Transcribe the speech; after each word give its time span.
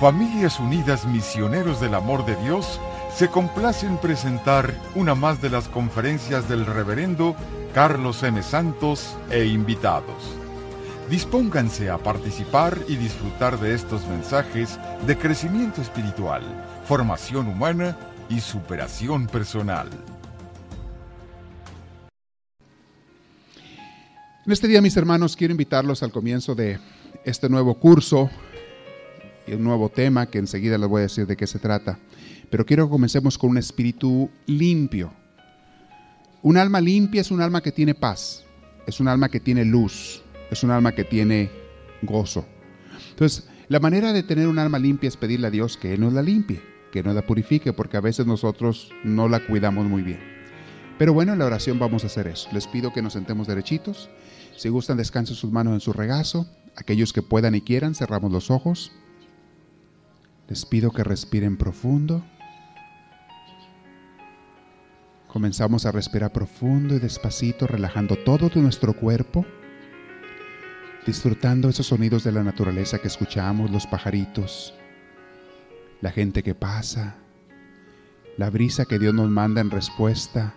Familias 0.00 0.60
Unidas 0.60 1.06
Misioneros 1.06 1.80
del 1.80 1.94
Amor 1.94 2.26
de 2.26 2.36
Dios 2.36 2.78
se 3.14 3.28
complace 3.28 3.86
en 3.86 3.96
presentar 3.96 4.74
una 4.94 5.14
más 5.14 5.40
de 5.40 5.48
las 5.48 5.68
conferencias 5.68 6.50
del 6.50 6.66
reverendo 6.66 7.34
Carlos 7.72 8.22
M. 8.22 8.42
Santos 8.42 9.16
e 9.30 9.46
invitados. 9.46 10.36
Dispónganse 11.08 11.88
a 11.88 11.96
participar 11.96 12.78
y 12.88 12.96
disfrutar 12.96 13.58
de 13.58 13.72
estos 13.72 14.06
mensajes 14.06 14.78
de 15.06 15.16
crecimiento 15.16 15.80
espiritual, 15.80 16.42
formación 16.84 17.48
humana 17.48 17.96
y 18.28 18.40
superación 18.40 19.26
personal. 19.26 19.88
En 24.44 24.52
este 24.52 24.68
día, 24.68 24.82
mis 24.82 24.96
hermanos, 24.98 25.34
quiero 25.36 25.52
invitarlos 25.52 26.02
al 26.02 26.12
comienzo 26.12 26.54
de 26.54 26.78
este 27.24 27.48
nuevo 27.48 27.74
curso 27.80 28.28
un 29.54 29.64
nuevo 29.64 29.88
tema 29.88 30.26
que 30.26 30.38
enseguida 30.38 30.78
les 30.78 30.88
voy 30.88 31.00
a 31.00 31.02
decir 31.02 31.26
de 31.26 31.36
qué 31.36 31.46
se 31.46 31.58
trata. 31.58 31.98
Pero 32.50 32.64
quiero 32.66 32.86
que 32.86 32.90
comencemos 32.90 33.38
con 33.38 33.50
un 33.50 33.58
espíritu 33.58 34.30
limpio. 34.46 35.12
Un 36.42 36.56
alma 36.56 36.80
limpia 36.80 37.20
es 37.20 37.30
un 37.30 37.40
alma 37.40 37.60
que 37.60 37.72
tiene 37.72 37.94
paz, 37.94 38.44
es 38.86 39.00
un 39.00 39.08
alma 39.08 39.28
que 39.28 39.40
tiene 39.40 39.64
luz, 39.64 40.22
es 40.50 40.62
un 40.62 40.70
alma 40.70 40.92
que 40.92 41.04
tiene 41.04 41.50
gozo. 42.02 42.46
Entonces, 43.10 43.48
la 43.68 43.80
manera 43.80 44.12
de 44.12 44.22
tener 44.22 44.46
un 44.46 44.58
alma 44.58 44.78
limpia 44.78 45.08
es 45.08 45.16
pedirle 45.16 45.48
a 45.48 45.50
Dios 45.50 45.76
que 45.76 45.94
Él 45.94 46.00
nos 46.00 46.12
la 46.12 46.22
limpie, 46.22 46.62
que 46.92 47.02
nos 47.02 47.14
la 47.14 47.26
purifique, 47.26 47.72
porque 47.72 47.96
a 47.96 48.00
veces 48.00 48.26
nosotros 48.26 48.92
no 49.02 49.28
la 49.28 49.44
cuidamos 49.44 49.86
muy 49.86 50.02
bien. 50.02 50.20
Pero 50.98 51.12
bueno, 51.12 51.32
en 51.32 51.38
la 51.38 51.46
oración 51.46 51.78
vamos 51.78 52.04
a 52.04 52.06
hacer 52.06 52.26
eso. 52.26 52.48
Les 52.52 52.66
pido 52.66 52.92
que 52.92 53.02
nos 53.02 53.12
sentemos 53.14 53.46
derechitos. 53.46 54.08
Si 54.56 54.68
gustan, 54.68 54.96
descansen 54.96 55.36
sus 55.36 55.50
manos 55.50 55.74
en 55.74 55.80
su 55.80 55.92
regazo. 55.92 56.46
Aquellos 56.76 57.12
que 57.12 57.22
puedan 57.22 57.54
y 57.54 57.60
quieran, 57.60 57.94
cerramos 57.94 58.32
los 58.32 58.50
ojos. 58.50 58.92
Les 60.48 60.64
pido 60.64 60.92
que 60.92 61.02
respiren 61.02 61.56
profundo. 61.56 62.24
Comenzamos 65.26 65.86
a 65.86 65.92
respirar 65.92 66.32
profundo 66.32 66.94
y 66.94 66.98
despacito, 67.00 67.66
relajando 67.66 68.16
todo 68.16 68.48
nuestro 68.54 68.92
cuerpo, 68.94 69.44
disfrutando 71.04 71.68
esos 71.68 71.86
sonidos 71.86 72.22
de 72.22 72.32
la 72.32 72.44
naturaleza 72.44 72.98
que 72.98 73.08
escuchamos, 73.08 73.70
los 73.70 73.86
pajaritos, 73.86 74.72
la 76.00 76.12
gente 76.12 76.42
que 76.42 76.54
pasa, 76.54 77.16
la 78.38 78.48
brisa 78.48 78.84
que 78.84 79.00
Dios 79.00 79.14
nos 79.14 79.28
manda 79.28 79.60
en 79.60 79.70
respuesta 79.70 80.54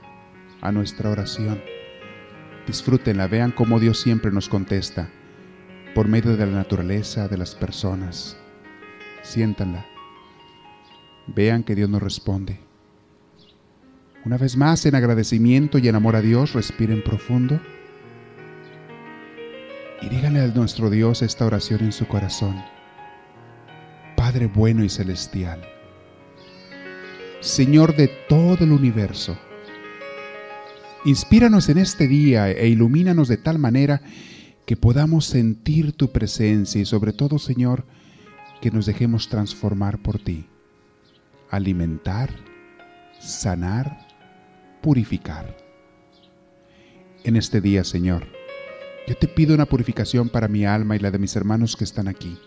a 0.61 0.71
nuestra 0.71 1.09
oración. 1.09 1.61
Disfrútenla, 2.67 3.27
vean 3.27 3.51
cómo 3.51 3.79
Dios 3.79 3.99
siempre 3.99 4.31
nos 4.31 4.49
contesta 4.49 5.09
por 5.95 6.07
medio 6.07 6.37
de 6.37 6.45
la 6.45 6.53
naturaleza, 6.53 7.27
de 7.27 7.37
las 7.37 7.55
personas 7.55 8.38
siéntanla. 9.21 9.85
Vean 11.27 11.63
que 11.63 11.75
Dios 11.75 11.89
nos 11.89 12.01
responde. 12.01 12.59
Una 14.25 14.37
vez 14.37 14.57
más, 14.57 14.85
en 14.85 14.95
agradecimiento 14.95 15.77
y 15.77 15.87
en 15.87 15.95
amor 15.95 16.15
a 16.15 16.21
Dios, 16.21 16.53
respiren 16.53 17.03
profundo 17.03 17.59
y 20.01 20.09
díganle 20.09 20.41
a 20.41 20.47
nuestro 20.47 20.89
Dios 20.89 21.21
esta 21.21 21.45
oración 21.45 21.81
en 21.81 21.91
su 21.91 22.07
corazón. 22.07 22.55
Padre 24.15 24.47
bueno 24.47 24.83
y 24.83 24.89
celestial, 24.89 25.61
Señor 27.39 27.95
de 27.95 28.09
todo 28.27 28.65
el 28.65 28.71
universo, 28.71 29.37
inspíranos 31.05 31.69
en 31.69 31.77
este 31.77 32.07
día 32.07 32.51
e 32.51 32.67
ilumínanos 32.67 33.29
de 33.29 33.37
tal 33.37 33.59
manera 33.59 34.01
que 34.65 34.75
podamos 34.75 35.25
sentir 35.25 35.93
tu 35.93 36.11
presencia 36.11 36.81
y 36.81 36.85
sobre 36.85 37.13
todo, 37.13 37.39
Señor, 37.39 37.85
que 38.61 38.71
nos 38.71 38.85
dejemos 38.85 39.29
transformar 39.29 39.99
por 39.99 40.19
ti, 40.19 40.47
alimentar, 41.49 42.29
sanar, 43.19 44.07
purificar. 44.81 45.55
En 47.23 47.35
este 47.35 47.61
día, 47.61 47.83
Señor, 47.83 48.27
yo 49.07 49.15
te 49.15 49.27
pido 49.27 49.55
una 49.55 49.65
purificación 49.65 50.29
para 50.29 50.47
mi 50.47 50.65
alma 50.65 50.95
y 50.95 50.99
la 50.99 51.11
de 51.11 51.19
mis 51.19 51.35
hermanos 51.35 51.75
que 51.75 51.83
están 51.83 52.07
aquí. 52.07 52.37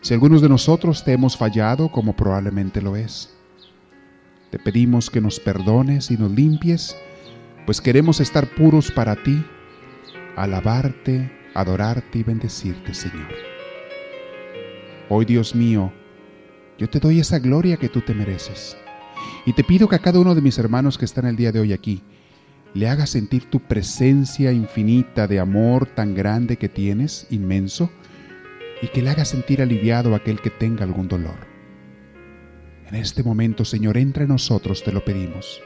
Si 0.00 0.14
algunos 0.14 0.42
de 0.42 0.48
nosotros 0.48 1.02
te 1.04 1.12
hemos 1.12 1.36
fallado, 1.36 1.90
como 1.90 2.14
probablemente 2.14 2.82
lo 2.82 2.96
es, 2.96 3.34
te 4.50 4.58
pedimos 4.58 5.10
que 5.10 5.20
nos 5.20 5.40
perdones 5.40 6.10
y 6.10 6.16
nos 6.16 6.30
limpies, 6.30 6.96
pues 7.64 7.80
queremos 7.80 8.20
estar 8.20 8.46
puros 8.46 8.92
para 8.92 9.16
ti, 9.16 9.44
alabarte, 10.36 11.32
adorarte 11.54 12.18
y 12.18 12.22
bendecirte, 12.22 12.94
Señor. 12.94 13.55
Hoy, 15.08 15.24
Dios 15.24 15.54
mío, 15.54 15.92
yo 16.78 16.88
te 16.88 16.98
doy 16.98 17.20
esa 17.20 17.38
gloria 17.38 17.76
que 17.76 17.88
tú 17.88 18.00
te 18.00 18.12
mereces. 18.12 18.76
Y 19.44 19.52
te 19.52 19.62
pido 19.62 19.88
que 19.88 19.94
a 19.94 20.00
cada 20.00 20.18
uno 20.18 20.34
de 20.34 20.40
mis 20.40 20.58
hermanos 20.58 20.98
que 20.98 21.04
están 21.04 21.26
el 21.26 21.36
día 21.36 21.52
de 21.52 21.60
hoy 21.60 21.72
aquí, 21.72 22.02
le 22.74 22.88
haga 22.88 23.06
sentir 23.06 23.48
tu 23.48 23.60
presencia 23.60 24.52
infinita 24.52 25.28
de 25.28 25.38
amor 25.38 25.86
tan 25.86 26.14
grande 26.14 26.56
que 26.56 26.68
tienes, 26.68 27.28
inmenso, 27.30 27.88
y 28.82 28.88
que 28.88 29.00
le 29.00 29.10
haga 29.10 29.24
sentir 29.24 29.62
aliviado 29.62 30.12
a 30.12 30.18
aquel 30.18 30.40
que 30.40 30.50
tenga 30.50 30.84
algún 30.84 31.06
dolor. 31.06 31.46
En 32.88 32.96
este 32.96 33.22
momento, 33.22 33.64
Señor, 33.64 33.96
entra 33.96 34.24
en 34.24 34.30
nosotros, 34.30 34.82
te 34.82 34.92
lo 34.92 35.04
pedimos. 35.04 35.62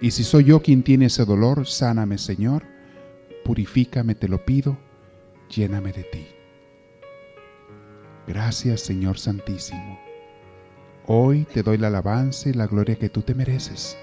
Y 0.00 0.10
si 0.10 0.24
soy 0.24 0.44
yo 0.44 0.60
quien 0.60 0.82
tiene 0.82 1.06
ese 1.06 1.24
dolor, 1.24 1.66
sáname, 1.66 2.18
Señor, 2.18 2.64
purifícame, 3.44 4.14
te 4.14 4.28
lo 4.28 4.44
pido, 4.44 4.78
lléname 5.48 5.92
de 5.92 6.04
ti. 6.04 6.26
Gracias 8.26 8.80
Señor 8.80 9.18
Santísimo. 9.18 10.00
Hoy 11.06 11.46
te 11.52 11.62
doy 11.62 11.76
la 11.76 11.88
alabanza 11.88 12.48
y 12.48 12.54
la 12.54 12.66
gloria 12.66 12.96
que 12.96 13.10
tú 13.10 13.20
te 13.20 13.34
mereces. 13.34 13.98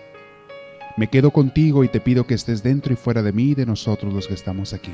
Me 0.98 1.08
quedo 1.08 1.32
contigo 1.32 1.84
y 1.84 1.88
te 1.88 2.00
pido 2.00 2.28
que 2.28 2.36
estés 2.36 2.62
dentro 2.62 2.94
y 2.94 2.96
fuera 2.96 3.24
de 3.24 3.32
mí 3.32 3.52
y 3.52 3.56
de 3.56 3.66
nosotros 3.66 4.14
los 4.14 4.28
que 4.28 4.36
estamos 4.36 4.74
aquí. 4.74 4.94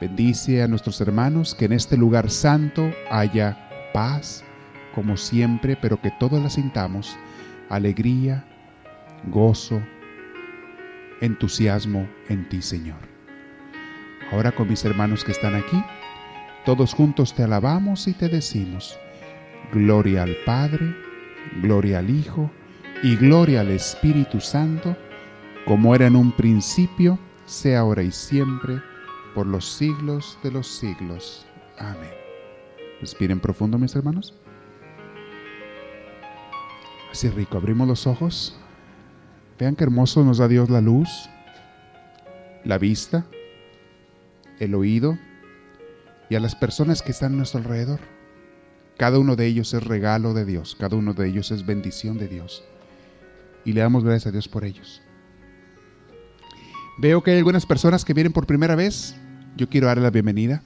Bendice 0.00 0.62
a 0.62 0.66
nuestros 0.66 1.00
hermanos, 1.00 1.54
que 1.54 1.66
en 1.66 1.72
este 1.72 1.96
lugar 1.96 2.30
santo 2.30 2.90
haya 3.10 3.68
paz, 3.92 4.42
como 4.94 5.16
siempre, 5.16 5.76
pero 5.80 6.00
que 6.00 6.10
todos 6.18 6.42
la 6.42 6.50
sintamos, 6.50 7.16
alegría, 7.68 8.44
gozo, 9.28 9.80
entusiasmo 11.20 12.08
en 12.28 12.48
ti, 12.48 12.62
Señor. 12.62 12.98
Ahora 14.32 14.52
con 14.52 14.68
mis 14.68 14.84
hermanos 14.84 15.22
que 15.22 15.32
están 15.32 15.54
aquí, 15.54 15.80
todos 16.76 16.94
juntos 16.94 17.34
te 17.34 17.42
alabamos 17.42 18.06
y 18.06 18.12
te 18.12 18.28
decimos, 18.28 18.96
gloria 19.72 20.22
al 20.22 20.36
Padre, 20.46 20.94
gloria 21.62 21.98
al 21.98 22.08
Hijo 22.08 22.48
y 23.02 23.16
gloria 23.16 23.62
al 23.62 23.72
Espíritu 23.72 24.40
Santo, 24.40 24.96
como 25.66 25.96
era 25.96 26.06
en 26.06 26.14
un 26.14 26.30
principio, 26.30 27.18
sea 27.44 27.80
ahora 27.80 28.04
y 28.04 28.12
siempre, 28.12 28.80
por 29.34 29.48
los 29.48 29.64
siglos 29.68 30.38
de 30.44 30.52
los 30.52 30.68
siglos. 30.68 31.44
Amén. 31.76 32.14
Respiren 33.00 33.40
profundo, 33.40 33.76
mis 33.76 33.96
hermanos. 33.96 34.32
Así 37.10 37.30
rico, 37.30 37.56
abrimos 37.56 37.88
los 37.88 38.06
ojos. 38.06 38.56
Vean 39.58 39.74
qué 39.74 39.82
hermoso 39.82 40.22
nos 40.22 40.38
da 40.38 40.46
Dios 40.46 40.70
la 40.70 40.80
luz, 40.80 41.28
la 42.62 42.78
vista, 42.78 43.26
el 44.60 44.76
oído, 44.76 45.18
y 46.30 46.36
a 46.36 46.40
las 46.40 46.54
personas 46.54 47.02
que 47.02 47.10
están 47.10 47.34
a 47.34 47.36
nuestro 47.36 47.58
alrededor. 47.58 48.00
Cada 48.96 49.18
uno 49.18 49.36
de 49.36 49.46
ellos 49.46 49.74
es 49.74 49.82
regalo 49.82 50.32
de 50.32 50.44
Dios, 50.46 50.76
cada 50.78 50.96
uno 50.96 51.12
de 51.12 51.28
ellos 51.28 51.50
es 51.50 51.66
bendición 51.66 52.16
de 52.16 52.28
Dios. 52.28 52.62
Y 53.64 53.72
le 53.72 53.80
damos 53.80 54.04
gracias 54.04 54.28
a 54.28 54.30
Dios 54.30 54.48
por 54.48 54.64
ellos. 54.64 55.02
Veo 56.98 57.22
que 57.22 57.32
hay 57.32 57.38
algunas 57.38 57.66
personas 57.66 58.04
que 58.04 58.14
vienen 58.14 58.32
por 58.32 58.46
primera 58.46 58.76
vez. 58.76 59.16
Yo 59.56 59.68
quiero 59.68 59.88
darle 59.88 60.04
la 60.04 60.10
bienvenida. 60.10 60.62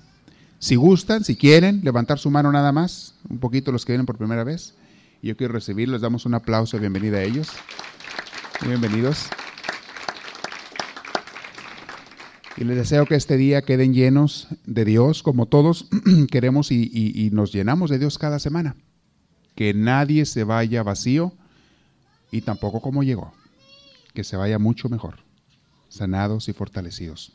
Si 0.59 0.77
gustan, 0.77 1.25
si 1.25 1.37
quieren, 1.37 1.81
levantar 1.83 2.19
su 2.19 2.31
mano 2.31 2.53
nada 2.53 2.73
más, 2.73 3.15
un 3.29 3.39
poquito 3.39 3.73
los 3.73 3.85
que 3.85 3.93
vienen 3.93 4.07
por 4.07 4.19
primera 4.19 4.45
vez. 4.45 4.75
Yo 5.23 5.37
quiero 5.37 5.55
recibirlos, 5.55 6.03
damos 6.03 6.27
un 6.27 6.35
aplauso 6.35 6.77
de 6.77 6.83
bienvenida 6.83 7.19
a 7.19 7.23
ellos. 7.23 7.49
Bienvenidos. 8.67 9.31
Y 12.57 12.63
les 12.63 12.77
deseo 12.77 13.05
que 13.07 13.17
este 13.17 13.37
día 13.37 13.63
queden 13.63 13.95
llenos 13.95 14.47
de 14.65 14.85
Dios, 14.85 15.25
como 15.25 15.47
todos 15.47 15.89
queremos 16.31 16.71
y, 16.71 17.31
nos 17.33 17.53
llenamos 17.53 17.91
de 17.91 17.99
Dios 17.99 18.17
cada 18.17 18.39
semana. 18.39 18.77
Que 19.57 19.75
nadie 19.75 20.25
se 20.25 20.45
vaya 20.45 20.83
vacío 20.83 21.33
y 22.31 22.43
tampoco 22.43 22.81
como 22.81 23.03
llegó. 23.03 23.33
Que 24.13 24.23
se 24.23 24.37
vaya 24.37 24.61
mucho 24.61 24.89
mejor, 24.89 25.17
sanados 25.89 26.49
y 26.49 26.53
fortalecidos. 26.53 27.33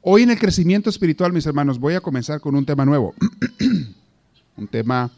Hoy 0.00 0.22
en 0.22 0.30
el 0.30 0.38
crecimiento 0.38 0.88
espiritual, 0.88 1.32
mis 1.32 1.46
hermanos, 1.46 1.78
voy 1.78 1.94
a 1.94 2.00
comenzar 2.00 2.40
con 2.40 2.54
un 2.54 2.64
tema 2.64 2.86
nuevo. 2.86 3.14
un 4.56 4.68
tema 4.68 5.10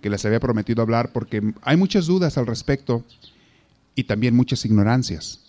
que 0.00 0.10
les 0.10 0.24
había 0.24 0.38
prometido 0.38 0.82
hablar 0.82 1.10
porque 1.12 1.54
hay 1.62 1.76
muchas 1.76 2.06
dudas 2.06 2.38
al 2.38 2.46
respecto 2.46 3.04
y 3.96 4.04
también 4.04 4.36
muchas 4.36 4.64
ignorancias. 4.64 5.40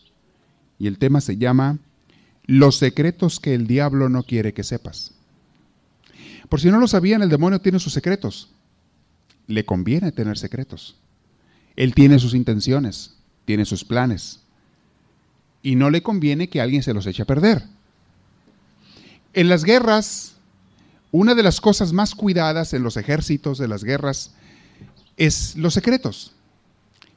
Y 0.80 0.88
el 0.88 0.98
tema 0.98 1.22
se 1.22 1.38
llama 1.38 1.78
los 2.46 2.78
secretos 2.78 3.40
que 3.40 3.54
el 3.54 3.68
diablo 3.68 4.10
no 4.10 4.24
quiere 4.24 4.54
que 4.54 4.64
sepas. 4.64 5.12
Por 6.50 6.62
si 6.62 6.70
no 6.70 6.80
lo 6.80 6.88
sabían, 6.88 7.22
el 7.22 7.30
demonio 7.30 7.60
tiene 7.60 7.80
sus 7.80 7.94
secretos. 7.94 8.50
le 9.48 9.64
conviene 9.64 10.12
tener 10.12 10.40
secretos. 10.40 10.96
Él 11.76 11.94
tiene 11.94 12.18
sus 12.18 12.34
intenciones, 12.34 13.16
tiene 13.46 13.66
sus 13.66 13.84
planes. 13.84 14.40
Y 15.62 15.76
no 15.76 15.92
le 15.92 16.02
conviene 16.02 16.50
que 16.50 16.62
alguien 16.62 16.82
se 16.82 16.94
los 16.96 17.06
eche 17.06 17.22
a 17.22 17.28
perder. 17.28 17.64
En 19.34 19.50
las 19.50 19.64
guerras, 19.64 20.36
una 21.12 21.36
de 21.36 21.44
las 21.44 21.62
cosas 21.62 21.94
más 21.94 22.16
cuidadas 22.16 22.74
en 22.74 22.82
los 22.82 22.98
ejércitos 22.98 23.58
de 23.60 23.68
las 23.68 23.84
guerras 23.84 24.32
es 25.18 25.56
los 25.56 25.74
secretos. 25.74 26.34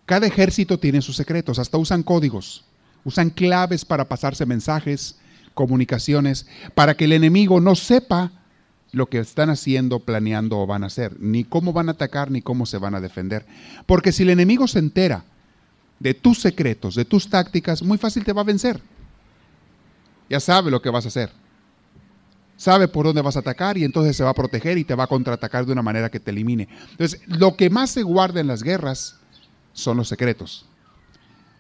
Cada 0.05 0.27
ejército 0.27 0.79
tiene 0.79 1.03
sus 1.03 1.17
secretos, 1.17 1.59
hasta 1.59 1.79
usan 1.79 2.03
códigos, 2.03 2.65
usan 3.09 3.31
claves 3.31 3.87
para 3.87 4.07
pasarse 4.07 4.45
mensajes, 4.45 5.17
comunicaciones, 5.55 6.47
para 6.75 6.95
que 6.95 7.07
el 7.07 7.13
enemigo 7.13 7.59
no 7.59 7.75
sepa 7.75 8.31
lo 8.93 9.07
que 9.07 9.19
están 9.19 9.49
haciendo, 9.49 10.01
planeando 10.01 10.59
o 10.59 10.67
van 10.67 10.85
a 10.85 10.89
hacer, 10.89 11.17
ni 11.19 11.45
cómo 11.45 11.73
van 11.73 11.89
a 11.89 11.93
atacar, 11.93 12.31
ni 12.31 12.43
cómo 12.43 12.67
se 12.67 12.77
van 12.77 12.95
a 12.95 13.01
defender. 13.01 13.47
Porque 13.87 14.13
si 14.13 14.25
el 14.25 14.31
enemigo 14.31 14.69
se 14.69 14.79
entera 14.79 15.25
de 15.99 16.13
tus 16.13 16.41
secretos, 16.41 16.95
de 16.95 17.07
tus 17.07 17.31
tácticas, 17.31 17.83
muy 17.83 17.97
fácil 17.97 18.25
te 18.25 18.33
va 18.35 18.43
a 18.43 18.45
vencer. 18.45 18.81
Ya 20.29 20.39
sabe 20.39 20.71
lo 20.71 20.83
que 20.83 20.91
vas 20.91 21.07
a 21.07 21.09
hacer. 21.09 21.31
Sabe 22.59 22.89
por 22.89 23.07
dónde 23.07 23.23
vas 23.23 23.37
a 23.37 23.41
atacar 23.41 23.79
y 23.79 23.85
entonces 23.85 24.17
se 24.17 24.25
va 24.25 24.31
a 24.31 24.35
proteger 24.35 24.77
y 24.77 24.85
te 24.85 24.95
va 24.95 25.05
a 25.05 25.09
contraatacar 25.09 25.65
de 25.65 25.73
una 25.73 25.83
manera 25.83 26.11
que 26.11 26.21
te 26.21 26.31
elimine. 26.31 26.69
Entonces, 26.91 27.23
lo 27.27 27.57
que 27.57 27.71
más 27.71 27.91
se 27.91 28.03
guarda 28.03 28.41
en 28.41 28.49
las 28.49 28.63
guerras 28.63 29.17
son 29.73 29.97
los 29.97 30.09
secretos. 30.09 30.67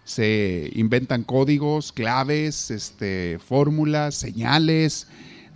Se 0.08 0.70
inventan 0.75 1.22
códigos, 1.22 1.93
claves, 1.93 2.70
este, 2.70 3.38
fórmulas, 3.46 4.14
señales, 4.14 5.06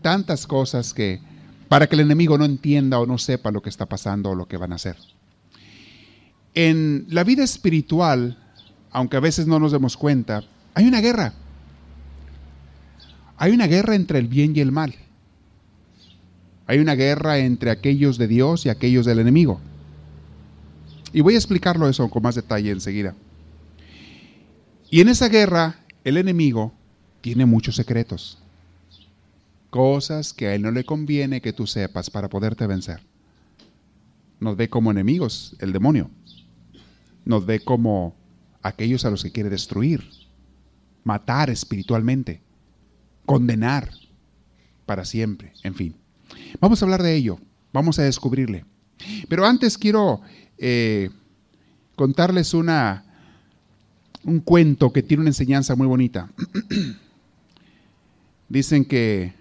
tantas 0.03 0.47
cosas 0.47 0.93
que 0.93 1.23
para 1.71 1.87
que 1.87 1.95
el 1.95 2.03
enemigo 2.03 2.37
no 2.37 2.45
entienda 2.45 3.01
o 3.01 3.07
no 3.07 3.17
sepa 3.17 3.51
lo 3.51 3.63
que 3.63 3.71
está 3.71 3.87
pasando 3.87 4.29
o 4.29 4.35
lo 4.35 4.47
que 4.47 4.59
van 4.59 4.73
a 4.73 4.75
hacer. 4.75 4.99
En 6.55 7.07
la 7.09 7.25
vida 7.25 7.43
espiritual, 7.43 8.37
aunque 8.91 9.17
a 9.17 9.21
veces 9.21 9.47
no 9.47 9.59
nos 9.59 9.73
demos 9.73 9.97
cuenta, 9.97 10.45
hay 10.75 10.87
una 10.87 11.01
guerra. 11.01 11.33
Hay 13.39 13.53
una 13.53 13.69
guerra 13.69 13.95
entre 13.95 14.19
el 14.19 14.29
bien 14.29 14.55
y 14.55 14.61
el 14.61 14.71
mal. 14.71 14.95
Hay 16.67 16.79
una 16.79 16.95
guerra 16.95 17.39
entre 17.39 17.71
aquellos 17.71 18.19
de 18.19 18.29
Dios 18.29 18.67
y 18.67 18.69
aquellos 18.69 19.07
del 19.07 19.21
enemigo. 19.21 19.63
Y 21.15 21.23
voy 21.23 21.37
a 21.37 21.39
explicarlo 21.39 21.89
eso 21.89 22.11
con 22.11 22.23
más 22.23 22.35
detalle 22.35 22.71
enseguida. 22.71 23.15
Y 24.93 25.01
en 25.01 25.09
esa 25.09 25.31
guerra, 25.31 25.77
el 26.05 26.19
enemigo 26.19 26.71
tiene 27.23 27.47
muchos 27.47 27.77
secretos 27.77 28.39
cosas 29.71 30.35
que 30.35 30.49
a 30.49 30.55
Él 30.55 30.61
no 30.61 30.71
le 30.71 30.85
conviene 30.85 31.41
que 31.41 31.55
tú 31.55 31.67
sepas 31.67 32.11
para 32.11 32.29
poderte 32.29 32.67
vencer. 32.67 33.01
Nos 34.39 34.55
ve 34.55 34.69
como 34.69 34.91
enemigos, 34.91 35.57
el 35.61 35.73
demonio. 35.73 36.11
Nos 37.25 37.47
ve 37.47 37.61
como 37.61 38.15
aquellos 38.61 39.07
a 39.07 39.11
los 39.11 39.23
que 39.23 39.33
quiere 39.33 39.49
destruir, 39.49 40.05
matar 41.05 41.49
espiritualmente, 41.49 42.43
condenar 43.25 43.93
para 44.85 45.07
siempre, 45.07 45.55
en 45.63 45.75
fin. 45.75 45.97
Vamos 46.61 46.83
a 46.83 46.85
hablar 46.85 47.03
de 47.03 47.17
ello, 47.17 47.39
vamos 47.73 47.99
a 47.99 48.03
descubrirle. 48.03 48.67
Pero 49.27 49.47
antes 49.47 49.79
quiero 49.79 50.21
eh, 50.59 51.09
contarles 51.97 52.53
una, 52.53 53.07
un 54.25 54.41
cuento 54.41 54.93
que 54.93 55.03
tiene 55.03 55.23
una 55.23 55.31
enseñanza 55.31 55.77
muy 55.77 55.87
bonita. 55.87 56.31
Dicen 58.49 58.85
que 58.85 59.33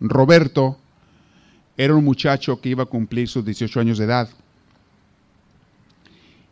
Roberto 0.00 0.78
era 1.76 1.94
un 1.94 2.04
muchacho 2.04 2.60
que 2.60 2.70
iba 2.70 2.82
a 2.82 2.86
cumplir 2.86 3.28
sus 3.28 3.44
18 3.44 3.80
años 3.80 3.98
de 3.98 4.04
edad. 4.04 4.28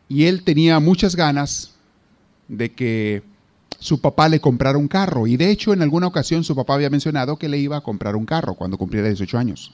Y 0.08 0.24
él 0.24 0.42
tenía 0.42 0.80
muchas 0.80 1.14
ganas 1.14 1.74
de 2.48 2.72
que 2.72 3.22
su 3.78 4.00
papá 4.00 4.28
le 4.28 4.40
comprara 4.40 4.78
un 4.78 4.88
carro. 4.88 5.26
Y 5.26 5.36
de 5.36 5.50
hecho, 5.50 5.72
en 5.72 5.82
alguna 5.82 6.06
ocasión 6.06 6.44
su 6.44 6.56
papá 6.56 6.74
había 6.74 6.90
mencionado 6.90 7.36
que 7.36 7.48
le 7.48 7.58
iba 7.58 7.76
a 7.76 7.82
comprar 7.82 8.16
un 8.16 8.26
carro 8.26 8.54
cuando 8.54 8.78
cumpliera 8.78 9.08
18 9.08 9.38
años. 9.38 9.72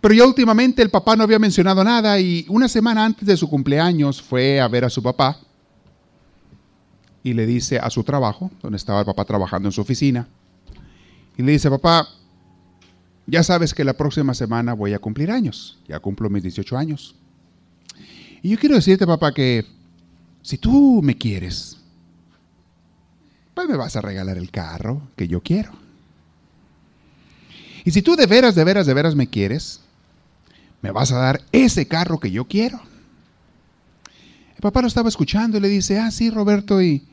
Pero 0.00 0.14
ya 0.14 0.24
últimamente 0.24 0.82
el 0.82 0.90
papá 0.90 1.14
no 1.14 1.24
había 1.24 1.38
mencionado 1.38 1.84
nada 1.84 2.18
y 2.18 2.46
una 2.48 2.68
semana 2.68 3.04
antes 3.04 3.26
de 3.26 3.36
su 3.36 3.48
cumpleaños 3.48 4.22
fue 4.22 4.60
a 4.60 4.66
ver 4.66 4.84
a 4.84 4.90
su 4.90 5.02
papá 5.02 5.38
y 7.22 7.34
le 7.34 7.46
dice 7.46 7.78
a 7.78 7.90
su 7.90 8.02
trabajo, 8.02 8.50
donde 8.62 8.76
estaba 8.76 9.00
el 9.00 9.06
papá 9.06 9.24
trabajando 9.24 9.68
en 9.68 9.72
su 9.72 9.80
oficina, 9.80 10.26
y 11.36 11.42
le 11.42 11.52
dice, 11.52 11.70
papá, 11.70 12.08
ya 13.26 13.42
sabes 13.42 13.74
que 13.74 13.84
la 13.84 13.92
próxima 13.92 14.34
semana 14.34 14.74
voy 14.74 14.92
a 14.92 14.98
cumplir 14.98 15.30
años, 15.30 15.78
ya 15.88 16.00
cumplo 16.00 16.28
mis 16.30 16.42
18 16.42 16.76
años. 16.76 17.14
Y 18.42 18.50
yo 18.50 18.58
quiero 18.58 18.74
decirte, 18.74 19.06
papá, 19.06 19.32
que 19.32 19.64
si 20.42 20.58
tú 20.58 21.00
me 21.02 21.16
quieres, 21.16 21.76
pues 23.54 23.68
me 23.68 23.76
vas 23.76 23.96
a 23.96 24.00
regalar 24.00 24.38
el 24.38 24.50
carro 24.50 25.02
que 25.16 25.28
yo 25.28 25.42
quiero. 25.42 25.72
Y 27.84 27.90
si 27.90 28.02
tú 28.02 28.16
de 28.16 28.26
veras, 28.26 28.54
de 28.54 28.64
veras, 28.64 28.86
de 28.86 28.94
veras 28.94 29.14
me 29.14 29.28
quieres, 29.28 29.80
me 30.82 30.90
vas 30.90 31.12
a 31.12 31.18
dar 31.18 31.42
ese 31.52 31.86
carro 31.86 32.18
que 32.18 32.30
yo 32.30 32.46
quiero. 32.46 32.80
El 34.54 34.62
papá 34.62 34.82
lo 34.82 34.88
estaba 34.88 35.08
escuchando 35.08 35.56
y 35.56 35.60
le 35.60 35.68
dice, 35.68 35.98
ah, 35.98 36.10
sí, 36.10 36.30
Roberto, 36.30 36.82
¿y, 36.82 37.06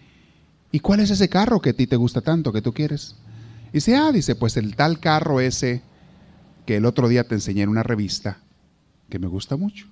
¿y 0.72 0.80
cuál 0.80 1.00
es 1.00 1.10
ese 1.10 1.30
carro 1.30 1.62
que 1.62 1.72
a 1.72 1.74
ti 1.74 1.88
te 1.88 1.96
gusta 1.96 2.22
tanto, 2.22 2.52
que 2.52 2.62
tú 2.62 2.74
quieres? 2.74 3.16
Dice, 3.74 3.96
ah, 3.96 4.12
dice, 4.12 4.36
pues 4.36 4.58
el 4.58 4.76
tal 4.76 5.00
carro 5.00 5.40
ese 5.40 5.82
que 6.66 6.78
el 6.78 6.86
otro 6.86 7.08
día 7.08 7.24
te 7.24 7.36
enseñé 7.36 7.64
en 7.64 7.70
una 7.70 7.84
revista, 7.84 8.40
que 9.10 9.20
me 9.20 9.28
gusta 9.28 9.56
mucho. 9.56 9.88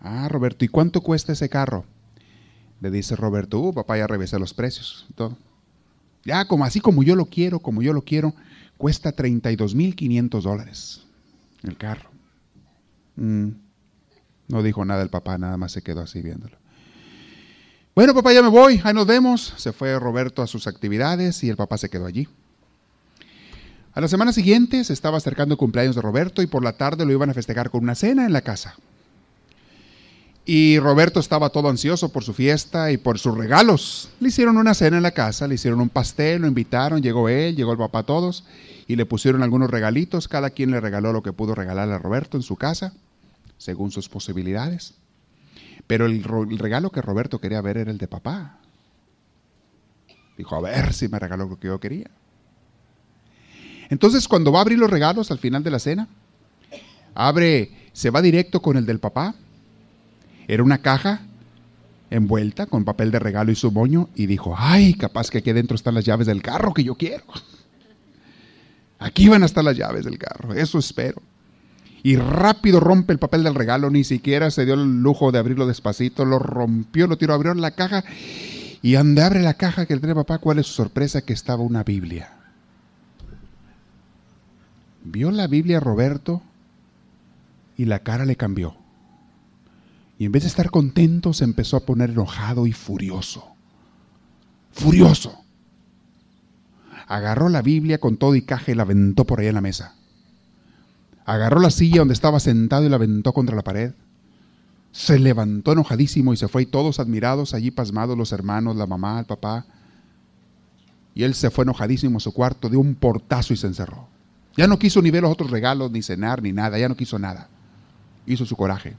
Ah, 0.00 0.28
Roberto, 0.28 0.64
¿y 0.64 0.68
cuánto 0.68 1.00
cuesta 1.00 1.32
ese 1.32 1.48
carro? 1.48 1.84
Le 2.80 2.90
dice 2.90 3.16
Roberto, 3.16 3.58
uh, 3.58 3.74
papá, 3.74 3.98
ya 3.98 4.06
revisé 4.06 4.38
los 4.38 4.54
precios. 4.54 5.06
Todo. 5.16 5.36
Ya, 6.24 6.46
como 6.46 6.64
así 6.64 6.80
como 6.80 7.02
yo 7.02 7.16
lo 7.16 7.26
quiero, 7.26 7.58
como 7.58 7.82
yo 7.82 7.92
lo 7.92 8.02
quiero, 8.02 8.34
cuesta 8.76 9.14
32.500 9.14 10.42
dólares 10.42 11.02
el 11.62 11.76
carro. 11.76 12.10
Mm. 13.16 13.48
No 14.48 14.62
dijo 14.62 14.84
nada 14.84 15.02
el 15.02 15.10
papá, 15.10 15.36
nada 15.36 15.56
más 15.56 15.72
se 15.72 15.82
quedó 15.82 16.00
así 16.00 16.22
viéndolo. 16.22 16.56
Bueno, 17.98 18.14
papá, 18.14 18.32
ya 18.32 18.42
me 18.42 18.48
voy, 18.48 18.80
ahí 18.84 18.94
nos 18.94 19.08
vemos. 19.08 19.54
Se 19.56 19.72
fue 19.72 19.98
Roberto 19.98 20.40
a 20.40 20.46
sus 20.46 20.68
actividades 20.68 21.42
y 21.42 21.48
el 21.48 21.56
papá 21.56 21.78
se 21.78 21.88
quedó 21.88 22.06
allí. 22.06 22.28
A 23.92 24.00
la 24.00 24.06
semana 24.06 24.32
siguiente 24.32 24.84
se 24.84 24.92
estaba 24.92 25.16
acercando 25.16 25.54
el 25.54 25.58
cumpleaños 25.58 25.96
de 25.96 26.02
Roberto 26.02 26.40
y 26.40 26.46
por 26.46 26.62
la 26.62 26.74
tarde 26.74 27.04
lo 27.04 27.10
iban 27.10 27.30
a 27.30 27.34
festejar 27.34 27.70
con 27.70 27.82
una 27.82 27.96
cena 27.96 28.24
en 28.24 28.32
la 28.32 28.42
casa. 28.42 28.76
Y 30.44 30.78
Roberto 30.78 31.18
estaba 31.18 31.50
todo 31.50 31.70
ansioso 31.70 32.12
por 32.12 32.22
su 32.22 32.34
fiesta 32.34 32.92
y 32.92 32.98
por 32.98 33.18
sus 33.18 33.36
regalos. 33.36 34.10
Le 34.20 34.28
hicieron 34.28 34.58
una 34.58 34.74
cena 34.74 34.98
en 34.98 35.02
la 35.02 35.10
casa, 35.10 35.48
le 35.48 35.56
hicieron 35.56 35.80
un 35.80 35.88
pastel, 35.88 36.42
lo 36.42 36.46
invitaron, 36.46 37.02
llegó 37.02 37.28
él, 37.28 37.56
llegó 37.56 37.72
el 37.72 37.78
papá, 37.78 38.04
todos, 38.04 38.44
y 38.86 38.94
le 38.94 39.06
pusieron 39.06 39.42
algunos 39.42 39.72
regalitos. 39.72 40.28
Cada 40.28 40.50
quien 40.50 40.70
le 40.70 40.80
regaló 40.80 41.12
lo 41.12 41.24
que 41.24 41.32
pudo 41.32 41.56
regalarle 41.56 41.94
a 41.94 41.98
Roberto 41.98 42.36
en 42.36 42.44
su 42.44 42.54
casa, 42.54 42.92
según 43.56 43.90
sus 43.90 44.08
posibilidades. 44.08 44.94
Pero 45.88 46.04
el, 46.06 46.22
regalo 46.22 46.90
que 46.90 47.02
Roberto 47.02 47.40
quería 47.40 47.62
ver 47.62 47.78
era 47.78 47.90
el 47.90 47.98
de 47.98 48.06
papá. 48.06 48.58
Dijo, 50.36 50.54
a 50.54 50.60
ver 50.60 50.92
si 50.92 51.08
me 51.08 51.18
regaló 51.18 51.46
lo 51.48 51.58
que 51.58 51.66
yo 51.66 51.80
quería. 51.80 52.10
Entonces, 53.88 54.28
cuando 54.28 54.52
va 54.52 54.58
a 54.58 54.62
abrir 54.62 54.78
los 54.78 54.90
regalos 54.90 55.30
al 55.30 55.38
final 55.38 55.64
de 55.64 55.70
la 55.70 55.78
cena, 55.78 56.06
abre, 57.14 57.72
se 57.94 58.10
va 58.10 58.20
directo 58.20 58.60
con 58.60 58.76
el 58.76 58.84
del 58.84 59.00
papá. 59.00 59.34
Era 60.46 60.62
una 60.62 60.78
caja 60.78 61.22
envuelta 62.10 62.66
con 62.66 62.84
papel 62.84 63.10
de 63.10 63.18
regalo 63.18 63.50
y 63.50 63.56
su 63.56 63.72
moño 63.72 64.10
y 64.14 64.26
dijo, 64.26 64.54
ay, 64.56 64.92
capaz 64.92 65.30
que 65.30 65.38
aquí 65.38 65.52
dentro 65.52 65.74
están 65.74 65.94
las 65.94 66.04
llaves 66.04 66.26
del 66.26 66.42
carro 66.42 66.74
que 66.74 66.84
yo 66.84 66.94
quiero. 66.96 67.24
Aquí 69.00 69.28
van 69.28 69.44
a 69.44 69.46
estar 69.46 69.62
las 69.62 69.76
llaves 69.76 70.04
del 70.04 70.18
carro, 70.18 70.52
eso 70.54 70.76
espero. 70.76 71.22
Y 72.02 72.16
rápido 72.16 72.80
rompe 72.80 73.12
el 73.12 73.18
papel 73.18 73.42
del 73.42 73.54
regalo, 73.54 73.90
ni 73.90 74.04
siquiera 74.04 74.50
se 74.50 74.64
dio 74.64 74.74
el 74.74 75.02
lujo 75.02 75.32
de 75.32 75.38
abrirlo 75.38 75.66
despacito, 75.66 76.24
lo 76.24 76.38
rompió, 76.38 77.06
lo 77.06 77.18
tiró, 77.18 77.34
abrió 77.34 77.52
la 77.54 77.72
caja 77.72 78.04
y 78.82 78.92
donde 78.92 79.22
abre 79.22 79.42
la 79.42 79.54
caja 79.54 79.86
que 79.86 79.94
le 79.94 80.00
trae 80.00 80.14
papá, 80.14 80.38
¿cuál 80.38 80.60
es 80.60 80.66
su 80.66 80.74
sorpresa? 80.74 81.22
Que 81.22 81.32
estaba 81.32 81.62
una 81.62 81.82
Biblia 81.82 82.38
vio 85.10 85.30
la 85.30 85.46
Biblia 85.46 85.80
Roberto 85.80 86.42
y 87.76 87.84
la 87.84 88.00
cara 88.00 88.24
le 88.24 88.36
cambió. 88.36 88.76
Y 90.18 90.24
en 90.24 90.32
vez 90.32 90.42
de 90.42 90.48
estar 90.48 90.70
contento, 90.70 91.32
se 91.32 91.44
empezó 91.44 91.76
a 91.76 91.86
poner 91.86 92.10
enojado 92.10 92.66
y 92.66 92.72
furioso. 92.72 93.44
Furioso. 94.72 95.44
Agarró 97.06 97.48
la 97.48 97.62
Biblia 97.62 97.98
con 97.98 98.16
todo 98.16 98.34
y 98.34 98.42
caja 98.42 98.72
y 98.72 98.74
la 98.74 98.82
aventó 98.82 99.24
por 99.24 99.40
ahí 99.40 99.46
en 99.46 99.54
la 99.54 99.60
mesa. 99.60 99.94
Agarró 101.28 101.60
la 101.60 101.70
silla 101.70 101.98
donde 101.98 102.14
estaba 102.14 102.40
sentado 102.40 102.86
y 102.86 102.88
la 102.88 102.96
aventó 102.96 103.34
contra 103.34 103.54
la 103.54 103.62
pared. 103.62 103.92
Se 104.92 105.18
levantó 105.18 105.72
enojadísimo 105.72 106.32
y 106.32 106.38
se 106.38 106.48
fue 106.48 106.62
y 106.62 106.66
todos 106.66 107.00
admirados, 107.00 107.52
allí 107.52 107.70
pasmados 107.70 108.16
los 108.16 108.32
hermanos, 108.32 108.76
la 108.76 108.86
mamá, 108.86 109.20
el 109.20 109.26
papá. 109.26 109.66
Y 111.14 111.24
él 111.24 111.34
se 111.34 111.50
fue 111.50 111.64
enojadísimo 111.64 112.16
a 112.16 112.20
su 112.20 112.32
cuarto, 112.32 112.70
dio 112.70 112.80
un 112.80 112.94
portazo 112.94 113.52
y 113.52 113.58
se 113.58 113.66
encerró. 113.66 114.08
Ya 114.56 114.66
no 114.66 114.78
quiso 114.78 115.02
ni 115.02 115.10
ver 115.10 115.20
los 115.20 115.30
otros 115.30 115.50
regalos, 115.50 115.90
ni 115.90 116.00
cenar, 116.00 116.42
ni 116.42 116.52
nada, 116.52 116.78
ya 116.78 116.88
no 116.88 116.96
quiso 116.96 117.18
nada. 117.18 117.50
hizo 118.24 118.46
su 118.46 118.56
coraje, 118.56 118.96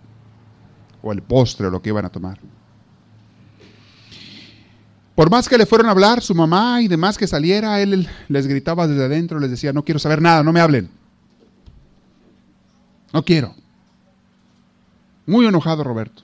o 1.02 1.12
el 1.12 1.24
postre 1.24 1.66
o 1.66 1.72
lo 1.72 1.82
que 1.82 1.90
iban 1.90 2.06
a 2.06 2.10
tomar. 2.10 2.40
Por 5.16 5.32
más 5.32 5.50
que 5.50 5.58
le 5.58 5.66
fueron 5.66 5.88
a 5.88 5.92
hablar, 5.92 6.22
su 6.22 6.36
mamá 6.36 6.80
y 6.84 6.88
demás 6.88 7.18
que 7.18 7.26
saliera, 7.26 7.82
él 7.82 8.08
les 8.28 8.46
gritaba 8.46 8.88
desde 8.88 9.06
adentro, 9.06 9.40
les 9.40 9.50
decía, 9.50 9.74
no 9.74 9.84
quiero 9.84 9.98
saber 9.98 10.22
nada, 10.22 10.44
no 10.44 10.54
me 10.54 10.60
hablen. 10.60 10.99
No 13.14 13.24
quiero. 13.24 13.56
Muy 15.26 15.46
enojado 15.46 15.84
Roberto. 15.84 16.24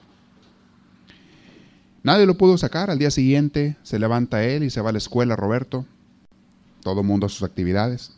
Nadie 2.02 2.26
lo 2.26 2.36
pudo 2.36 2.56
sacar. 2.58 2.90
Al 2.90 2.98
día 2.98 3.10
siguiente 3.10 3.76
se 3.82 3.98
levanta 3.98 4.44
él 4.44 4.62
y 4.62 4.70
se 4.70 4.80
va 4.80 4.90
a 4.90 4.92
la 4.92 4.98
escuela 4.98 5.36
Roberto. 5.36 5.84
Todo 6.82 7.00
el 7.00 7.06
mundo 7.06 7.26
a 7.26 7.28
sus 7.28 7.42
actividades. 7.42 8.12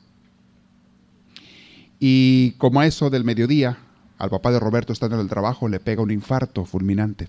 Y 1.98 2.52
como 2.58 2.80
a 2.80 2.86
eso 2.86 3.10
del 3.10 3.24
mediodía, 3.24 3.78
al 4.18 4.30
papá 4.30 4.52
de 4.52 4.60
Roberto 4.60 4.92
estando 4.92 5.16
en 5.16 5.22
el 5.22 5.28
trabajo 5.28 5.68
le 5.68 5.80
pega 5.80 6.02
un 6.02 6.10
infarto 6.10 6.64
fulminante. 6.64 7.28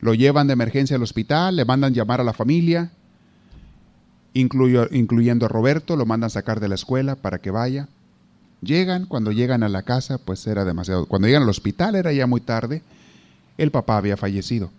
Lo 0.00 0.14
llevan 0.14 0.48
de 0.48 0.54
emergencia 0.54 0.96
al 0.96 1.02
hospital, 1.02 1.54
le 1.54 1.64
mandan 1.64 1.94
llamar 1.94 2.20
a 2.20 2.24
la 2.24 2.32
familia, 2.32 2.90
incluyendo 4.34 5.46
a 5.46 5.48
Roberto, 5.48 5.94
lo 5.94 6.06
mandan 6.06 6.30
sacar 6.30 6.58
de 6.58 6.68
la 6.68 6.74
escuela 6.74 7.14
para 7.14 7.38
que 7.38 7.52
vaya. 7.52 7.88
Llegan, 8.62 9.06
cuando 9.06 9.32
llegan 9.32 9.62
a 9.62 9.68
la 9.68 9.82
casa, 9.82 10.18
pues 10.18 10.46
era 10.46 10.64
demasiado. 10.64 11.06
Cuando 11.06 11.26
llegan 11.26 11.42
al 11.42 11.48
hospital 11.48 11.96
era 11.96 12.12
ya 12.12 12.26
muy 12.26 12.40
tarde, 12.40 12.82
el 13.58 13.70
papá 13.70 13.96
había 13.96 14.16
fallecido. 14.16 14.70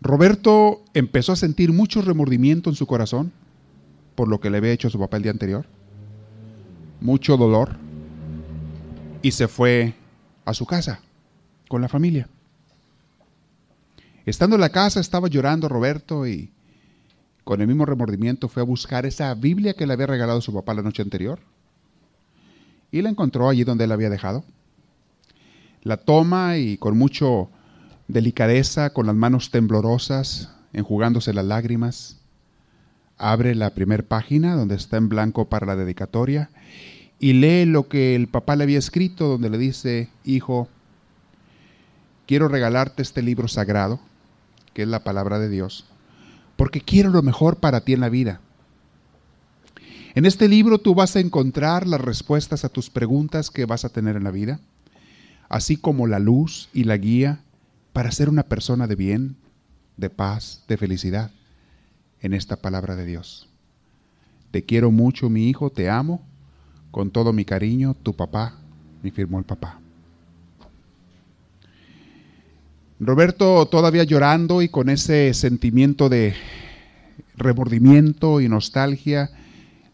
Roberto 0.00 0.82
empezó 0.94 1.32
a 1.32 1.36
sentir 1.36 1.72
mucho 1.72 2.02
remordimiento 2.02 2.70
en 2.70 2.76
su 2.76 2.86
corazón 2.86 3.32
por 4.14 4.28
lo 4.28 4.40
que 4.40 4.50
le 4.50 4.58
había 4.58 4.72
hecho 4.72 4.88
a 4.88 4.90
su 4.90 4.98
papá 4.98 5.16
el 5.16 5.22
día 5.22 5.32
anterior, 5.32 5.66
mucho 7.00 7.36
dolor, 7.36 7.76
y 9.22 9.30
se 9.32 9.46
fue 9.46 9.94
a 10.44 10.54
su 10.54 10.66
casa 10.66 11.00
con 11.68 11.82
la 11.82 11.88
familia. 11.88 12.28
Estando 14.26 14.56
en 14.56 14.60
la 14.60 14.70
casa 14.70 15.00
estaba 15.00 15.28
llorando 15.28 15.68
Roberto 15.68 16.26
y 16.26 16.50
con 17.48 17.62
el 17.62 17.66
mismo 17.66 17.86
remordimiento 17.86 18.50
fue 18.50 18.60
a 18.60 18.66
buscar 18.66 19.06
esa 19.06 19.34
Biblia 19.34 19.72
que 19.72 19.86
le 19.86 19.94
había 19.94 20.06
regalado 20.06 20.42
su 20.42 20.52
papá 20.52 20.74
la 20.74 20.82
noche 20.82 21.00
anterior 21.00 21.40
y 22.92 23.00
la 23.00 23.08
encontró 23.08 23.48
allí 23.48 23.64
donde 23.64 23.86
la 23.86 23.94
había 23.94 24.10
dejado. 24.10 24.44
La 25.82 25.96
toma 25.96 26.58
y 26.58 26.76
con 26.76 26.98
mucho 26.98 27.48
delicadeza, 28.06 28.92
con 28.92 29.06
las 29.06 29.14
manos 29.14 29.50
temblorosas, 29.50 30.50
enjugándose 30.74 31.32
las 31.32 31.46
lágrimas, 31.46 32.18
abre 33.16 33.54
la 33.54 33.70
primera 33.70 34.02
página 34.02 34.54
donde 34.54 34.74
está 34.74 34.98
en 34.98 35.08
blanco 35.08 35.48
para 35.48 35.64
la 35.64 35.74
dedicatoria 35.74 36.50
y 37.18 37.32
lee 37.32 37.64
lo 37.64 37.88
que 37.88 38.14
el 38.14 38.28
papá 38.28 38.56
le 38.56 38.64
había 38.64 38.78
escrito, 38.78 39.26
donde 39.26 39.48
le 39.48 39.56
dice, 39.56 40.10
hijo, 40.22 40.68
quiero 42.26 42.48
regalarte 42.48 43.00
este 43.00 43.22
libro 43.22 43.48
sagrado, 43.48 44.00
que 44.74 44.82
es 44.82 44.88
la 44.88 45.02
palabra 45.02 45.38
de 45.38 45.48
Dios, 45.48 45.87
porque 46.58 46.80
quiero 46.80 47.10
lo 47.10 47.22
mejor 47.22 47.58
para 47.58 47.82
ti 47.82 47.92
en 47.92 48.00
la 48.00 48.08
vida. 48.08 48.40
En 50.16 50.26
este 50.26 50.48
libro 50.48 50.78
tú 50.78 50.92
vas 50.92 51.14
a 51.14 51.20
encontrar 51.20 51.86
las 51.86 52.00
respuestas 52.00 52.64
a 52.64 52.68
tus 52.68 52.90
preguntas 52.90 53.52
que 53.52 53.64
vas 53.64 53.84
a 53.84 53.90
tener 53.90 54.16
en 54.16 54.24
la 54.24 54.32
vida, 54.32 54.58
así 55.48 55.76
como 55.76 56.08
la 56.08 56.18
luz 56.18 56.68
y 56.74 56.82
la 56.82 56.96
guía 56.96 57.42
para 57.92 58.10
ser 58.10 58.28
una 58.28 58.42
persona 58.42 58.88
de 58.88 58.96
bien, 58.96 59.36
de 59.96 60.10
paz, 60.10 60.64
de 60.66 60.76
felicidad 60.76 61.30
en 62.20 62.34
esta 62.34 62.56
palabra 62.56 62.96
de 62.96 63.06
Dios. 63.06 63.48
Te 64.50 64.64
quiero 64.64 64.90
mucho, 64.90 65.30
mi 65.30 65.48
hijo, 65.48 65.70
te 65.70 65.88
amo, 65.88 66.26
con 66.90 67.12
todo 67.12 67.32
mi 67.32 67.44
cariño, 67.44 67.94
tu 67.94 68.16
papá, 68.16 68.58
me 69.00 69.12
firmó 69.12 69.38
el 69.38 69.44
papá. 69.44 69.78
Roberto 73.00 73.66
todavía 73.66 74.02
llorando 74.02 74.60
y 74.60 74.68
con 74.68 74.88
ese 74.88 75.32
sentimiento 75.32 76.08
de 76.08 76.34
remordimiento 77.36 78.40
y 78.40 78.48
nostalgia, 78.48 79.30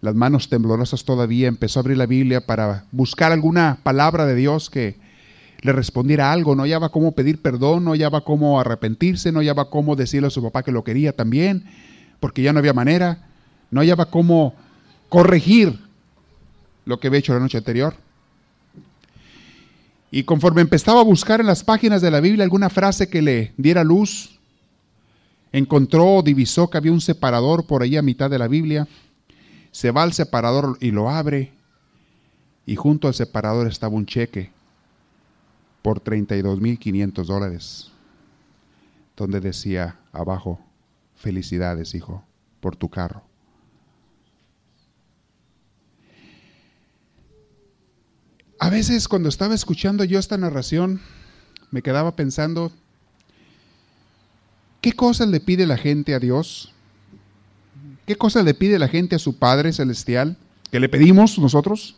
las 0.00 0.14
manos 0.14 0.48
temblorosas 0.48 1.04
todavía, 1.04 1.48
empezó 1.48 1.78
a 1.78 1.82
abrir 1.82 1.98
la 1.98 2.06
Biblia 2.06 2.46
para 2.46 2.86
buscar 2.92 3.30
alguna 3.30 3.78
palabra 3.82 4.24
de 4.24 4.34
Dios 4.34 4.70
que 4.70 4.96
le 5.60 5.72
respondiera 5.72 6.32
algo, 6.32 6.54
no 6.54 6.62
hallaba 6.62 6.88
cómo 6.88 7.12
pedir 7.12 7.42
perdón, 7.42 7.84
no 7.84 7.90
hallaba 7.92 8.22
cómo 8.24 8.58
arrepentirse, 8.58 9.32
no 9.32 9.40
hallaba 9.40 9.68
cómo 9.68 9.96
decirle 9.96 10.28
a 10.28 10.30
su 10.30 10.42
papá 10.42 10.62
que 10.62 10.72
lo 10.72 10.82
quería 10.82 11.14
también, 11.14 11.64
porque 12.20 12.40
ya 12.40 12.54
no 12.54 12.58
había 12.58 12.72
manera, 12.72 13.28
no 13.70 13.80
hallaba 13.80 14.06
cómo 14.06 14.54
corregir 15.10 15.78
lo 16.86 17.00
que 17.00 17.08
había 17.08 17.20
hecho 17.20 17.34
la 17.34 17.40
noche 17.40 17.58
anterior. 17.58 17.94
Y 20.14 20.22
conforme 20.22 20.60
empezaba 20.60 21.00
a 21.00 21.02
buscar 21.02 21.40
en 21.40 21.48
las 21.48 21.64
páginas 21.64 22.00
de 22.00 22.08
la 22.08 22.20
Biblia 22.20 22.44
alguna 22.44 22.70
frase 22.70 23.08
que 23.08 23.20
le 23.20 23.52
diera 23.56 23.82
luz, 23.82 24.38
encontró, 25.50 26.22
divisó 26.22 26.70
que 26.70 26.78
había 26.78 26.92
un 26.92 27.00
separador 27.00 27.66
por 27.66 27.82
ahí 27.82 27.96
a 27.96 28.02
mitad 28.02 28.30
de 28.30 28.38
la 28.38 28.46
Biblia. 28.46 28.86
Se 29.72 29.90
va 29.90 30.04
al 30.04 30.12
separador 30.12 30.78
y 30.80 30.92
lo 30.92 31.10
abre. 31.10 31.52
Y 32.64 32.76
junto 32.76 33.08
al 33.08 33.14
separador 33.14 33.66
estaba 33.66 33.96
un 33.96 34.06
cheque 34.06 34.52
por 35.82 36.00
32.500 36.00 37.24
dólares, 37.24 37.90
donde 39.16 39.40
decía 39.40 39.98
abajo, 40.12 40.60
felicidades, 41.16 41.92
hijo, 41.96 42.22
por 42.60 42.76
tu 42.76 42.88
carro. 42.88 43.24
A 48.58 48.70
veces 48.70 49.08
cuando 49.08 49.28
estaba 49.28 49.54
escuchando 49.54 50.04
yo 50.04 50.18
esta 50.18 50.38
narración, 50.38 51.00
me 51.70 51.82
quedaba 51.82 52.14
pensando, 52.14 52.72
¿qué 54.80 54.92
cosas 54.92 55.28
le 55.28 55.40
pide 55.40 55.66
la 55.66 55.76
gente 55.76 56.14
a 56.14 56.20
Dios? 56.20 56.72
¿Qué 58.06 58.16
cosas 58.16 58.44
le 58.44 58.54
pide 58.54 58.78
la 58.78 58.88
gente 58.88 59.16
a 59.16 59.18
su 59.18 59.38
Padre 59.38 59.72
Celestial? 59.72 60.36
¿Que 60.70 60.78
le 60.78 60.88
pedimos 60.88 61.38
nosotros? 61.38 61.96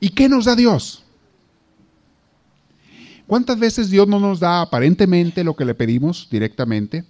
¿Y 0.00 0.10
qué 0.10 0.28
nos 0.28 0.44
da 0.44 0.54
Dios? 0.54 1.04
¿Cuántas 3.26 3.58
veces 3.58 3.90
Dios 3.90 4.08
no 4.08 4.20
nos 4.20 4.40
da 4.40 4.62
aparentemente 4.62 5.44
lo 5.44 5.54
que 5.54 5.66
le 5.66 5.74
pedimos 5.74 6.28
directamente, 6.30 7.04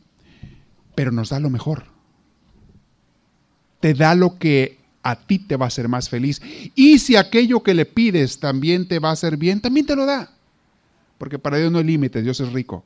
pero 0.95 1.13
nos 1.13 1.29
da 1.29 1.39
lo 1.39 1.51
mejor? 1.51 1.85
Te 3.79 3.95
da 3.95 4.17
lo 4.17 4.39
que 4.39 4.78
a 5.11 5.17
ti 5.17 5.39
te 5.39 5.57
va 5.57 5.65
a 5.65 5.69
hacer 5.69 5.89
más 5.89 6.11
feliz. 6.11 6.43
Y 6.75 6.99
si 6.99 7.17
aquello 7.17 7.63
que 7.63 7.73
le 7.73 7.87
pides 7.87 8.39
también 8.39 8.87
te 8.87 8.99
va 8.99 9.09
a 9.09 9.13
hacer 9.13 9.39
bien, 9.39 9.61
también 9.61 9.87
te 9.87 9.97
lo 9.97 10.05
da. 10.05 10.31
Porque 11.17 11.39
para 11.39 11.57
Dios 11.57 11.73
no 11.73 11.79
hay 11.79 11.85
límites, 11.85 12.23
Dios 12.23 12.41
es 12.41 12.53
rico. 12.53 12.85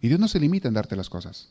Y 0.00 0.06
Dios 0.06 0.20
no 0.20 0.28
se 0.28 0.38
limita 0.38 0.68
en 0.68 0.74
darte 0.74 0.94
las 0.94 1.10
cosas. 1.10 1.48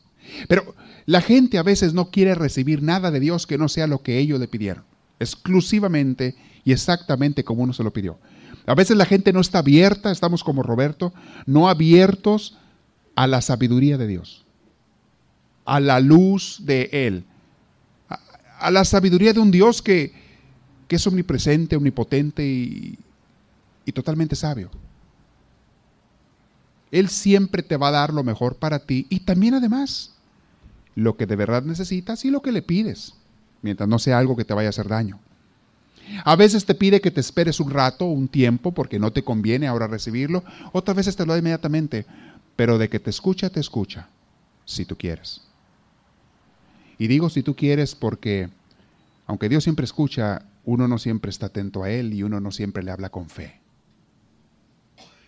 Pero 0.48 0.74
la 1.04 1.20
gente 1.20 1.58
a 1.58 1.62
veces 1.62 1.92
no 1.92 2.10
quiere 2.10 2.34
recibir 2.34 2.82
nada 2.82 3.10
de 3.10 3.20
Dios 3.20 3.46
que 3.46 3.58
no 3.58 3.68
sea 3.68 3.86
lo 3.86 4.02
que 4.02 4.18
ellos 4.18 4.40
le 4.40 4.48
pidieron. 4.48 4.84
Exclusivamente 5.20 6.34
y 6.64 6.72
exactamente 6.72 7.44
como 7.44 7.62
uno 7.62 7.74
se 7.74 7.84
lo 7.84 7.92
pidió. 7.92 8.18
A 8.66 8.74
veces 8.74 8.96
la 8.96 9.04
gente 9.04 9.34
no 9.34 9.40
está 9.40 9.58
abierta, 9.58 10.10
estamos 10.10 10.42
como 10.42 10.62
Roberto, 10.62 11.12
no 11.44 11.68
abiertos 11.68 12.56
a 13.14 13.26
la 13.26 13.42
sabiduría 13.42 13.98
de 13.98 14.06
Dios, 14.06 14.46
a 15.66 15.80
la 15.80 16.00
luz 16.00 16.62
de 16.64 16.88
Él, 16.92 17.24
a 18.58 18.70
la 18.70 18.84
sabiduría 18.84 19.32
de 19.32 19.40
un 19.40 19.50
Dios 19.50 19.82
que, 19.82 20.24
es 20.88 21.06
omnipresente, 21.08 21.74
omnipotente 21.74 22.46
y, 22.46 22.96
y 23.84 23.90
totalmente 23.90 24.36
sabio. 24.36 24.70
Él 26.92 27.08
siempre 27.08 27.64
te 27.64 27.76
va 27.76 27.88
a 27.88 27.90
dar 27.90 28.14
lo 28.14 28.22
mejor 28.22 28.54
para 28.54 28.78
ti 28.78 29.08
y 29.10 29.20
también 29.20 29.54
además 29.54 30.14
lo 30.94 31.16
que 31.16 31.26
de 31.26 31.34
verdad 31.34 31.64
necesitas 31.64 32.24
y 32.24 32.30
lo 32.30 32.42
que 32.42 32.52
le 32.52 32.62
pides, 32.62 33.14
mientras 33.62 33.88
no 33.88 33.98
sea 33.98 34.18
algo 34.18 34.36
que 34.36 34.44
te 34.44 34.54
vaya 34.54 34.68
a 34.68 34.70
hacer 34.70 34.86
daño. 34.86 35.18
A 36.24 36.36
veces 36.36 36.64
te 36.64 36.74
pide 36.74 37.00
que 37.00 37.10
te 37.10 37.20
esperes 37.20 37.60
un 37.60 37.70
rato, 37.70 38.04
un 38.04 38.28
tiempo, 38.28 38.72
porque 38.72 38.98
no 38.98 39.12
te 39.12 39.24
conviene 39.24 39.66
ahora 39.66 39.86
recibirlo. 39.86 40.44
Otras 40.72 40.96
veces 40.96 41.16
te 41.16 41.24
lo 41.24 41.32
da 41.32 41.38
inmediatamente, 41.38 42.06
pero 42.56 42.78
de 42.78 42.88
que 42.88 43.00
te 43.00 43.10
escucha, 43.10 43.50
te 43.50 43.60
escucha, 43.60 44.08
si 44.64 44.84
tú 44.84 44.96
quieres. 44.96 45.42
Y 46.98 47.06
digo 47.08 47.30
si 47.30 47.42
tú 47.42 47.56
quieres 47.56 47.94
porque, 47.94 48.48
aunque 49.26 49.48
Dios 49.48 49.64
siempre 49.64 49.84
escucha, 49.84 50.42
uno 50.64 50.88
no 50.88 50.98
siempre 50.98 51.30
está 51.30 51.46
atento 51.46 51.82
a 51.82 51.90
Él 51.90 52.12
y 52.14 52.22
uno 52.22 52.40
no 52.40 52.50
siempre 52.50 52.82
le 52.82 52.90
habla 52.90 53.10
con 53.10 53.28
fe. 53.28 53.60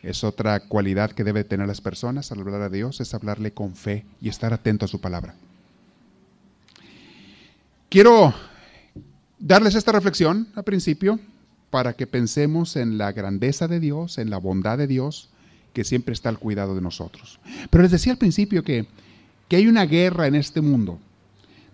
Es 0.03 0.23
otra 0.23 0.61
cualidad 0.61 1.11
que 1.11 1.25
debe 1.25 1.45
tener 1.45 1.67
las 1.67 1.81
personas 1.81 2.31
al 2.31 2.41
hablar 2.41 2.63
a 2.63 2.69
Dios, 2.69 3.01
es 3.01 3.13
hablarle 3.13 3.53
con 3.53 3.75
fe 3.75 4.05
y 4.21 4.29
estar 4.29 4.53
atento 4.53 4.85
a 4.85 4.89
su 4.89 5.01
palabra. 5.01 5.35
Quiero 7.89 8.33
darles 9.39 9.75
esta 9.75 9.93
reflexión 9.93 10.49
al 10.55 10.65
principio 10.65 11.19
para 11.71 11.95
que 11.95 12.07
pensemos 12.07 12.77
en 12.77 12.99
la 12.99 13.13
grandeza 13.13 13.69
de 13.69 13.81
Dios, 13.81 14.19
en 14.19 14.31
la 14.31 14.39
bondad 14.39 14.79
de 14.79 14.87
Dios, 14.87 15.29
que 15.73 15.85
siempre 15.85 16.15
está 16.15 16.29
al 16.29 16.39
cuidado 16.39 16.75
de 16.75 16.81
nosotros. 16.81 17.41
Pero 17.71 17.83
les 17.83 17.91
decía 17.91 18.13
al 18.13 18.19
principio 18.19 18.63
que, 18.63 18.87
que 19.49 19.57
hay 19.57 19.67
una 19.67 19.85
guerra 19.87 20.27
en 20.27 20.37
este 20.37 20.61
mundo 20.61 21.01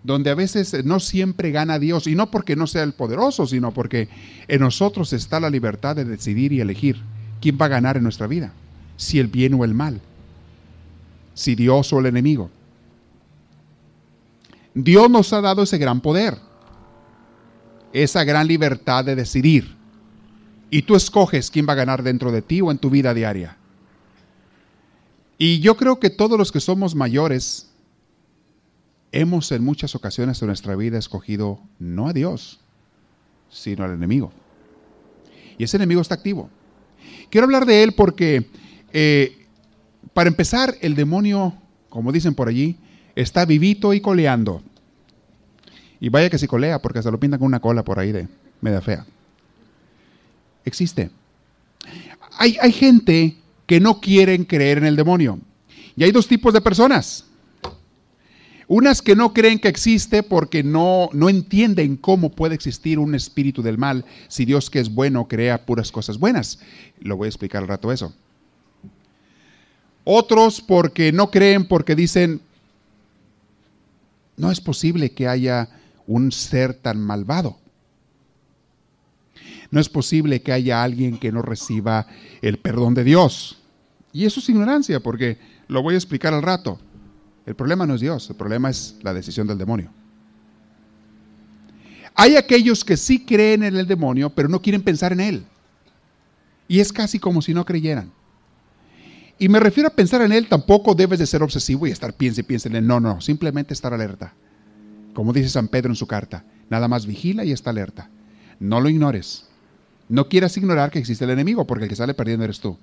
donde 0.04 0.30
a 0.30 0.34
veces 0.34 0.84
no 0.84 1.00
siempre 1.00 1.50
gana 1.52 1.78
Dios, 1.78 2.06
y 2.06 2.14
no 2.14 2.30
porque 2.30 2.56
no 2.56 2.66
sea 2.66 2.82
el 2.82 2.92
poderoso, 2.92 3.46
sino 3.46 3.72
porque 3.72 4.08
en 4.48 4.60
nosotros 4.60 5.12
está 5.12 5.38
la 5.38 5.50
libertad 5.50 5.96
de 5.96 6.04
decidir 6.04 6.52
y 6.52 6.60
elegir 6.60 7.00
quién 7.40 7.58
va 7.60 7.66
a 7.66 7.70
ganar 7.70 7.96
en 7.96 8.02
nuestra 8.02 8.26
vida, 8.26 8.52
si 8.96 9.18
el 9.18 9.28
bien 9.28 9.54
o 9.54 9.64
el 9.64 9.74
mal, 9.74 10.00
si 11.34 11.54
Dios 11.54 11.92
o 11.92 12.00
el 12.00 12.06
enemigo. 12.06 12.50
Dios 14.74 15.10
nos 15.10 15.32
ha 15.32 15.40
dado 15.40 15.62
ese 15.62 15.78
gran 15.78 16.00
poder, 16.00 16.38
esa 17.92 18.24
gran 18.24 18.48
libertad 18.48 19.04
de 19.04 19.14
decidir, 19.14 19.76
y 20.70 20.82
tú 20.82 20.96
escoges 20.96 21.50
quién 21.50 21.66
va 21.68 21.74
a 21.74 21.76
ganar 21.76 22.02
dentro 22.02 22.32
de 22.32 22.42
ti 22.42 22.60
o 22.60 22.70
en 22.70 22.78
tu 22.78 22.88
vida 22.88 23.12
diaria. 23.12 23.58
Y 25.36 25.60
yo 25.60 25.76
creo 25.76 26.00
que 26.00 26.08
todos 26.08 26.38
los 26.38 26.50
que 26.50 26.60
somos 26.60 26.94
mayores, 26.94 27.68
hemos 29.12 29.52
en 29.52 29.62
muchas 29.62 29.94
ocasiones 29.94 30.40
en 30.42 30.48
nuestra 30.48 30.74
vida 30.74 30.98
escogido 30.98 31.60
no 31.78 32.08
a 32.08 32.12
Dios, 32.12 32.58
sino 33.50 33.84
al 33.84 33.92
enemigo. 33.92 34.32
Y 35.58 35.64
ese 35.64 35.76
enemigo 35.76 36.00
está 36.00 36.14
activo. 36.14 36.50
Quiero 37.30 37.44
hablar 37.44 37.66
de 37.66 37.82
él 37.82 37.92
porque, 37.92 38.46
eh, 38.92 39.46
para 40.14 40.28
empezar, 40.28 40.76
el 40.80 40.94
demonio, 40.94 41.54
como 41.88 42.10
dicen 42.10 42.34
por 42.34 42.48
allí, 42.48 42.76
está 43.14 43.44
vivito 43.44 43.92
y 43.94 44.00
coleando. 44.00 44.62
Y 46.00 46.08
vaya 46.08 46.30
que 46.30 46.38
si 46.38 46.46
colea, 46.46 46.80
porque 46.80 47.02
se 47.02 47.10
lo 47.10 47.20
pintan 47.20 47.38
con 47.38 47.46
una 47.46 47.60
cola 47.60 47.84
por 47.84 47.98
ahí 47.98 48.12
de 48.12 48.26
media 48.60 48.80
fea. 48.80 49.06
Existe. 50.64 51.10
Hay, 52.38 52.56
hay 52.60 52.72
gente 52.72 53.36
que 53.66 53.78
no 53.78 54.00
quieren 54.00 54.44
creer 54.44 54.78
en 54.78 54.86
el 54.86 54.96
demonio. 54.96 55.38
Y 55.94 56.04
hay 56.04 56.12
dos 56.12 56.26
tipos 56.26 56.52
de 56.54 56.60
personas. 56.60 57.26
Unas 58.74 59.02
que 59.02 59.14
no 59.14 59.34
creen 59.34 59.58
que 59.58 59.68
existe 59.68 60.22
porque 60.22 60.62
no, 60.62 61.10
no 61.12 61.28
entienden 61.28 61.98
cómo 61.98 62.30
puede 62.30 62.54
existir 62.54 62.98
un 62.98 63.14
espíritu 63.14 63.60
del 63.60 63.76
mal 63.76 64.06
si 64.28 64.46
Dios 64.46 64.70
que 64.70 64.80
es 64.80 64.94
bueno 64.94 65.28
crea 65.28 65.66
puras 65.66 65.92
cosas 65.92 66.18
buenas. 66.18 66.58
Lo 66.98 67.18
voy 67.18 67.26
a 67.26 67.28
explicar 67.28 67.60
al 67.60 67.68
rato 67.68 67.92
eso. 67.92 68.14
Otros 70.04 70.62
porque 70.62 71.12
no 71.12 71.30
creen 71.30 71.68
porque 71.68 71.94
dicen, 71.94 72.40
no 74.38 74.50
es 74.50 74.62
posible 74.62 75.12
que 75.12 75.28
haya 75.28 75.68
un 76.06 76.32
ser 76.32 76.72
tan 76.72 76.98
malvado. 76.98 77.58
No 79.70 79.80
es 79.80 79.90
posible 79.90 80.40
que 80.40 80.52
haya 80.52 80.82
alguien 80.82 81.18
que 81.18 81.30
no 81.30 81.42
reciba 81.42 82.06
el 82.40 82.56
perdón 82.56 82.94
de 82.94 83.04
Dios. 83.04 83.58
Y 84.14 84.24
eso 84.24 84.40
es 84.40 84.48
ignorancia, 84.48 85.00
porque 85.00 85.36
lo 85.68 85.82
voy 85.82 85.92
a 85.92 85.98
explicar 85.98 86.32
al 86.32 86.40
rato. 86.40 86.80
El 87.46 87.56
problema 87.56 87.86
no 87.86 87.94
es 87.94 88.00
Dios, 88.00 88.30
el 88.30 88.36
problema 88.36 88.70
es 88.70 88.96
la 89.02 89.12
decisión 89.12 89.46
del 89.46 89.58
demonio. 89.58 89.90
Hay 92.14 92.36
aquellos 92.36 92.84
que 92.84 92.96
sí 92.96 93.24
creen 93.24 93.62
en 93.62 93.76
el 93.76 93.86
demonio, 93.86 94.30
pero 94.30 94.48
no 94.48 94.60
quieren 94.60 94.82
pensar 94.82 95.12
en 95.12 95.20
él. 95.20 95.44
Y 96.68 96.80
es 96.80 96.92
casi 96.92 97.18
como 97.18 97.42
si 97.42 97.54
no 97.54 97.64
creyeran. 97.64 98.12
Y 99.38 99.48
me 99.48 99.58
refiero 99.58 99.88
a 99.88 99.94
pensar 99.94 100.22
en 100.22 100.30
él, 100.30 100.48
tampoco 100.48 100.94
debes 100.94 101.18
de 101.18 101.26
ser 101.26 101.42
obsesivo 101.42 101.86
y 101.86 101.90
estar 101.90 102.12
piense, 102.14 102.44
piense 102.44 102.68
en 102.68 102.76
él. 102.76 102.86
No, 102.86 103.00
no, 103.00 103.20
simplemente 103.20 103.74
estar 103.74 103.92
alerta. 103.92 104.34
Como 105.14 105.32
dice 105.32 105.48
San 105.48 105.68
Pedro 105.68 105.90
en 105.90 105.96
su 105.96 106.06
carta, 106.06 106.44
nada 106.70 106.86
más 106.86 107.06
vigila 107.06 107.44
y 107.44 107.52
está 107.52 107.70
alerta. 107.70 108.08
No 108.60 108.80
lo 108.80 108.88
ignores. 108.88 109.48
No 110.08 110.28
quieras 110.28 110.56
ignorar 110.56 110.90
que 110.90 110.98
existe 110.98 111.24
el 111.24 111.30
enemigo, 111.30 111.66
porque 111.66 111.84
el 111.84 111.88
que 111.88 111.96
sale 111.96 112.14
perdiendo 112.14 112.44
eres 112.44 112.60
tú. 112.60 112.78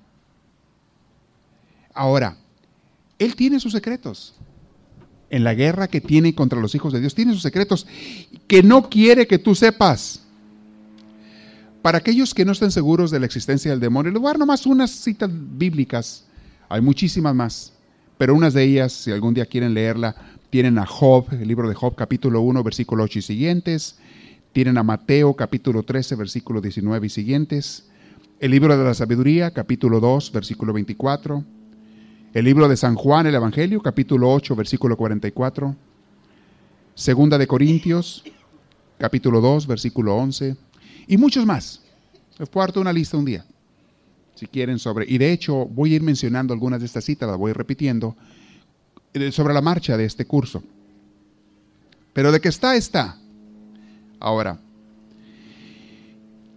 Ahora, 1.93 2.35
él 3.19 3.35
tiene 3.35 3.59
sus 3.59 3.71
secretos 3.71 4.35
en 5.29 5.43
la 5.43 5.53
guerra 5.53 5.87
que 5.87 6.01
tiene 6.01 6.33
contra 6.33 6.59
los 6.59 6.75
hijos 6.75 6.93
de 6.93 6.99
Dios. 6.99 7.15
Tiene 7.15 7.33
sus 7.33 7.41
secretos 7.41 7.85
que 8.47 8.63
no 8.63 8.89
quiere 8.89 9.27
que 9.27 9.39
tú 9.39 9.55
sepas. 9.55 10.25
Para 11.81 11.99
aquellos 11.99 12.33
que 12.33 12.45
no 12.45 12.51
estén 12.51 12.71
seguros 12.71 13.09
de 13.11 13.19
la 13.19 13.25
existencia 13.25 13.71
del 13.71 13.79
demonio, 13.79 14.11
les 14.11 14.21
voy 14.21 14.29
a 14.29 14.33
dar 14.33 14.39
nomás 14.39 14.65
unas 14.65 14.91
citas 14.91 15.29
bíblicas. 15.31 16.25
Hay 16.67 16.81
muchísimas 16.81 17.33
más, 17.33 17.73
pero 18.17 18.35
unas 18.35 18.53
de 18.53 18.63
ellas, 18.63 18.91
si 18.91 19.11
algún 19.11 19.33
día 19.33 19.45
quieren 19.45 19.73
leerla, 19.73 20.15
tienen 20.49 20.77
a 20.77 20.85
Job, 20.85 21.27
el 21.31 21.47
libro 21.47 21.69
de 21.69 21.75
Job, 21.75 21.95
capítulo 21.95 22.41
1, 22.41 22.63
versículo 22.63 23.03
8 23.03 23.19
y 23.19 23.21
siguientes. 23.21 23.97
Tienen 24.51 24.77
a 24.77 24.83
Mateo, 24.83 25.35
capítulo 25.35 25.83
13, 25.83 26.15
versículo 26.15 26.59
19 26.59 27.07
y 27.07 27.09
siguientes. 27.09 27.87
El 28.39 28.51
libro 28.51 28.77
de 28.77 28.83
la 28.83 28.93
sabiduría, 28.93 29.51
capítulo 29.51 29.99
2, 29.99 30.31
versículo 30.31 30.73
24 30.73 31.45
el 32.33 32.45
libro 32.45 32.67
de 32.67 32.77
San 32.77 32.95
Juan, 32.95 33.25
el 33.25 33.35
Evangelio, 33.35 33.81
capítulo 33.81 34.31
8, 34.31 34.55
versículo 34.55 34.95
44. 34.95 35.75
Segunda 36.93 37.37
de 37.37 37.47
Corintios, 37.47 38.23
capítulo 38.97 39.41
2, 39.41 39.65
versículo 39.65 40.15
11. 40.15 40.55
Y 41.07 41.17
muchos 41.17 41.45
más. 41.45 41.81
Les 42.37 42.47
puedo 42.47 42.79
una 42.79 42.93
lista 42.93 43.17
un 43.17 43.25
día, 43.25 43.45
si 44.35 44.47
quieren, 44.47 44.79
sobre... 44.79 45.05
Y 45.09 45.17
de 45.17 45.31
hecho 45.31 45.65
voy 45.65 45.93
a 45.93 45.95
ir 45.97 46.03
mencionando 46.03 46.53
algunas 46.53 46.79
de 46.79 46.85
estas 46.85 47.03
citas, 47.03 47.27
las 47.27 47.37
voy 47.37 47.51
repitiendo, 47.51 48.15
eh, 49.13 49.31
sobre 49.31 49.53
la 49.53 49.61
marcha 49.61 49.97
de 49.97 50.05
este 50.05 50.25
curso. 50.25 50.63
Pero 52.13 52.31
de 52.31 52.39
que 52.39 52.49
está, 52.49 52.75
está. 52.75 53.17
Ahora, 54.19 54.59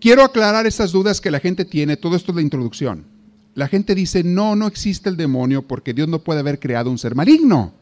quiero 0.01 0.23
aclarar 0.23 0.67
esas 0.67 0.93
dudas 0.93 1.21
que 1.21 1.31
la 1.31 1.41
gente 1.41 1.65
tiene. 1.65 1.97
Todo 1.97 2.15
esto 2.15 2.31
es 2.31 2.37
la 2.37 2.43
introducción 2.43 3.12
la 3.55 3.69
gente 3.69 3.95
dice, 3.95 4.25
no, 4.25 4.57
no 4.57 4.67
existe 4.67 5.09
el 5.09 5.17
demonio 5.17 5.63
porque 5.63 5.93
Dios 5.93 6.09
no 6.09 6.21
puede 6.21 6.41
haber 6.41 6.59
creado 6.59 6.91
un 6.91 6.99
ser 6.99 7.15
maligno. 7.15 7.73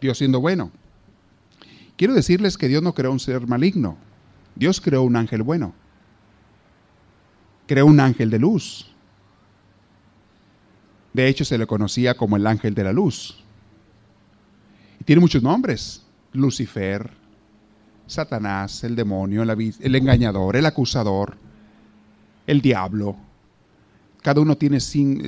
Dios 0.00 0.18
siendo 0.18 0.40
bueno. 0.40 0.70
Quiero 1.96 2.12
decirles 2.12 2.58
que 2.58 2.68
Dios 2.68 2.82
no 2.82 2.94
creó 2.94 3.12
un 3.12 3.20
ser 3.20 3.46
maligno. 3.46 3.96
Dios 4.54 4.80
creó 4.80 5.02
un 5.02 5.16
ángel 5.16 5.42
bueno. 5.42 5.72
Creó 7.66 7.86
un 7.86 8.00
ángel 8.00 8.28
de 8.30 8.38
luz. 8.38 8.90
De 11.14 11.28
hecho, 11.28 11.44
se 11.44 11.56
le 11.56 11.66
conocía 11.66 12.14
como 12.14 12.36
el 12.36 12.46
ángel 12.46 12.74
de 12.74 12.84
la 12.84 12.92
luz. 12.92 13.42
Y 15.00 15.04
tiene 15.04 15.20
muchos 15.20 15.42
nombres. 15.42 16.02
Lucifer, 16.32 17.10
Satanás, 18.06 18.84
el 18.84 18.96
demonio, 18.96 19.42
el 19.42 19.94
engañador, 19.94 20.56
el 20.56 20.66
acusador, 20.66 21.36
el 22.46 22.60
diablo, 22.60 23.16
cada 24.24 24.40
uno 24.40 24.56
tiene 24.56 24.78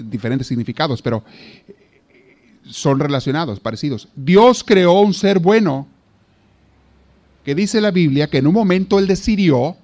diferentes 0.04 0.46
significados, 0.46 1.02
pero 1.02 1.22
son 2.64 2.98
relacionados, 2.98 3.60
parecidos. 3.60 4.08
Dios 4.16 4.64
creó 4.64 5.00
un 5.00 5.12
ser 5.12 5.38
bueno 5.38 5.86
que 7.44 7.54
dice 7.54 7.82
la 7.82 7.90
Biblia 7.90 8.30
que 8.30 8.38
en 8.38 8.46
un 8.46 8.54
momento 8.54 8.98
él 8.98 9.06
decidió 9.06 9.76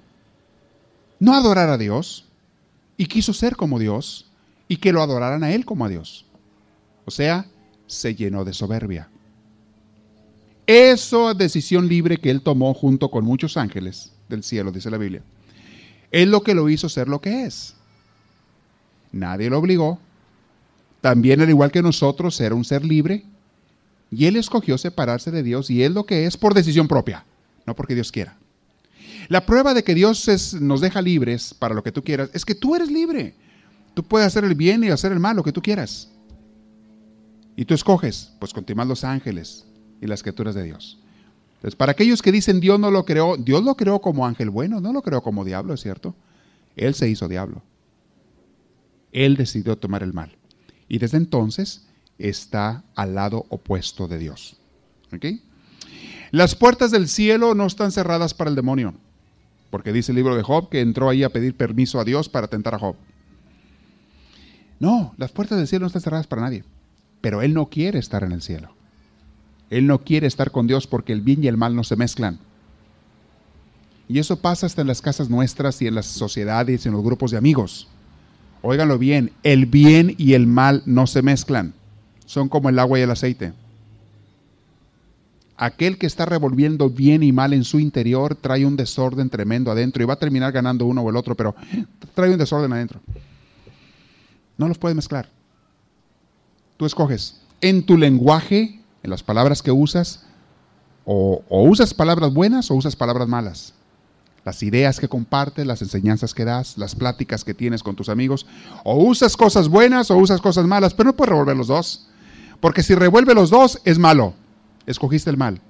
no 1.19 1.35
adorar 1.35 1.69
a 1.69 1.77
Dios 1.77 2.25
y 2.97 3.05
quiso 3.05 3.33
ser 3.33 3.55
como 3.55 3.77
Dios 3.77 4.31
y 4.67 4.77
que 4.77 4.91
lo 4.91 5.03
adoraran 5.03 5.43
a 5.43 5.51
él 5.51 5.63
como 5.63 5.85
a 5.85 5.89
Dios. 5.89 6.25
O 7.05 7.11
sea, 7.11 7.45
se 7.85 8.15
llenó 8.15 8.43
de 8.43 8.53
soberbia. 8.53 9.09
Eso 10.65 11.29
es 11.29 11.37
decisión 11.37 11.87
libre 11.87 12.17
que 12.17 12.31
él 12.31 12.41
tomó 12.41 12.73
junto 12.73 13.11
con 13.11 13.25
muchos 13.25 13.57
ángeles 13.57 14.11
del 14.27 14.41
cielo, 14.41 14.71
dice 14.71 14.89
la 14.89 14.97
Biblia. 14.97 15.21
Es 16.09 16.27
lo 16.27 16.41
que 16.41 16.55
lo 16.55 16.67
hizo 16.67 16.89
ser 16.89 17.07
lo 17.07 17.21
que 17.21 17.45
es. 17.45 17.75
Nadie 19.13 19.49
lo 19.49 19.59
obligó. 19.59 19.99
También, 20.99 21.39
al 21.39 21.49
igual 21.49 21.71
que 21.71 21.81
nosotros, 21.81 22.39
era 22.41 22.55
un 22.55 22.65
ser 22.65 22.83
libre. 22.83 23.23
Y 24.11 24.25
él 24.25 24.35
escogió 24.35 24.77
separarse 24.77 25.31
de 25.31 25.43
Dios 25.43 25.69
y 25.69 25.83
es 25.83 25.91
lo 25.91 26.05
que 26.05 26.25
es 26.25 26.35
por 26.35 26.53
decisión 26.53 26.87
propia, 26.87 27.25
no 27.65 27.75
porque 27.75 27.95
Dios 27.95 28.11
quiera. 28.11 28.37
La 29.29 29.45
prueba 29.45 29.73
de 29.73 29.83
que 29.83 29.95
Dios 29.95 30.53
nos 30.59 30.81
deja 30.81 31.01
libres 31.01 31.53
para 31.53 31.73
lo 31.73 31.83
que 31.83 31.91
tú 31.91 32.03
quieras 32.03 32.29
es 32.33 32.43
que 32.43 32.53
tú 32.55 32.75
eres 32.75 32.91
libre. 32.91 33.33
Tú 33.93 34.03
puedes 34.03 34.27
hacer 34.27 34.43
el 34.43 34.55
bien 34.55 34.83
y 34.83 34.89
hacer 34.89 35.11
el 35.11 35.19
mal, 35.19 35.35
lo 35.35 35.43
que 35.43 35.51
tú 35.51 35.61
quieras. 35.61 36.09
Y 37.55 37.65
tú 37.65 37.73
escoges, 37.73 38.33
pues 38.39 38.53
continúan 38.53 38.87
los 38.87 39.03
ángeles 39.03 39.65
y 40.01 40.07
las 40.07 40.21
criaturas 40.21 40.55
de 40.55 40.63
Dios. 40.63 40.99
Entonces, 41.55 41.75
para 41.75 41.91
aquellos 41.91 42.21
que 42.21 42.31
dicen 42.31 42.59
Dios 42.59 42.79
no 42.79 42.91
lo 42.91 43.05
creó, 43.05 43.37
Dios 43.37 43.63
lo 43.63 43.75
creó 43.75 43.99
como 43.99 44.25
ángel 44.25 44.49
bueno, 44.49 44.81
no 44.81 44.91
lo 44.91 45.01
creó 45.01 45.21
como 45.21 45.45
diablo, 45.45 45.73
¿es 45.73 45.81
cierto? 45.81 46.15
Él 46.75 46.93
se 46.95 47.09
hizo 47.09 47.27
diablo 47.27 47.61
él 49.13 49.37
decidió 49.37 49.77
tomar 49.77 50.03
el 50.03 50.13
mal. 50.13 50.35
Y 50.89 50.97
desde 50.97 51.17
entonces 51.17 51.87
está 52.17 52.83
al 52.95 53.15
lado 53.15 53.45
opuesto 53.49 54.07
de 54.07 54.19
Dios. 54.19 54.57
Las 56.31 56.55
puertas 56.55 56.91
del 56.91 57.07
cielo 57.07 57.55
no 57.55 57.65
están 57.65 57.91
cerradas 57.91 58.33
para 58.33 58.49
el 58.49 58.55
demonio, 58.55 58.95
porque 59.69 59.93
dice 59.93 60.11
el 60.11 60.17
libro 60.17 60.35
de 60.35 60.43
Job 60.43 60.69
que 60.69 60.81
entró 60.81 61.09
ahí 61.09 61.23
a 61.23 61.29
pedir 61.29 61.55
permiso 61.55 61.99
a 61.99 62.03
Dios 62.03 62.29
para 62.29 62.47
tentar 62.47 62.75
a 62.75 62.79
Job. 62.79 62.95
No, 64.79 65.13
las 65.17 65.31
puertas 65.31 65.57
del 65.57 65.67
cielo 65.67 65.83
no 65.83 65.87
están 65.87 66.01
cerradas 66.01 66.27
para 66.27 66.41
nadie, 66.41 66.63
pero 67.21 67.41
él 67.41 67.53
no 67.53 67.69
quiere 67.69 67.99
estar 67.99 68.23
en 68.23 68.31
el 68.31 68.41
cielo. 68.41 68.75
Él 69.69 69.87
no 69.87 69.99
quiere 69.99 70.27
estar 70.27 70.51
con 70.51 70.67
Dios 70.67 70.87
porque 70.87 71.13
el 71.13 71.21
bien 71.21 71.43
y 71.43 71.47
el 71.47 71.57
mal 71.57 71.75
no 71.75 71.83
se 71.83 71.95
mezclan. 71.95 72.39
Y 74.07 74.19
eso 74.19 74.41
pasa 74.41 74.65
hasta 74.65 74.81
en 74.81 74.87
las 74.87 75.01
casas 75.01 75.29
nuestras 75.29 75.81
y 75.81 75.87
en 75.87 75.95
las 75.95 76.07
sociedades 76.07 76.85
y 76.85 76.89
en 76.89 76.93
los 76.93 77.03
grupos 77.03 77.31
de 77.31 77.37
amigos. 77.37 77.87
Óiganlo 78.65 78.97
bien, 78.97 79.33
el 79.43 79.65
bien 79.65 80.15
y 80.17 80.35
el 80.35 80.47
mal 80.47 80.83
no 80.85 81.05
se 81.05 81.21
mezclan. 81.21 81.73
Son 82.25 82.47
como 82.47 82.69
el 82.69 82.79
agua 82.79 82.97
y 82.97 83.01
el 83.01 83.11
aceite. 83.11 83.51
Aquel 85.57 85.97
que 85.97 86.07
está 86.07 86.25
revolviendo 86.25 86.89
bien 86.89 87.23
y 87.23 87.33
mal 87.33 87.51
en 87.51 87.65
su 87.65 87.77
interior 87.77 88.35
trae 88.35 88.65
un 88.65 88.77
desorden 88.77 89.29
tremendo 89.29 89.69
adentro 89.69 90.01
y 90.01 90.05
va 90.05 90.13
a 90.13 90.19
terminar 90.19 90.53
ganando 90.53 90.85
uno 90.85 91.01
o 91.01 91.09
el 91.09 91.17
otro, 91.17 91.35
pero 91.35 91.53
trae 92.15 92.31
un 92.31 92.37
desorden 92.37 92.71
adentro. 92.71 93.01
No 94.57 94.69
los 94.69 94.77
puedes 94.77 94.95
mezclar. 94.95 95.27
Tú 96.77 96.85
escoges 96.85 97.41
en 97.59 97.85
tu 97.85 97.97
lenguaje, 97.97 98.79
en 99.03 99.09
las 99.09 99.23
palabras 99.23 99.61
que 99.61 99.73
usas, 99.73 100.25
o, 101.03 101.43
o 101.49 101.63
usas 101.63 101.93
palabras 101.93 102.33
buenas 102.33 102.71
o 102.71 102.75
usas 102.75 102.95
palabras 102.95 103.27
malas 103.27 103.73
las 104.45 104.61
ideas 104.61 104.99
que 104.99 105.07
compartes, 105.07 105.65
las 105.65 105.81
enseñanzas 105.81 106.33
que 106.33 106.43
das, 106.43 106.77
las 106.77 106.95
pláticas 106.95 107.43
que 107.43 107.53
tienes 107.53 107.81
con 107.81 107.95
tus 107.95 108.09
amigos. 108.09 108.45
O 108.83 108.95
usas 108.95 109.37
cosas 109.37 109.69
buenas 109.69 110.11
o 110.11 110.17
usas 110.17 110.41
cosas 110.41 110.65
malas, 110.65 110.93
pero 110.93 111.07
no 111.07 111.15
puedes 111.15 111.29
revolver 111.29 111.55
los 111.55 111.67
dos. 111.67 112.07
Porque 112.59 112.83
si 112.83 112.93
revuelve 112.95 113.33
los 113.33 113.49
dos, 113.49 113.79
es 113.85 113.97
malo. 113.97 114.33
Escogiste 114.85 115.29
el 115.29 115.37
mal. 115.37 115.61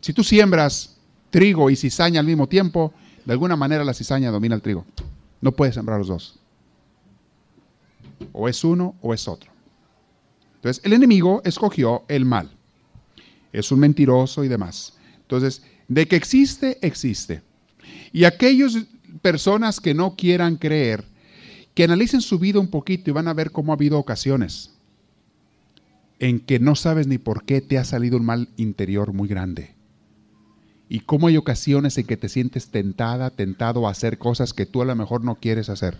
Si 0.00 0.12
tú 0.12 0.22
siembras 0.22 0.96
trigo 1.30 1.70
y 1.70 1.76
cizaña 1.76 2.20
al 2.20 2.26
mismo 2.26 2.46
tiempo, 2.46 2.92
de 3.24 3.32
alguna 3.32 3.56
manera 3.56 3.84
la 3.84 3.94
cizaña 3.94 4.30
domina 4.30 4.54
el 4.54 4.62
trigo. 4.62 4.84
No 5.40 5.52
puedes 5.52 5.74
sembrar 5.74 5.98
los 5.98 6.08
dos. 6.08 6.38
O 8.32 8.48
es 8.48 8.64
uno 8.64 8.96
o 9.00 9.14
es 9.14 9.26
otro. 9.28 9.50
Entonces, 10.56 10.82
el 10.84 10.92
enemigo 10.92 11.40
escogió 11.44 12.04
el 12.08 12.26
mal 12.26 12.50
es 13.52 13.72
un 13.72 13.80
mentiroso 13.80 14.44
y 14.44 14.48
demás. 14.48 14.94
Entonces, 15.22 15.62
de 15.88 16.06
que 16.06 16.16
existe, 16.16 16.78
existe. 16.82 17.42
Y 18.12 18.24
aquellas 18.24 18.76
personas 19.22 19.80
que 19.80 19.94
no 19.94 20.16
quieran 20.16 20.56
creer, 20.56 21.04
que 21.74 21.84
analicen 21.84 22.20
su 22.20 22.38
vida 22.38 22.60
un 22.60 22.68
poquito 22.68 23.10
y 23.10 23.12
van 23.12 23.28
a 23.28 23.34
ver 23.34 23.50
cómo 23.50 23.72
ha 23.72 23.76
habido 23.76 23.98
ocasiones 23.98 24.72
en 26.18 26.38
que 26.38 26.58
no 26.58 26.74
sabes 26.74 27.06
ni 27.06 27.18
por 27.18 27.44
qué 27.44 27.60
te 27.60 27.78
ha 27.78 27.84
salido 27.84 28.18
un 28.18 28.26
mal 28.26 28.48
interior 28.56 29.12
muy 29.12 29.26
grande. 29.26 29.74
Y 30.88 31.00
cómo 31.00 31.28
hay 31.28 31.36
ocasiones 31.36 31.96
en 31.96 32.06
que 32.06 32.16
te 32.16 32.28
sientes 32.28 32.68
tentada, 32.68 33.30
tentado 33.30 33.86
a 33.86 33.90
hacer 33.90 34.18
cosas 34.18 34.52
que 34.52 34.66
tú 34.66 34.82
a 34.82 34.84
lo 34.84 34.94
mejor 34.94 35.24
no 35.24 35.36
quieres 35.36 35.70
hacer. 35.70 35.96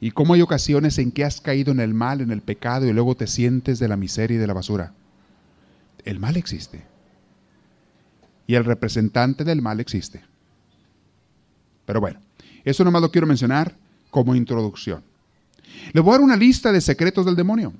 Y 0.00 0.10
cómo 0.10 0.34
hay 0.34 0.42
ocasiones 0.42 0.98
en 0.98 1.10
que 1.10 1.24
has 1.24 1.40
caído 1.40 1.72
en 1.72 1.80
el 1.80 1.94
mal, 1.94 2.20
en 2.20 2.32
el 2.32 2.42
pecado 2.42 2.86
y 2.86 2.92
luego 2.92 3.14
te 3.14 3.26
sientes 3.26 3.78
de 3.78 3.88
la 3.88 3.96
miseria 3.96 4.36
y 4.36 4.40
de 4.40 4.46
la 4.46 4.54
basura 4.54 4.94
el 6.10 6.18
mal 6.18 6.36
existe. 6.36 6.82
Y 8.46 8.56
el 8.56 8.64
representante 8.64 9.44
del 9.44 9.62
mal 9.62 9.78
existe. 9.78 10.22
Pero 11.86 12.00
bueno, 12.00 12.20
eso 12.64 12.84
nomás 12.84 13.02
lo 13.02 13.12
quiero 13.12 13.26
mencionar 13.26 13.76
como 14.10 14.34
introducción. 14.34 15.04
Le 15.92 16.00
voy 16.00 16.10
a 16.10 16.12
dar 16.14 16.20
una 16.22 16.36
lista 16.36 16.72
de 16.72 16.80
secretos 16.80 17.24
del 17.24 17.36
demonio. 17.36 17.72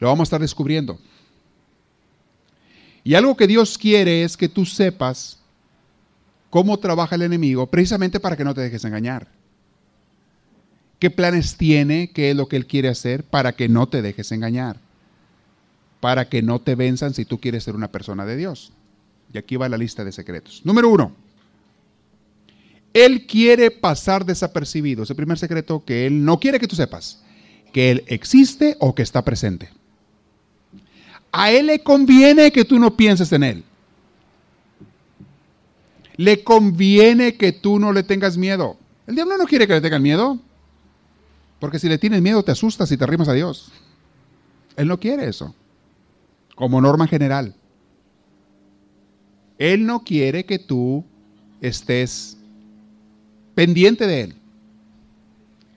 Lo 0.00 0.08
vamos 0.08 0.20
a 0.20 0.24
estar 0.24 0.40
descubriendo. 0.40 0.98
Y 3.04 3.14
algo 3.14 3.36
que 3.36 3.46
Dios 3.46 3.78
quiere 3.78 4.24
es 4.24 4.36
que 4.36 4.48
tú 4.48 4.66
sepas 4.66 5.38
cómo 6.50 6.76
trabaja 6.78 7.14
el 7.14 7.22
enemigo 7.22 7.68
precisamente 7.68 8.18
para 8.18 8.36
que 8.36 8.44
no 8.44 8.52
te 8.52 8.62
dejes 8.62 8.84
engañar. 8.84 9.28
¿Qué 10.98 11.08
planes 11.10 11.56
tiene? 11.56 12.10
¿Qué 12.10 12.30
es 12.30 12.36
lo 12.36 12.48
que 12.48 12.56
él 12.56 12.66
quiere 12.66 12.88
hacer 12.88 13.22
para 13.22 13.52
que 13.52 13.68
no 13.68 13.88
te 13.88 14.02
dejes 14.02 14.32
engañar? 14.32 14.85
Para 16.00 16.28
que 16.28 16.42
no 16.42 16.60
te 16.60 16.74
venzan 16.74 17.14
si 17.14 17.24
tú 17.24 17.38
quieres 17.38 17.64
ser 17.64 17.74
una 17.74 17.90
persona 17.90 18.26
de 18.26 18.36
Dios. 18.36 18.72
Y 19.32 19.38
aquí 19.38 19.56
va 19.56 19.68
la 19.68 19.78
lista 19.78 20.04
de 20.04 20.12
secretos. 20.12 20.62
Número 20.64 20.88
uno, 20.88 21.12
Él 22.92 23.26
quiere 23.26 23.70
pasar 23.70 24.24
desapercibido. 24.24 25.02
Es 25.02 25.10
el 25.10 25.16
primer 25.16 25.38
secreto 25.38 25.84
que 25.84 26.06
Él 26.06 26.24
no 26.24 26.38
quiere 26.38 26.60
que 26.60 26.68
tú 26.68 26.76
sepas, 26.76 27.22
que 27.72 27.90
Él 27.90 28.04
existe 28.06 28.76
o 28.80 28.94
que 28.94 29.02
está 29.02 29.22
presente. 29.22 29.70
A 31.32 31.50
Él 31.50 31.66
le 31.66 31.80
conviene 31.80 32.52
que 32.52 32.64
tú 32.64 32.78
no 32.78 32.96
pienses 32.96 33.32
en 33.32 33.42
Él. 33.42 33.64
Le 36.16 36.42
conviene 36.42 37.36
que 37.36 37.52
tú 37.52 37.78
no 37.78 37.92
le 37.92 38.02
tengas 38.02 38.38
miedo. 38.38 38.78
El 39.06 39.16
diablo 39.16 39.36
no 39.36 39.44
quiere 39.44 39.66
que 39.66 39.74
le 39.74 39.80
tengan 39.82 40.02
miedo. 40.02 40.38
Porque 41.58 41.78
si 41.78 41.88
le 41.88 41.98
tienes 41.98 42.22
miedo 42.22 42.42
te 42.42 42.52
asustas 42.52 42.90
y 42.92 42.96
te 42.96 43.04
arrimas 43.04 43.28
a 43.28 43.32
Dios. 43.32 43.70
Él 44.76 44.88
no 44.88 44.98
quiere 44.98 45.28
eso 45.28 45.54
como 46.56 46.80
norma 46.80 47.06
general. 47.06 47.54
Él 49.58 49.86
no 49.86 50.02
quiere 50.02 50.44
que 50.44 50.58
tú 50.58 51.04
estés 51.60 52.36
pendiente 53.54 54.06
de 54.08 54.22
Él. 54.22 54.34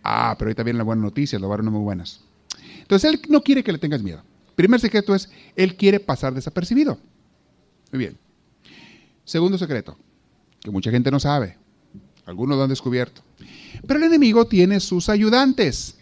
Ah, 0.03 0.35
pero 0.39 0.47
ahorita 0.47 0.63
vienen 0.63 0.79
las 0.79 0.85
buenas 0.87 1.03
noticias, 1.03 1.39
las 1.39 1.47
buenas 1.47 1.71
muy 1.71 1.81
buenas. 1.81 2.21
Entonces 2.79 3.13
Él 3.13 3.21
no 3.29 3.41
quiere 3.41 3.63
que 3.63 3.71
le 3.71 3.77
tengas 3.77 4.01
miedo. 4.01 4.23
Primer 4.55 4.79
secreto 4.79 5.13
es, 5.13 5.29
Él 5.55 5.75
quiere 5.75 5.99
pasar 5.99 6.33
desapercibido. 6.33 6.97
Muy 7.91 7.99
bien. 7.99 8.17
Segundo 9.23 9.57
secreto, 9.57 9.95
que 10.61 10.71
mucha 10.71 10.89
gente 10.89 11.11
no 11.11 11.19
sabe. 11.19 11.57
Algunos 12.25 12.57
lo 12.57 12.63
han 12.63 12.69
descubierto. 12.69 13.21
Pero 13.85 13.99
el 13.99 14.05
enemigo 14.05 14.47
tiene 14.47 14.79
sus 14.79 15.09
ayudantes 15.09 15.98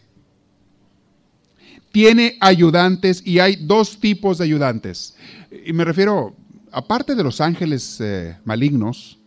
tiene 1.98 2.38
ayudantes 2.42 3.24
y 3.26 3.40
hay 3.40 3.56
dos 3.56 4.00
tipos 4.00 4.38
de 4.38 4.44
ayudantes. 4.44 5.16
Y 5.66 5.74
me 5.74 5.84
refiero, 5.84 6.36
aparte 6.72 7.16
de 7.16 7.24
los 7.24 7.42
ángeles 7.42 8.00
eh, 8.00 8.38
malignos, 8.46 9.18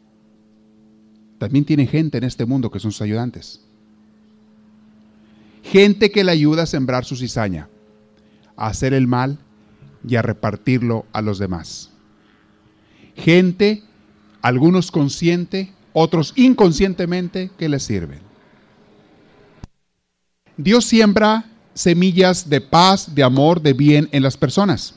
también 1.38 1.64
tiene 1.64 1.84
gente 1.88 2.18
en 2.18 2.22
este 2.22 2.44
mundo 2.44 2.70
que 2.70 2.78
son 2.78 2.92
sus 2.92 3.02
ayudantes. 3.02 3.60
Gente 5.64 6.12
que 6.12 6.22
le 6.22 6.30
ayuda 6.30 6.62
a 6.62 6.66
sembrar 6.66 7.04
su 7.04 7.16
cizaña, 7.16 7.68
a 8.54 8.68
hacer 8.68 8.94
el 8.94 9.08
mal 9.08 9.40
y 10.06 10.14
a 10.14 10.22
repartirlo 10.22 11.06
a 11.12 11.22
los 11.22 11.40
demás. 11.40 11.90
Gente, 13.16 13.82
algunos 14.42 14.92
consciente, 14.92 15.72
otros 15.92 16.34
inconscientemente, 16.36 17.50
que 17.58 17.68
le 17.68 17.80
sirven. 17.80 18.20
Dios 20.56 20.84
siembra 20.84 21.50
semillas 21.80 22.50
de 22.50 22.60
paz, 22.60 23.14
de 23.14 23.22
amor, 23.22 23.62
de 23.62 23.72
bien 23.72 24.08
en 24.12 24.22
las 24.22 24.36
personas. 24.36 24.94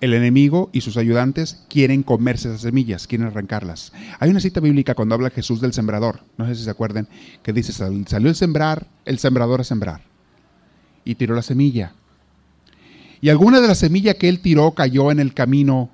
El 0.00 0.14
enemigo 0.14 0.68
y 0.72 0.80
sus 0.80 0.96
ayudantes 0.96 1.64
quieren 1.68 2.02
comerse 2.02 2.48
esas 2.48 2.62
semillas, 2.62 3.06
quieren 3.06 3.28
arrancarlas. 3.28 3.92
Hay 4.18 4.30
una 4.30 4.40
cita 4.40 4.60
bíblica 4.60 4.94
cuando 4.94 5.14
habla 5.14 5.30
Jesús 5.30 5.60
del 5.60 5.72
sembrador, 5.72 6.20
no 6.36 6.46
sé 6.46 6.56
si 6.56 6.64
se 6.64 6.70
acuerdan, 6.70 7.08
que 7.42 7.52
dice, 7.52 7.72
salió 7.72 8.28
el 8.28 8.34
sembrar, 8.34 8.88
el 9.04 9.18
sembrador 9.18 9.60
a 9.60 9.64
sembrar, 9.64 10.02
y 11.04 11.14
tiró 11.14 11.34
la 11.34 11.42
semilla. 11.42 11.94
Y 13.20 13.28
alguna 13.28 13.60
de 13.60 13.68
la 13.68 13.74
semilla 13.76 14.14
que 14.14 14.28
él 14.28 14.40
tiró 14.40 14.72
cayó 14.72 15.12
en 15.12 15.20
el 15.20 15.34
camino 15.34 15.90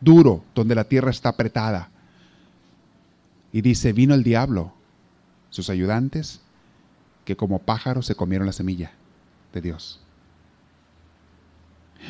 duro, 0.00 0.42
donde 0.54 0.74
la 0.74 0.84
tierra 0.84 1.10
está 1.10 1.30
apretada. 1.30 1.90
Y 3.52 3.60
dice, 3.60 3.92
vino 3.92 4.14
el 4.14 4.22
diablo, 4.22 4.72
sus 5.50 5.68
ayudantes, 5.68 6.40
que 7.30 7.36
como 7.36 7.60
pájaros 7.60 8.06
se 8.06 8.16
comieron 8.16 8.46
la 8.46 8.52
semilla 8.52 8.90
de 9.52 9.60
Dios. 9.60 10.00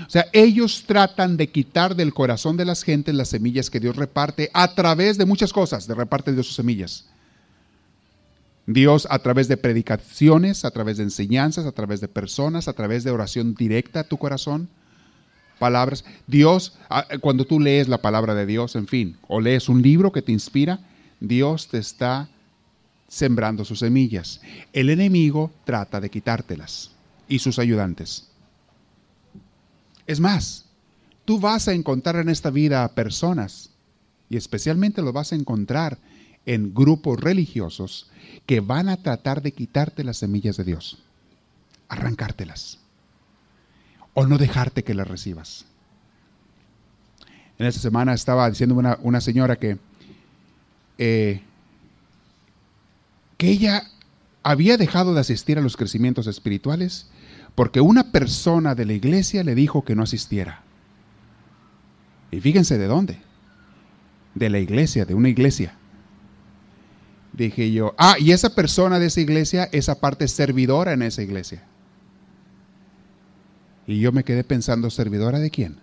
O 0.06 0.10
sea, 0.10 0.26
ellos 0.32 0.84
tratan 0.86 1.36
de 1.36 1.50
quitar 1.50 1.94
del 1.94 2.14
corazón 2.14 2.56
de 2.56 2.64
las 2.64 2.82
gentes 2.82 3.14
las 3.14 3.28
semillas 3.28 3.68
que 3.68 3.80
Dios 3.80 3.96
reparte 3.96 4.50
a 4.54 4.74
través 4.74 5.18
de 5.18 5.26
muchas 5.26 5.52
cosas, 5.52 5.86
de 5.86 5.94
reparte 5.94 6.32
Dios 6.32 6.46
sus 6.46 6.56
semillas. 6.56 7.06
Dios 8.66 9.06
a 9.10 9.18
través 9.18 9.48
de 9.48 9.58
predicaciones, 9.58 10.64
a 10.64 10.70
través 10.70 10.96
de 10.96 11.02
enseñanzas, 11.02 11.66
a 11.66 11.72
través 11.72 12.00
de 12.00 12.08
personas, 12.08 12.66
a 12.66 12.72
través 12.72 13.04
de 13.04 13.10
oración 13.10 13.54
directa 13.54 14.00
a 14.00 14.04
tu 14.04 14.16
corazón, 14.16 14.68
palabras. 15.58 16.04
Dios, 16.26 16.78
cuando 17.20 17.44
tú 17.44 17.60
lees 17.60 17.88
la 17.88 17.98
palabra 17.98 18.34
de 18.34 18.46
Dios, 18.46 18.76
en 18.76 18.86
fin, 18.86 19.18
o 19.28 19.40
lees 19.40 19.68
un 19.68 19.82
libro 19.82 20.12
que 20.12 20.22
te 20.22 20.32
inspira, 20.32 20.80
Dios 21.20 21.68
te 21.68 21.78
está 21.78 22.30
sembrando 23.10 23.64
sus 23.64 23.80
semillas. 23.80 24.40
El 24.72 24.88
enemigo 24.88 25.50
trata 25.64 26.00
de 26.00 26.10
quitártelas 26.10 26.92
y 27.28 27.40
sus 27.40 27.58
ayudantes. 27.58 28.28
Es 30.06 30.20
más, 30.20 30.66
tú 31.24 31.40
vas 31.40 31.66
a 31.66 31.72
encontrar 31.72 32.16
en 32.16 32.28
esta 32.28 32.50
vida 32.50 32.84
a 32.84 32.92
personas, 32.92 33.70
y 34.30 34.36
especialmente 34.36 35.02
lo 35.02 35.12
vas 35.12 35.32
a 35.32 35.36
encontrar 35.36 35.98
en 36.46 36.72
grupos 36.72 37.20
religiosos, 37.20 38.08
que 38.46 38.60
van 38.60 38.88
a 38.88 38.96
tratar 38.96 39.42
de 39.42 39.52
quitarte 39.52 40.04
las 40.04 40.18
semillas 40.18 40.56
de 40.56 40.64
Dios, 40.64 41.02
arrancártelas, 41.88 42.78
o 44.14 44.24
no 44.24 44.38
dejarte 44.38 44.84
que 44.84 44.94
las 44.94 45.08
recibas. 45.08 45.66
En 47.58 47.66
esta 47.66 47.80
semana 47.80 48.14
estaba 48.14 48.48
diciendo 48.48 48.76
una, 48.76 48.98
una 49.02 49.20
señora 49.20 49.56
que 49.56 49.78
eh, 50.96 51.42
que 53.40 53.48
ella 53.48 53.84
había 54.42 54.76
dejado 54.76 55.14
de 55.14 55.20
asistir 55.20 55.56
a 55.56 55.62
los 55.62 55.78
crecimientos 55.78 56.26
espirituales 56.26 57.08
porque 57.54 57.80
una 57.80 58.12
persona 58.12 58.74
de 58.74 58.84
la 58.84 58.92
iglesia 58.92 59.42
le 59.44 59.54
dijo 59.54 59.82
que 59.82 59.96
no 59.96 60.02
asistiera. 60.02 60.62
Y 62.30 62.40
fíjense 62.40 62.76
de 62.76 62.86
dónde. 62.86 63.18
De 64.34 64.50
la 64.50 64.58
iglesia, 64.58 65.06
de 65.06 65.14
una 65.14 65.30
iglesia. 65.30 65.72
Dije 67.32 67.72
yo, 67.72 67.94
ah, 67.96 68.16
y 68.18 68.32
esa 68.32 68.54
persona 68.54 68.98
de 68.98 69.06
esa 69.06 69.22
iglesia, 69.22 69.70
esa 69.72 70.00
parte 70.00 70.28
servidora 70.28 70.92
en 70.92 71.00
esa 71.00 71.22
iglesia. 71.22 71.64
Y 73.86 74.00
yo 74.00 74.12
me 74.12 74.22
quedé 74.22 74.44
pensando, 74.44 74.90
¿servidora 74.90 75.38
de 75.38 75.50
quién? 75.50 75.78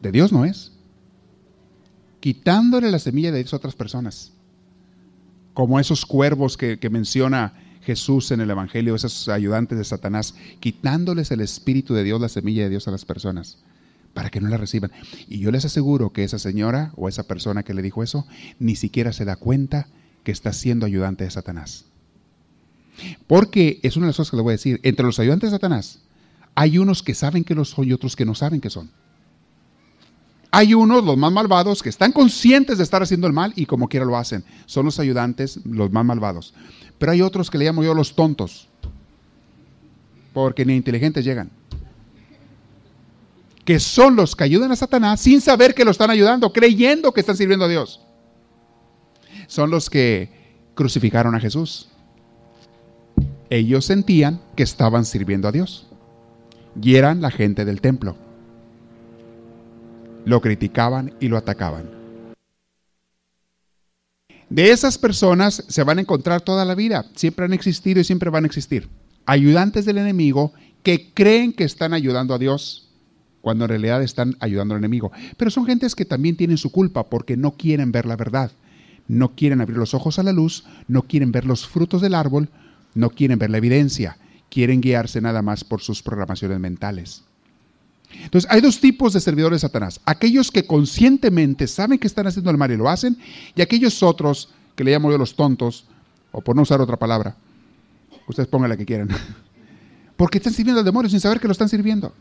De 0.00 0.10
Dios 0.10 0.32
no 0.32 0.46
es. 0.46 0.72
Quitándole 2.20 2.90
la 2.90 2.98
semilla 2.98 3.30
de 3.30 3.42
a 3.42 3.56
otras 3.56 3.74
personas. 3.74 4.32
Como 5.54 5.78
esos 5.80 6.06
cuervos 6.06 6.56
que, 6.56 6.78
menciona 6.90 7.54
Jesús 7.82 8.30
en 8.30 8.40
el 8.40 8.50
Evangelio, 8.50 8.94
esos 8.94 9.28
ayudantes 9.28 9.78
de 9.78 9.84
Satanás, 9.84 10.34
quitándoles 10.60 11.30
el 11.30 11.40
Espíritu 11.40 11.94
de 11.94 12.04
Dios, 12.04 12.20
la 12.20 12.28
semilla 12.28 12.64
de 12.64 12.70
Dios 12.70 12.88
a 12.88 12.90
las 12.90 13.04
personas, 13.04 13.58
para 14.14 14.30
que 14.30 14.40
no 14.40 14.48
la 14.48 14.56
reciban. 14.56 14.92
Y 15.28 15.38
yo 15.38 15.50
les 15.50 15.64
aseguro 15.64 16.10
que 16.10 16.24
esa 16.24 16.38
señora 16.38 16.92
o 16.96 17.08
esa 17.08 17.24
persona 17.24 17.62
que 17.62 17.74
le 17.74 17.82
dijo 17.82 18.02
eso, 18.02 18.26
ni 18.58 18.76
siquiera 18.76 19.12
se 19.12 19.24
da 19.24 19.36
cuenta 19.36 19.88
que 20.24 20.32
está 20.32 20.52
siendo 20.52 20.86
ayudante 20.86 21.24
de 21.24 21.30
Satanás. 21.30 21.86
Porque 23.26 23.80
es 23.82 23.96
una 23.96 24.06
de 24.06 24.10
las 24.10 24.16
cosas 24.16 24.30
que 24.30 24.36
le 24.36 24.42
voy 24.42 24.52
a 24.52 24.58
decir, 24.60 24.80
entre 24.82 25.06
los 25.06 25.18
ayudantes 25.18 25.50
de 25.50 25.56
Satanás 25.56 26.00
hay 26.54 26.78
unos 26.78 27.02
que 27.02 27.14
saben 27.14 27.44
que 27.44 27.54
lo 27.54 27.64
son 27.64 27.88
y 27.88 27.92
otros 27.92 28.16
que 28.16 28.24
no 28.24 28.34
saben 28.34 28.60
que 28.60 28.70
son. 28.70 28.90
Hay 30.54 30.74
unos, 30.74 31.02
los 31.02 31.16
más 31.16 31.32
malvados, 31.32 31.82
que 31.82 31.88
están 31.88 32.12
conscientes 32.12 32.76
de 32.76 32.84
estar 32.84 33.02
haciendo 33.02 33.26
el 33.26 33.32
mal 33.32 33.54
y 33.56 33.64
como 33.64 33.88
quiera 33.88 34.04
lo 34.04 34.18
hacen. 34.18 34.44
Son 34.66 34.84
los 34.84 35.00
ayudantes, 35.00 35.58
los 35.64 35.90
más 35.90 36.04
malvados. 36.04 36.52
Pero 36.98 37.12
hay 37.12 37.22
otros 37.22 37.50
que 37.50 37.56
le 37.56 37.64
llamo 37.64 37.82
yo 37.82 37.94
los 37.94 38.14
tontos, 38.14 38.68
porque 40.34 40.66
ni 40.66 40.76
inteligentes 40.76 41.24
llegan. 41.24 41.50
Que 43.64 43.80
son 43.80 44.14
los 44.14 44.36
que 44.36 44.44
ayudan 44.44 44.70
a 44.72 44.76
Satanás 44.76 45.22
sin 45.22 45.40
saber 45.40 45.74
que 45.74 45.86
lo 45.86 45.90
están 45.90 46.10
ayudando, 46.10 46.52
creyendo 46.52 47.12
que 47.12 47.20
están 47.20 47.36
sirviendo 47.38 47.64
a 47.64 47.68
Dios. 47.68 48.02
Son 49.46 49.70
los 49.70 49.88
que 49.88 50.28
crucificaron 50.74 51.34
a 51.34 51.40
Jesús. 51.40 51.88
Ellos 53.48 53.86
sentían 53.86 54.38
que 54.54 54.64
estaban 54.64 55.06
sirviendo 55.06 55.48
a 55.48 55.52
Dios 55.52 55.86
y 56.80 56.96
eran 56.96 57.22
la 57.22 57.30
gente 57.30 57.64
del 57.64 57.80
templo. 57.80 58.16
Lo 60.24 60.40
criticaban 60.40 61.14
y 61.20 61.28
lo 61.28 61.36
atacaban. 61.36 61.90
De 64.48 64.70
esas 64.70 64.98
personas 64.98 65.64
se 65.68 65.82
van 65.82 65.98
a 65.98 66.02
encontrar 66.02 66.42
toda 66.42 66.64
la 66.64 66.74
vida, 66.74 67.06
siempre 67.14 67.46
han 67.46 67.52
existido 67.52 68.00
y 68.00 68.04
siempre 68.04 68.30
van 68.30 68.44
a 68.44 68.46
existir. 68.46 68.88
Ayudantes 69.24 69.84
del 69.84 69.98
enemigo 69.98 70.52
que 70.82 71.12
creen 71.14 71.52
que 71.52 71.64
están 71.64 71.94
ayudando 71.94 72.34
a 72.34 72.38
Dios 72.38 72.90
cuando 73.40 73.64
en 73.64 73.70
realidad 73.70 74.02
están 74.02 74.36
ayudando 74.40 74.74
al 74.74 74.80
enemigo. 74.80 75.10
Pero 75.36 75.50
son 75.50 75.64
gentes 75.64 75.94
que 75.94 76.04
también 76.04 76.36
tienen 76.36 76.58
su 76.58 76.70
culpa 76.70 77.08
porque 77.08 77.36
no 77.36 77.52
quieren 77.52 77.92
ver 77.92 78.04
la 78.04 78.16
verdad, 78.16 78.52
no 79.08 79.34
quieren 79.34 79.60
abrir 79.60 79.78
los 79.78 79.94
ojos 79.94 80.18
a 80.18 80.22
la 80.22 80.32
luz, 80.32 80.64
no 80.86 81.02
quieren 81.02 81.32
ver 81.32 81.46
los 81.46 81.66
frutos 81.66 82.02
del 82.02 82.14
árbol, 82.14 82.50
no 82.94 83.10
quieren 83.10 83.38
ver 83.38 83.50
la 83.50 83.58
evidencia 83.58 84.18
quieren 84.52 84.82
guiarse 84.82 85.22
nada 85.22 85.40
más 85.40 85.64
por 85.64 85.80
sus 85.80 86.02
programaciones 86.02 86.60
mentales. 86.60 87.24
Entonces, 88.24 88.50
hay 88.50 88.60
dos 88.60 88.80
tipos 88.80 89.12
de 89.12 89.20
servidores 89.20 89.56
de 89.56 89.68
Satanás. 89.68 90.00
Aquellos 90.04 90.50
que 90.50 90.66
conscientemente 90.66 91.66
saben 91.66 91.98
que 91.98 92.06
están 92.06 92.26
haciendo 92.26 92.50
el 92.50 92.56
mal 92.56 92.70
y 92.70 92.76
lo 92.76 92.88
hacen, 92.88 93.16
y 93.54 93.62
aquellos 93.62 94.02
otros 94.02 94.50
que 94.74 94.84
le 94.84 94.92
llamo 94.92 95.10
yo 95.10 95.18
los 95.18 95.34
tontos, 95.34 95.84
o 96.30 96.40
por 96.40 96.56
no 96.56 96.62
usar 96.62 96.80
otra 96.80 96.96
palabra, 96.96 97.36
ustedes 98.26 98.48
pongan 98.48 98.70
la 98.70 98.76
que 98.76 98.86
quieran, 98.86 99.08
porque 100.16 100.38
están 100.38 100.52
sirviendo 100.52 100.80
al 100.80 100.84
demonio 100.84 101.10
sin 101.10 101.20
saber 101.20 101.40
que 101.40 101.48
lo 101.48 101.52
están 101.52 101.68
sirviendo. 101.68 102.14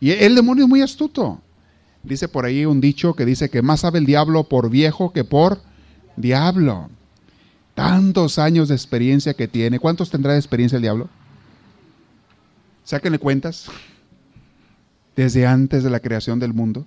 Y 0.00 0.10
el 0.12 0.34
demonio 0.34 0.64
es 0.64 0.70
muy 0.70 0.80
astuto. 0.80 1.40
Dice 2.02 2.28
por 2.28 2.46
ahí 2.46 2.64
un 2.64 2.80
dicho 2.80 3.12
que 3.14 3.26
dice 3.26 3.50
que 3.50 3.60
más 3.60 3.80
sabe 3.80 3.98
el 3.98 4.06
diablo 4.06 4.44
por 4.44 4.70
viejo 4.70 5.12
que 5.12 5.24
por 5.24 5.60
diablo. 6.16 6.88
Tantos 7.74 8.38
años 8.38 8.68
de 8.68 8.74
experiencia 8.74 9.34
que 9.34 9.48
tiene. 9.48 9.78
¿Cuántos 9.78 10.10
tendrá 10.10 10.32
de 10.32 10.38
experiencia 10.38 10.76
el 10.76 10.82
diablo? 10.82 11.10
Sáquenle 12.90 13.20
cuentas. 13.20 13.66
Desde 15.14 15.46
antes 15.46 15.84
de 15.84 15.90
la 15.90 16.00
creación 16.00 16.40
del 16.40 16.52
mundo. 16.52 16.84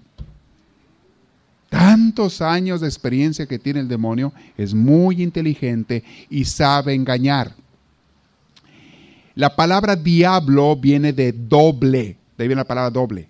Tantos 1.70 2.42
años 2.42 2.82
de 2.82 2.88
experiencia 2.88 3.46
que 3.46 3.58
tiene 3.58 3.80
el 3.80 3.88
demonio. 3.88 4.34
Es 4.58 4.74
muy 4.74 5.24
inteligente 5.24 6.04
y 6.30 6.44
sabe 6.44 6.94
engañar. 6.94 7.54
La 9.34 9.56
palabra 9.56 9.96
diablo 9.96 10.76
viene 10.76 11.14
de 11.14 11.32
doble. 11.32 12.18
De 12.38 12.44
ahí 12.44 12.48
viene 12.50 12.60
la 12.60 12.68
palabra 12.68 12.90
doble. 12.92 13.30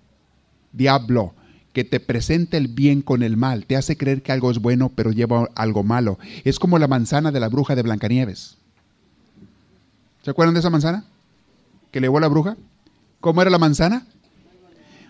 Diablo 0.72 1.36
que 1.74 1.84
te 1.84 2.00
presenta 2.00 2.58
el 2.58 2.70
bien 2.70 3.04
con 3.04 3.22
el 3.22 3.38
mal, 3.38 3.66
te 3.66 3.76
hace 3.76 3.98
creer 3.98 4.22
que 4.22 4.32
algo 4.32 4.50
es 4.50 4.58
bueno 4.58 4.90
pero 4.90 5.12
lleva 5.12 5.48
algo 5.54 5.84
malo. 5.84 6.18
Es 6.44 6.58
como 6.58 6.80
la 6.80 6.88
manzana 6.88 7.32
de 7.32 7.40
la 7.40 7.50
bruja 7.50 7.76
de 7.76 7.84
Blancanieves. 7.84 8.58
¿Se 10.24 10.32
acuerdan 10.32 10.56
de 10.56 10.60
esa 10.60 10.72
manzana? 10.72 11.06
Que 11.94 12.02
le 12.02 12.08
llevó 12.08 12.20
la 12.20 12.28
bruja. 12.28 12.58
¿Cómo 13.22 13.42
era 13.42 13.50
la 13.50 13.58
manzana? 13.58 14.06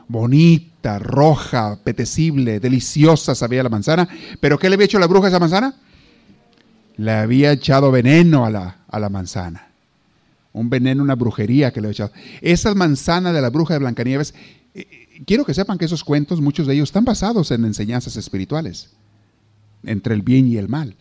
Bonita, 0.07 0.99
roja, 0.99 1.71
apetecible, 1.71 2.59
deliciosa 2.59 3.33
sabía 3.33 3.63
la 3.63 3.69
manzana. 3.69 4.07
¿Pero 4.39 4.59
qué 4.59 4.69
le 4.69 4.75
había 4.75 4.85
hecho 4.85 4.99
la 4.99 5.07
bruja 5.07 5.25
a 5.25 5.29
esa 5.29 5.39
manzana? 5.39 5.73
Le 6.97 7.11
había 7.11 7.53
echado 7.53 7.89
veneno 7.89 8.45
a 8.45 8.51
la, 8.51 8.77
a 8.87 8.99
la 8.99 9.09
manzana. 9.09 9.69
Un 10.51 10.69
veneno, 10.69 11.01
una 11.01 11.15
brujería 11.15 11.73
que 11.73 11.81
le 11.81 11.87
había 11.87 11.93
echado. 11.93 12.11
Esa 12.41 12.75
manzana 12.75 13.33
de 13.33 13.41
la 13.41 13.49
bruja 13.49 13.73
de 13.73 13.79
Blancanieves 13.79 14.35
quiero 15.25 15.45
que 15.45 15.53
sepan 15.53 15.77
que 15.77 15.85
esos 15.85 16.03
cuentos, 16.03 16.41
muchos 16.41 16.67
de 16.67 16.73
ellos 16.73 16.89
están 16.89 17.05
basados 17.05 17.51
en 17.51 17.65
enseñanzas 17.65 18.15
espirituales, 18.15 18.91
entre 19.83 20.13
el 20.13 20.21
bien 20.21 20.47
y 20.47 20.57
el 20.57 20.67
mal. 20.67 20.95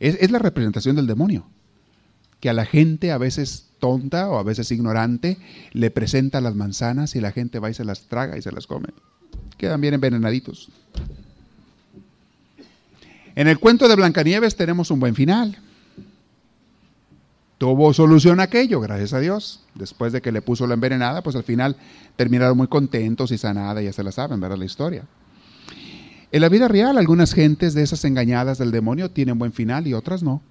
Es, 0.00 0.30
la 0.30 0.38
representación 0.38 0.96
del 0.96 1.06
demonio, 1.06 1.46
que 2.42 2.50
a 2.50 2.52
la 2.52 2.66
gente 2.66 3.12
a 3.12 3.18
veces 3.18 3.68
tonta 3.78 4.28
o 4.28 4.36
a 4.36 4.42
veces 4.42 4.70
ignorante 4.72 5.38
le 5.72 5.90
presenta 5.90 6.40
las 6.40 6.56
manzanas 6.56 7.16
y 7.16 7.20
la 7.20 7.30
gente 7.30 7.60
va 7.60 7.70
y 7.70 7.74
se 7.74 7.84
las 7.84 8.08
traga 8.08 8.36
y 8.36 8.42
se 8.42 8.50
las 8.52 8.66
come. 8.66 8.88
Quedan 9.56 9.80
bien 9.80 9.94
envenenaditos. 9.94 10.68
En 13.36 13.46
el 13.46 13.58
cuento 13.58 13.88
de 13.88 13.96
Blancanieves 13.96 14.56
tenemos 14.56 14.90
un 14.90 15.00
buen 15.00 15.14
final 15.14 15.56
tuvo 17.62 17.94
solución 17.94 18.40
aquello, 18.40 18.80
gracias 18.80 19.12
a 19.12 19.20
Dios. 19.20 19.60
Después 19.76 20.12
de 20.12 20.20
que 20.20 20.32
le 20.32 20.42
puso 20.42 20.66
la 20.66 20.74
envenenada, 20.74 21.22
pues 21.22 21.36
al 21.36 21.44
final 21.44 21.76
terminaron 22.16 22.56
muy 22.56 22.66
contentos 22.66 23.30
y 23.30 23.38
sanada, 23.38 23.80
ya 23.80 23.92
se 23.92 24.02
la 24.02 24.10
saben, 24.10 24.40
¿verdad? 24.40 24.58
La 24.58 24.64
historia. 24.64 25.04
En 26.32 26.40
la 26.40 26.48
vida 26.48 26.66
real, 26.66 26.98
algunas 26.98 27.32
gentes 27.32 27.72
de 27.74 27.84
esas 27.84 28.04
engañadas 28.04 28.58
del 28.58 28.72
demonio 28.72 29.12
tienen 29.12 29.38
buen 29.38 29.52
final 29.52 29.86
y 29.86 29.94
otras 29.94 30.24
no. 30.24 30.42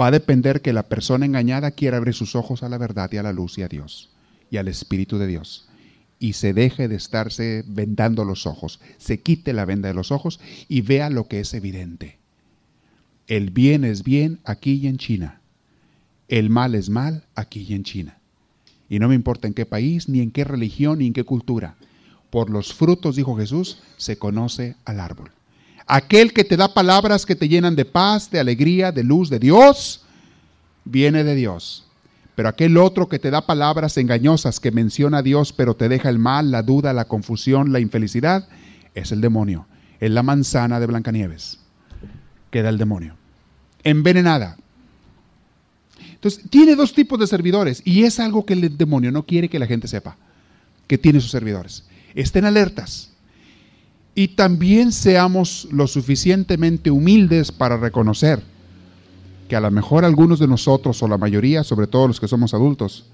Va 0.00 0.08
a 0.08 0.10
depender 0.10 0.60
que 0.60 0.72
la 0.72 0.84
persona 0.84 1.26
engañada 1.26 1.70
quiera 1.70 1.96
abrir 1.96 2.14
sus 2.14 2.34
ojos 2.34 2.62
a 2.62 2.68
la 2.68 2.78
verdad 2.78 3.10
y 3.12 3.16
a 3.16 3.22
la 3.22 3.32
luz 3.32 3.58
y 3.58 3.62
a 3.62 3.68
Dios 3.68 4.10
y 4.50 4.56
al 4.56 4.68
Espíritu 4.68 5.18
de 5.18 5.26
Dios. 5.26 5.68
Y 6.18 6.34
se 6.34 6.52
deje 6.52 6.88
de 6.88 6.96
estarse 6.96 7.64
vendando 7.66 8.24
los 8.24 8.46
ojos, 8.46 8.80
se 8.98 9.20
quite 9.20 9.52
la 9.52 9.64
venda 9.64 9.88
de 9.88 9.94
los 9.94 10.10
ojos 10.10 10.40
y 10.68 10.80
vea 10.80 11.10
lo 11.10 11.28
que 11.28 11.40
es 11.40 11.54
evidente. 11.54 12.18
El 13.26 13.50
bien 13.50 13.84
es 13.84 14.04
bien 14.04 14.40
aquí 14.44 14.74
y 14.74 14.86
en 14.86 14.98
China 14.98 15.40
el 16.28 16.50
mal 16.50 16.74
es 16.74 16.88
mal 16.90 17.24
aquí 17.34 17.66
y 17.68 17.74
en 17.74 17.84
China. 17.84 18.18
Y 18.88 18.98
no 18.98 19.08
me 19.08 19.14
importa 19.14 19.46
en 19.46 19.54
qué 19.54 19.66
país, 19.66 20.08
ni 20.08 20.20
en 20.20 20.30
qué 20.30 20.44
religión, 20.44 20.98
ni 20.98 21.06
en 21.06 21.12
qué 21.12 21.24
cultura. 21.24 21.76
Por 22.30 22.50
los 22.50 22.74
frutos, 22.74 23.16
dijo 23.16 23.36
Jesús, 23.36 23.82
se 23.96 24.18
conoce 24.18 24.76
al 24.84 25.00
árbol. 25.00 25.30
Aquel 25.86 26.32
que 26.32 26.44
te 26.44 26.56
da 26.56 26.72
palabras 26.72 27.26
que 27.26 27.36
te 27.36 27.48
llenan 27.48 27.76
de 27.76 27.84
paz, 27.84 28.30
de 28.30 28.40
alegría, 28.40 28.90
de 28.90 29.04
luz, 29.04 29.28
de 29.28 29.38
Dios, 29.38 30.04
viene 30.84 31.24
de 31.24 31.34
Dios. 31.34 31.86
Pero 32.34 32.48
aquel 32.48 32.76
otro 32.78 33.08
que 33.08 33.18
te 33.18 33.30
da 33.30 33.46
palabras 33.46 33.96
engañosas 33.96 34.60
que 34.60 34.72
menciona 34.72 35.18
a 35.18 35.22
Dios, 35.22 35.52
pero 35.52 35.74
te 35.74 35.88
deja 35.88 36.08
el 36.08 36.18
mal, 36.18 36.50
la 36.50 36.62
duda, 36.62 36.92
la 36.92 37.04
confusión, 37.04 37.72
la 37.72 37.80
infelicidad, 37.80 38.48
es 38.94 39.12
el 39.12 39.20
demonio. 39.20 39.66
Es 40.00 40.10
la 40.10 40.22
manzana 40.22 40.80
de 40.80 40.86
Blancanieves. 40.86 41.60
Queda 42.50 42.70
el 42.70 42.78
demonio. 42.78 43.16
Envenenada. 43.84 44.56
Entonces, 46.12 46.48
tiene 46.50 46.74
dos 46.74 46.94
tipos 46.94 47.20
de 47.20 47.26
servidores 47.26 47.82
y 47.84 48.04
es 48.04 48.18
algo 48.18 48.46
que 48.46 48.54
el 48.54 48.76
demonio 48.76 49.12
no 49.12 49.26
quiere 49.26 49.48
que 49.48 49.58
la 49.58 49.66
gente 49.66 49.86
sepa, 49.86 50.16
que 50.86 50.98
tiene 50.98 51.20
sus 51.20 51.30
servidores. 51.30 51.84
Estén 52.14 52.46
alertas 52.46 53.13
y 54.14 54.28
también 54.28 54.92
seamos 54.92 55.68
lo 55.72 55.86
suficientemente 55.86 56.90
humildes 56.90 57.50
para 57.50 57.76
reconocer 57.76 58.42
que 59.48 59.56
a 59.56 59.60
lo 59.60 59.70
mejor 59.70 60.04
algunos 60.04 60.38
de 60.38 60.46
nosotros 60.46 61.02
o 61.02 61.08
la 61.08 61.18
mayoría, 61.18 61.64
sobre 61.64 61.86
todo 61.86 62.08
los 62.08 62.20
que 62.20 62.28
somos 62.28 62.54
adultos, 62.54 63.06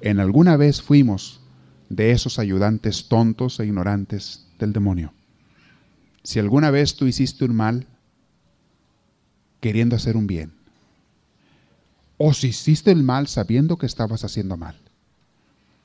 en 0.00 0.20
alguna 0.20 0.56
vez 0.56 0.82
fuimos 0.82 1.40
de 1.88 2.10
esos 2.10 2.38
ayudantes 2.38 3.08
tontos 3.08 3.60
e 3.60 3.66
ignorantes 3.66 4.46
del 4.58 4.72
demonio. 4.72 5.12
Si 6.22 6.38
alguna 6.38 6.70
vez 6.70 6.96
tú 6.96 7.06
hiciste 7.06 7.44
un 7.44 7.54
mal 7.54 7.86
queriendo 9.60 9.96
hacer 9.96 10.16
un 10.16 10.26
bien, 10.26 10.52
o 12.18 12.32
si 12.34 12.48
hiciste 12.48 12.90
el 12.90 13.02
mal 13.02 13.28
sabiendo 13.28 13.76
que 13.76 13.86
estabas 13.86 14.24
haciendo 14.24 14.56
mal. 14.56 14.76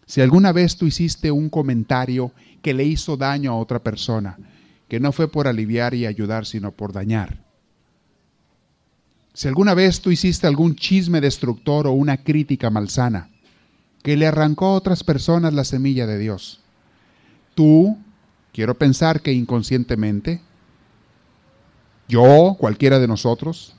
Si 0.10 0.22
alguna 0.22 0.52
vez 0.52 0.76
tú 0.76 0.88
hiciste 0.88 1.30
un 1.30 1.50
comentario 1.50 2.32
que 2.63 2.74
le 2.74 2.84
hizo 2.84 3.15
daño 3.15 3.52
a 3.52 3.58
otra 3.58 3.78
persona, 3.78 4.39
que 4.88 5.00
no 5.00 5.12
fue 5.12 5.32
por 5.32 5.48
aliviar 5.48 5.93
y 5.93 6.08
ayudar, 6.08 6.48
sino 6.48 6.72
por 6.72 6.93
dañar. 6.93 7.43
Si 9.36 9.48
alguna 9.48 9.76
vez 9.76 10.02
tú 10.02 10.10
hiciste 10.10 10.48
algún 10.48 10.74
chisme 10.76 11.22
destructor 11.22 11.86
o 11.86 11.91
una 11.91 12.17
crítica 12.17 12.72
malsana, 12.72 13.30
que 14.02 14.17
le 14.17 14.26
arrancó 14.26 14.65
a 14.65 14.74
otras 14.74 15.04
personas 15.04 15.54
la 15.54 15.63
semilla 15.63 16.08
de 16.08 16.17
Dios. 16.17 16.60
Tú, 17.54 17.95
quiero 18.52 18.74
pensar 18.80 19.22
que 19.22 19.32
inconscientemente, 19.32 20.41
yo, 22.08 22.56
cualquiera 22.58 22.98
de 22.98 23.08
nosotros, 23.08 23.76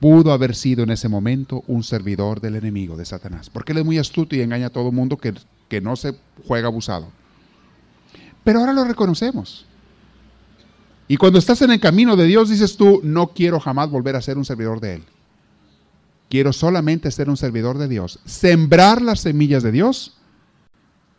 pudo 0.00 0.32
haber 0.32 0.54
sido 0.54 0.84
en 0.84 0.90
ese 0.90 1.08
momento 1.08 1.64
un 1.66 1.82
servidor 1.82 2.40
del 2.40 2.56
enemigo, 2.56 2.96
de 2.96 3.04
Satanás. 3.04 3.50
Porque 3.50 3.72
él 3.72 3.78
es 3.78 3.84
muy 3.84 3.98
astuto 3.98 4.36
y 4.36 4.40
engaña 4.40 4.66
a 4.66 4.70
todo 4.70 4.92
mundo 4.92 5.16
que, 5.16 5.34
que 5.68 5.80
no 5.80 5.96
se 5.96 6.14
juega 6.46 6.68
abusado. 6.68 7.08
Pero 8.44 8.60
ahora 8.60 8.72
lo 8.72 8.84
reconocemos. 8.84 9.66
Y 11.08 11.16
cuando 11.16 11.38
estás 11.38 11.62
en 11.62 11.70
el 11.70 11.80
camino 11.80 12.16
de 12.16 12.26
Dios, 12.26 12.50
dices 12.50 12.76
tú, 12.76 13.00
no 13.02 13.28
quiero 13.28 13.60
jamás 13.60 13.90
volver 13.90 14.14
a 14.14 14.22
ser 14.22 14.36
un 14.36 14.44
servidor 14.44 14.80
de 14.80 14.96
Él. 14.96 15.02
Quiero 16.28 16.52
solamente 16.52 17.10
ser 17.10 17.30
un 17.30 17.38
servidor 17.38 17.78
de 17.78 17.88
Dios, 17.88 18.20
sembrar 18.26 19.00
las 19.00 19.20
semillas 19.20 19.62
de 19.62 19.72
Dios 19.72 20.18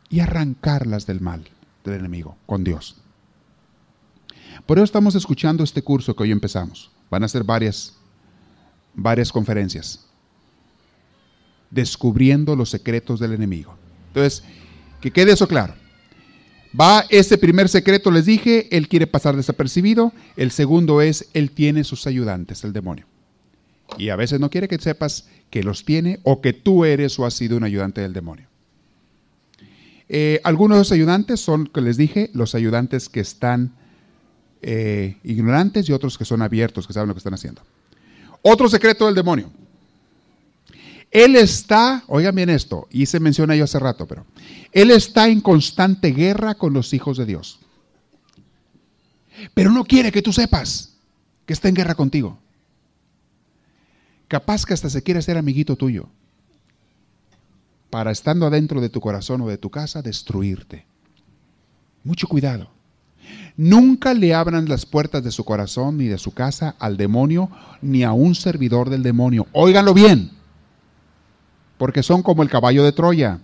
y 0.09 0.19
arrancarlas 0.19 1.07
del 1.07 1.19
mal, 1.19 1.49
del 1.83 1.95
enemigo, 1.95 2.37
con 2.45 2.63
Dios. 2.63 2.97
Por 4.67 4.77
eso 4.77 4.83
estamos 4.85 5.15
escuchando 5.15 5.63
este 5.63 5.81
curso 5.81 6.15
que 6.15 6.23
hoy 6.23 6.31
empezamos. 6.31 6.91
Van 7.09 7.23
a 7.23 7.27
ser 7.27 7.43
varias, 7.43 7.97
varias 9.01 9.31
conferencias. 9.31 10.05
Descubriendo 11.71 12.55
los 12.55 12.69
secretos 12.69 13.19
del 13.19 13.33
enemigo. 13.33 13.75
Entonces, 14.07 14.43
que 15.01 15.11
quede 15.11 15.33
eso 15.33 15.47
claro. 15.47 15.73
Va 16.79 17.05
ese 17.09 17.37
primer 17.37 17.67
secreto, 17.67 18.11
les 18.11 18.25
dije, 18.25 18.67
él 18.75 18.87
quiere 18.87 19.07
pasar 19.07 19.35
desapercibido. 19.35 20.13
El 20.35 20.51
segundo 20.51 21.01
es, 21.01 21.29
él 21.33 21.51
tiene 21.51 21.83
sus 21.83 22.05
ayudantes, 22.05 22.63
el 22.63 22.73
demonio. 22.73 23.05
Y 23.97 24.09
a 24.09 24.15
veces 24.15 24.39
no 24.39 24.49
quiere 24.49 24.67
que 24.67 24.77
sepas 24.77 25.27
que 25.49 25.63
los 25.63 25.83
tiene 25.83 26.19
o 26.23 26.41
que 26.41 26.53
tú 26.53 26.85
eres 26.85 27.17
o 27.17 27.25
has 27.25 27.33
sido 27.33 27.57
un 27.57 27.63
ayudante 27.63 28.01
del 28.01 28.13
demonio. 28.13 28.47
Eh, 30.09 30.41
algunos 30.43 30.77
de 30.77 30.81
los 30.81 30.91
ayudantes 30.91 31.39
son, 31.39 31.67
que 31.67 31.81
les 31.81 31.97
dije, 31.97 32.29
los 32.33 32.55
ayudantes 32.55 33.09
que 33.09 33.19
están 33.19 33.73
eh, 34.61 35.17
ignorantes 35.23 35.87
y 35.89 35.93
otros 35.93 36.17
que 36.17 36.25
son 36.25 36.41
abiertos, 36.41 36.85
que 36.85 36.93
saben 36.93 37.07
lo 37.07 37.13
que 37.15 37.19
están 37.19 37.33
haciendo. 37.33 37.61
Otro 38.41 38.69
secreto 38.69 39.05
del 39.05 39.15
demonio. 39.15 39.51
Él 41.11 41.35
está, 41.35 42.03
oigan 42.07 42.35
bien 42.35 42.49
esto, 42.49 42.87
y 42.91 43.05
se 43.07 43.19
menciona 43.19 43.55
yo 43.55 43.63
hace 43.63 43.79
rato, 43.79 44.05
pero 44.07 44.25
Él 44.71 44.91
está 44.91 45.27
en 45.27 45.41
constante 45.41 46.11
guerra 46.11 46.55
con 46.55 46.73
los 46.73 46.93
hijos 46.93 47.17
de 47.17 47.25
Dios. 47.25 47.59
Pero 49.53 49.71
no 49.71 49.85
quiere 49.85 50.11
que 50.11 50.21
tú 50.21 50.31
sepas 50.31 50.93
que 51.45 51.53
está 51.53 51.67
en 51.67 51.75
guerra 51.75 51.95
contigo. 51.95 52.37
Capaz 54.27 54.65
que 54.65 54.73
hasta 54.73 54.89
se 54.89 55.01
quiere 55.01 55.21
ser 55.21 55.37
amiguito 55.37 55.75
tuyo. 55.75 56.07
Para 57.89 58.11
estando 58.11 58.45
adentro 58.45 58.79
de 58.79 58.89
tu 58.89 59.01
corazón 59.01 59.41
o 59.41 59.47
de 59.47 59.57
tu 59.57 59.71
casa, 59.71 60.03
destruirte. 60.03 60.85
Mucho 62.03 62.27
cuidado. 62.27 62.69
Nunca 63.59 64.13
le 64.13 64.33
abran 64.33 64.69
las 64.69 64.85
puertas 64.85 65.23
de 65.23 65.31
su 65.31 65.43
corazón 65.43 65.97
ni 65.97 66.05
de 66.05 66.17
su 66.17 66.31
casa 66.31 66.75
al 66.79 66.95
demonio 66.95 67.49
ni 67.81 68.03
a 68.03 68.13
un 68.13 68.33
servidor 68.33 68.89
del 68.89 69.03
demonio. 69.03 69.47
Óiganlo 69.51 69.93
bien 69.93 70.39
porque 71.79 72.03
son 72.03 72.21
como 72.21 72.43
el 72.43 72.49
caballo 72.49 72.83
de 72.83 72.91
Troya. 72.91 73.39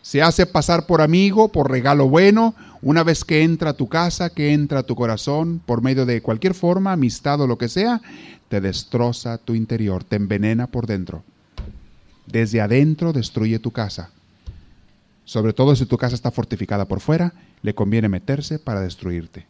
Se 0.00 0.22
hace 0.22 0.46
pasar 0.46 0.86
por 0.86 1.02
amigo, 1.02 1.48
por 1.48 1.68
regalo 1.68 2.08
bueno, 2.08 2.54
una 2.80 3.02
vez 3.02 3.24
que 3.24 3.42
entra 3.42 3.70
a 3.70 3.76
tu 3.76 3.88
casa, 3.88 4.30
que 4.30 4.52
entra 4.52 4.78
a 4.78 4.82
tu 4.84 4.94
corazón, 4.94 5.60
por 5.66 5.82
medio 5.82 6.06
de 6.06 6.22
cualquier 6.22 6.54
forma, 6.54 6.92
amistad 6.92 7.40
o 7.40 7.48
lo 7.48 7.58
que 7.58 7.68
sea, 7.68 8.00
te 8.48 8.60
destroza 8.60 9.38
tu 9.38 9.56
interior, 9.56 10.04
te 10.04 10.14
envenena 10.14 10.68
por 10.68 10.86
dentro. 10.86 11.24
Desde 12.26 12.60
adentro 12.60 13.12
destruye 13.12 13.58
tu 13.58 13.72
casa. 13.72 14.10
Sobre 15.26 15.52
todo 15.52 15.74
si 15.74 15.86
tu 15.86 15.98
casa 15.98 16.14
está 16.14 16.30
fortificada 16.30 16.86
por 16.86 17.00
fuera, 17.00 17.34
le 17.60 17.74
conviene 17.74 18.08
meterse 18.08 18.60
para 18.60 18.80
destruirte. 18.80 19.44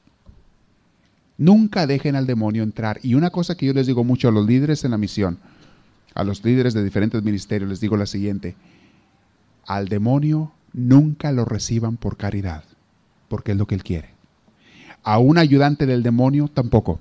Nunca 1.36 1.86
dejen 1.86 2.16
al 2.16 2.26
demonio 2.26 2.62
entrar. 2.62 2.98
Y 3.02 3.12
una 3.14 3.28
cosa 3.28 3.56
que 3.56 3.66
yo 3.66 3.74
les 3.74 3.86
digo 3.86 4.02
mucho 4.02 4.28
a 4.28 4.32
los 4.32 4.46
líderes 4.46 4.84
en 4.84 4.92
la 4.92 4.96
misión, 4.96 5.38
a 6.14 6.24
los 6.24 6.42
líderes 6.42 6.72
de 6.72 6.82
diferentes 6.82 7.22
ministerios 7.22 7.68
les 7.68 7.78
digo 7.78 7.98
la 7.98 8.06
siguiente, 8.06 8.56
al 9.66 9.88
demonio 9.88 10.50
nunca 10.72 11.30
lo 11.30 11.44
reciban 11.44 11.98
por 11.98 12.16
caridad, 12.16 12.64
porque 13.28 13.52
es 13.52 13.58
lo 13.58 13.66
que 13.66 13.74
él 13.74 13.84
quiere. 13.84 14.08
A 15.02 15.18
un 15.18 15.36
ayudante 15.36 15.84
del 15.84 16.02
demonio 16.02 16.48
tampoco. 16.48 17.00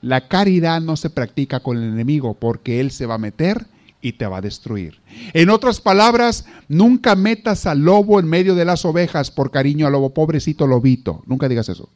La 0.00 0.26
caridad 0.26 0.80
no 0.80 0.96
se 0.96 1.08
practica 1.08 1.60
con 1.60 1.76
el 1.76 1.84
enemigo 1.84 2.34
porque 2.34 2.80
él 2.80 2.90
se 2.90 3.06
va 3.06 3.14
a 3.14 3.18
meter 3.18 3.66
y 4.02 4.12
te 4.12 4.26
va 4.26 4.38
a 4.38 4.42
destruir. 4.42 5.00
En 5.34 5.50
otras 5.50 5.80
palabras, 5.80 6.46
nunca 6.68 7.16
metas 7.16 7.66
al 7.66 7.80
lobo 7.80 8.20
en 8.20 8.26
medio 8.26 8.54
de 8.54 8.64
las 8.64 8.84
ovejas 8.84 9.30
por 9.30 9.50
cariño 9.50 9.86
al 9.86 9.92
lobo, 9.92 10.14
pobrecito 10.14 10.66
lobito. 10.66 11.22
Nunca 11.26 11.48
digas 11.48 11.68
eso 11.68 11.90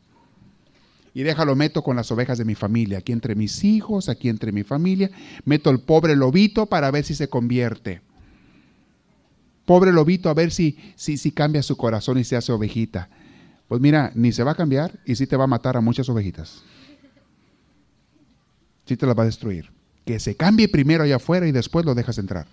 y 1.14 1.22
déjalo 1.22 1.54
meto 1.54 1.82
con 1.82 1.94
las 1.94 2.10
ovejas 2.10 2.38
de 2.38 2.44
mi 2.44 2.56
familia, 2.56 2.98
aquí 2.98 3.12
entre 3.12 3.36
mis 3.36 3.62
hijos, 3.62 4.08
aquí 4.08 4.28
entre 4.28 4.50
mi 4.50 4.64
familia, 4.64 5.10
meto 5.44 5.70
el 5.70 5.80
pobre 5.80 6.16
lobito 6.16 6.66
para 6.66 6.90
ver 6.90 7.04
si 7.04 7.14
se 7.14 7.28
convierte. 7.28 8.02
Pobre 9.64 9.92
lobito, 9.92 10.28
a 10.28 10.34
ver 10.34 10.50
si, 10.50 10.76
si, 10.96 11.16
si 11.16 11.30
cambia 11.30 11.62
su 11.62 11.76
corazón 11.76 12.18
y 12.18 12.24
se 12.24 12.36
hace 12.36 12.52
ovejita. 12.52 13.08
Pues 13.68 13.80
mira, 13.80 14.10
ni 14.14 14.32
se 14.32 14.42
va 14.42 14.50
a 14.50 14.56
cambiar 14.56 15.00
y 15.06 15.14
sí 15.14 15.26
te 15.26 15.36
va 15.36 15.44
a 15.44 15.46
matar 15.46 15.76
a 15.76 15.80
muchas 15.80 16.08
ovejitas. 16.08 16.62
Sí 18.84 18.96
te 18.96 19.06
las 19.06 19.16
va 19.16 19.22
a 19.22 19.26
destruir. 19.26 19.73
Que 20.04 20.20
se 20.20 20.36
cambie 20.36 20.68
primero 20.68 21.04
allá 21.04 21.16
afuera 21.16 21.46
y 21.46 21.52
después 21.52 21.84
lo 21.84 21.94
dejas 21.94 22.18
entrar. 22.18 22.46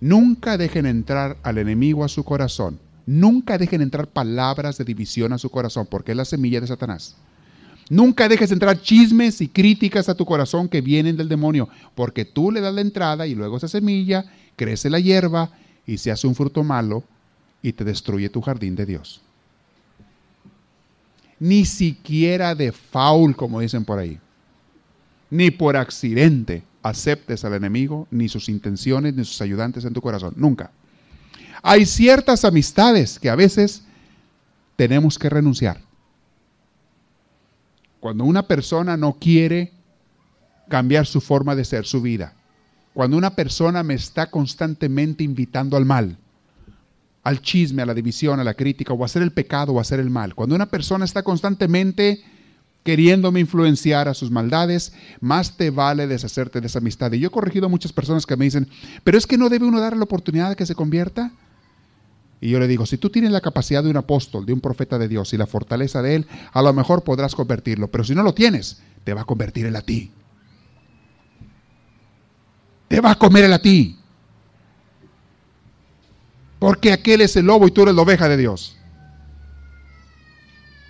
Nunca 0.00 0.56
dejen 0.56 0.86
entrar 0.86 1.36
al 1.42 1.58
enemigo 1.58 2.04
a 2.04 2.08
su 2.08 2.24
corazón 2.24 2.78
Nunca 3.06 3.58
dejen 3.58 3.82
entrar 3.82 4.06
palabras 4.06 4.78
de 4.78 4.84
división 4.84 5.32
a 5.32 5.38
su 5.38 5.50
corazón, 5.50 5.86
porque 5.90 6.12
es 6.12 6.16
la 6.16 6.24
semilla 6.24 6.60
de 6.60 6.66
Satanás. 6.66 7.16
Nunca 7.90 8.28
dejes 8.28 8.52
entrar 8.52 8.80
chismes 8.80 9.40
y 9.40 9.48
críticas 9.48 10.08
a 10.08 10.14
tu 10.14 10.24
corazón 10.24 10.68
que 10.68 10.80
vienen 10.80 11.16
del 11.16 11.28
demonio, 11.28 11.68
porque 11.94 12.24
tú 12.24 12.50
le 12.50 12.60
das 12.60 12.72
la 12.72 12.80
entrada 12.80 13.26
y 13.26 13.34
luego 13.34 13.56
esa 13.56 13.68
semilla 13.68 14.24
crece 14.56 14.88
la 14.88 15.00
hierba 15.00 15.50
y 15.86 15.98
se 15.98 16.10
hace 16.10 16.26
un 16.26 16.34
fruto 16.34 16.62
malo 16.62 17.02
y 17.60 17.72
te 17.72 17.84
destruye 17.84 18.28
tu 18.28 18.40
jardín 18.40 18.76
de 18.76 18.86
Dios. 18.86 19.20
Ni 21.40 21.64
siquiera 21.64 22.54
de 22.54 22.70
faul, 22.70 23.34
como 23.34 23.60
dicen 23.60 23.84
por 23.84 23.98
ahí, 23.98 24.18
ni 25.32 25.50
por 25.50 25.78
accidente 25.78 26.62
aceptes 26.82 27.42
al 27.46 27.54
enemigo, 27.54 28.06
ni 28.10 28.28
sus 28.28 28.50
intenciones, 28.50 29.14
ni 29.14 29.24
sus 29.24 29.40
ayudantes 29.40 29.82
en 29.86 29.94
tu 29.94 30.02
corazón. 30.02 30.34
Nunca. 30.36 30.72
Hay 31.62 31.86
ciertas 31.86 32.44
amistades 32.44 33.18
que 33.18 33.30
a 33.30 33.34
veces 33.34 33.82
tenemos 34.76 35.18
que 35.18 35.30
renunciar. 35.30 35.80
Cuando 37.98 38.24
una 38.24 38.46
persona 38.46 38.98
no 38.98 39.14
quiere 39.14 39.72
cambiar 40.68 41.06
su 41.06 41.22
forma 41.22 41.54
de 41.54 41.64
ser, 41.64 41.86
su 41.86 42.02
vida. 42.02 42.34
Cuando 42.92 43.16
una 43.16 43.34
persona 43.34 43.82
me 43.82 43.94
está 43.94 44.30
constantemente 44.30 45.24
invitando 45.24 45.78
al 45.78 45.86
mal, 45.86 46.18
al 47.22 47.40
chisme, 47.40 47.80
a 47.80 47.86
la 47.86 47.94
división, 47.94 48.38
a 48.38 48.44
la 48.44 48.52
crítica, 48.52 48.92
o 48.92 49.02
a 49.02 49.06
hacer 49.06 49.22
el 49.22 49.32
pecado 49.32 49.72
o 49.72 49.78
a 49.78 49.80
hacer 49.80 49.98
el 49.98 50.10
mal. 50.10 50.34
Cuando 50.34 50.54
una 50.54 50.66
persona 50.66 51.06
está 51.06 51.22
constantemente 51.22 52.22
queriéndome 52.82 53.40
influenciar 53.40 54.08
a 54.08 54.14
sus 54.14 54.30
maldades, 54.30 54.92
más 55.20 55.56
te 55.56 55.70
vale 55.70 56.06
deshacerte 56.06 56.60
de 56.60 56.66
esa 56.66 56.80
amistad. 56.80 57.12
Y 57.12 57.20
yo 57.20 57.28
he 57.28 57.30
corregido 57.30 57.66
a 57.66 57.68
muchas 57.68 57.92
personas 57.92 58.26
que 58.26 58.36
me 58.36 58.44
dicen, 58.44 58.68
pero 59.04 59.18
es 59.18 59.26
que 59.26 59.38
no 59.38 59.48
debe 59.48 59.66
uno 59.66 59.80
darle 59.80 59.98
la 59.98 60.04
oportunidad 60.04 60.50
de 60.50 60.56
que 60.56 60.66
se 60.66 60.74
convierta. 60.74 61.32
Y 62.40 62.50
yo 62.50 62.58
le 62.58 62.66
digo, 62.66 62.86
si 62.86 62.98
tú 62.98 63.08
tienes 63.08 63.30
la 63.30 63.40
capacidad 63.40 63.84
de 63.84 63.90
un 63.90 63.96
apóstol, 63.96 64.44
de 64.44 64.52
un 64.52 64.60
profeta 64.60 64.98
de 64.98 65.06
Dios 65.06 65.32
y 65.32 65.36
la 65.36 65.46
fortaleza 65.46 66.02
de 66.02 66.16
él, 66.16 66.26
a 66.52 66.60
lo 66.60 66.72
mejor 66.72 67.04
podrás 67.04 67.36
convertirlo. 67.36 67.88
Pero 67.88 68.02
si 68.02 68.16
no 68.16 68.24
lo 68.24 68.34
tienes, 68.34 68.82
te 69.04 69.14
va 69.14 69.20
a 69.20 69.24
convertir 69.24 69.66
él 69.66 69.76
a 69.76 69.82
ti. 69.82 70.10
Te 72.88 73.00
va 73.00 73.12
a 73.12 73.14
comer 73.14 73.44
él 73.44 73.52
a 73.52 73.60
ti. 73.60 73.96
Porque 76.58 76.92
aquel 76.92 77.20
es 77.20 77.36
el 77.36 77.46
lobo 77.46 77.68
y 77.68 77.70
tú 77.70 77.82
eres 77.82 77.94
la 77.94 78.02
oveja 78.02 78.28
de 78.28 78.36
Dios. 78.36 78.76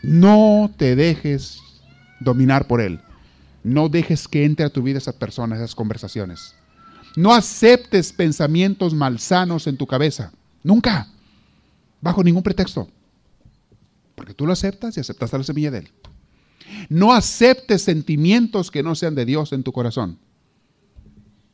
No 0.02 0.70
te 0.76 0.96
dejes 0.96 1.60
dominar 2.22 2.66
por 2.66 2.80
él. 2.80 3.00
No 3.64 3.88
dejes 3.88 4.26
que 4.28 4.44
entre 4.44 4.66
a 4.66 4.70
tu 4.70 4.82
vida 4.82 4.98
esa 4.98 5.12
persona, 5.12 5.56
esas 5.56 5.74
conversaciones. 5.74 6.54
No 7.16 7.32
aceptes 7.32 8.12
pensamientos 8.12 8.94
malsanos 8.94 9.66
en 9.66 9.76
tu 9.76 9.86
cabeza. 9.86 10.32
Nunca 10.62 11.08
bajo 12.00 12.22
ningún 12.22 12.42
pretexto. 12.42 12.88
Porque 14.14 14.34
tú 14.34 14.46
lo 14.46 14.52
aceptas 14.52 14.96
y 14.96 15.00
aceptaste 15.00 15.38
la 15.38 15.44
semilla 15.44 15.70
de 15.70 15.78
Él. 15.78 15.90
No 16.88 17.12
aceptes 17.12 17.82
sentimientos 17.82 18.70
que 18.70 18.82
no 18.82 18.94
sean 18.94 19.14
de 19.14 19.24
Dios 19.24 19.52
en 19.52 19.62
tu 19.62 19.72
corazón. 19.72 20.18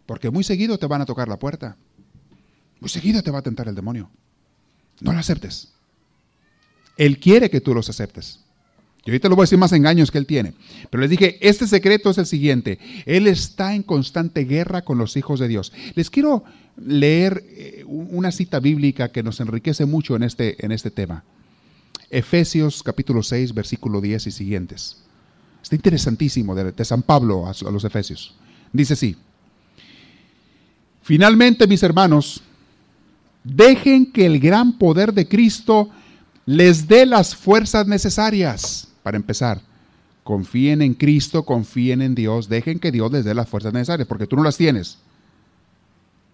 Porque 0.07 0.31
muy 0.31 0.43
seguido 0.43 0.79
te 0.79 0.87
van 0.87 1.03
a 1.03 1.07
tocar 1.07 1.29
la 1.29 1.39
puerta. 1.39 1.77
Muy 2.81 2.89
seguido 2.89 3.23
te 3.23 3.31
va 3.31 3.39
a 3.39 3.43
tentar 3.43 3.69
el 3.69 3.75
demonio. 3.75 4.11
No 5.01 5.13
lo 5.13 5.19
aceptes. 5.19 5.73
Él 6.97 7.21
quiere 7.21 7.51
que 7.51 7.61
tú 7.61 7.75
los 7.75 7.89
aceptes. 7.89 8.41
Y 9.09 9.11
ahorita 9.11 9.31
le 9.31 9.37
voy 9.37 9.45
a 9.45 9.47
decir 9.47 9.59
más 9.59 9.73
engaños 9.73 10.11
que 10.11 10.19
él 10.19 10.27
tiene. 10.27 10.53
Pero 10.91 11.01
les 11.01 11.09
dije, 11.09 11.39
este 11.41 11.67
secreto 11.67 12.11
es 12.11 12.19
el 12.19 12.27
siguiente. 12.27 12.79
Él 13.07 13.27
está 13.27 13.75
en 13.75 13.83
constante 13.83 14.45
guerra 14.45 14.83
con 14.83 14.99
los 14.99 15.17
hijos 15.17 15.41
de 15.41 15.49
Dios. 15.49 15.73
Les 15.95 16.11
quiero 16.11 16.45
leer 16.77 17.43
eh, 17.49 17.85
una 17.87 18.31
cita 18.31 18.61
bíblica 18.61 19.09
que 19.09 19.23
nos 19.23 19.41
enriquece 19.41 19.87
mucho 19.87 20.15
en 20.15 20.25
este, 20.25 20.63
en 20.63 20.73
este 20.73 20.91
tema. 20.91 21.25
Efesios 22.11 22.83
capítulo 22.83 23.23
6, 23.23 23.55
versículo 23.55 24.03
10 24.03 24.27
y 24.27 24.31
siguientes. 24.31 24.99
Está 25.63 25.75
interesantísimo 25.75 26.55
de, 26.55 26.73
de 26.73 26.85
San 26.85 27.01
Pablo 27.01 27.47
a, 27.47 27.53
a 27.53 27.71
los 27.71 27.85
Efesios. 27.85 28.35
Dice 28.75 28.93
así. 28.93 29.17
Finalmente, 31.01 31.67
mis 31.67 31.83
hermanos, 31.83 32.43
dejen 33.43 34.13
que 34.13 34.27
el 34.27 34.39
gran 34.39 34.77
poder 34.77 35.15
de 35.15 35.27
Cristo 35.27 35.89
les 36.45 36.87
dé 36.87 37.07
las 37.07 37.35
fuerzas 37.35 37.87
necesarias 37.87 38.88
para 39.09 39.17
empezar, 39.17 39.63
confíen 40.23 40.83
en 40.83 40.93
Cristo, 40.93 41.47
confíen 41.47 42.03
en 42.03 42.15
Dios, 42.15 42.51
dejen 42.51 42.79
que 42.79 42.93
Dios 42.93 43.11
les 43.11 43.25
dé 43.25 43.33
las 43.33 43.49
fuerzas 43.49 43.73
necesarias, 43.73 44.07
porque 44.07 44.27
tú 44.27 44.37
no 44.37 44.43
las 44.43 44.59
tienes. 44.59 44.99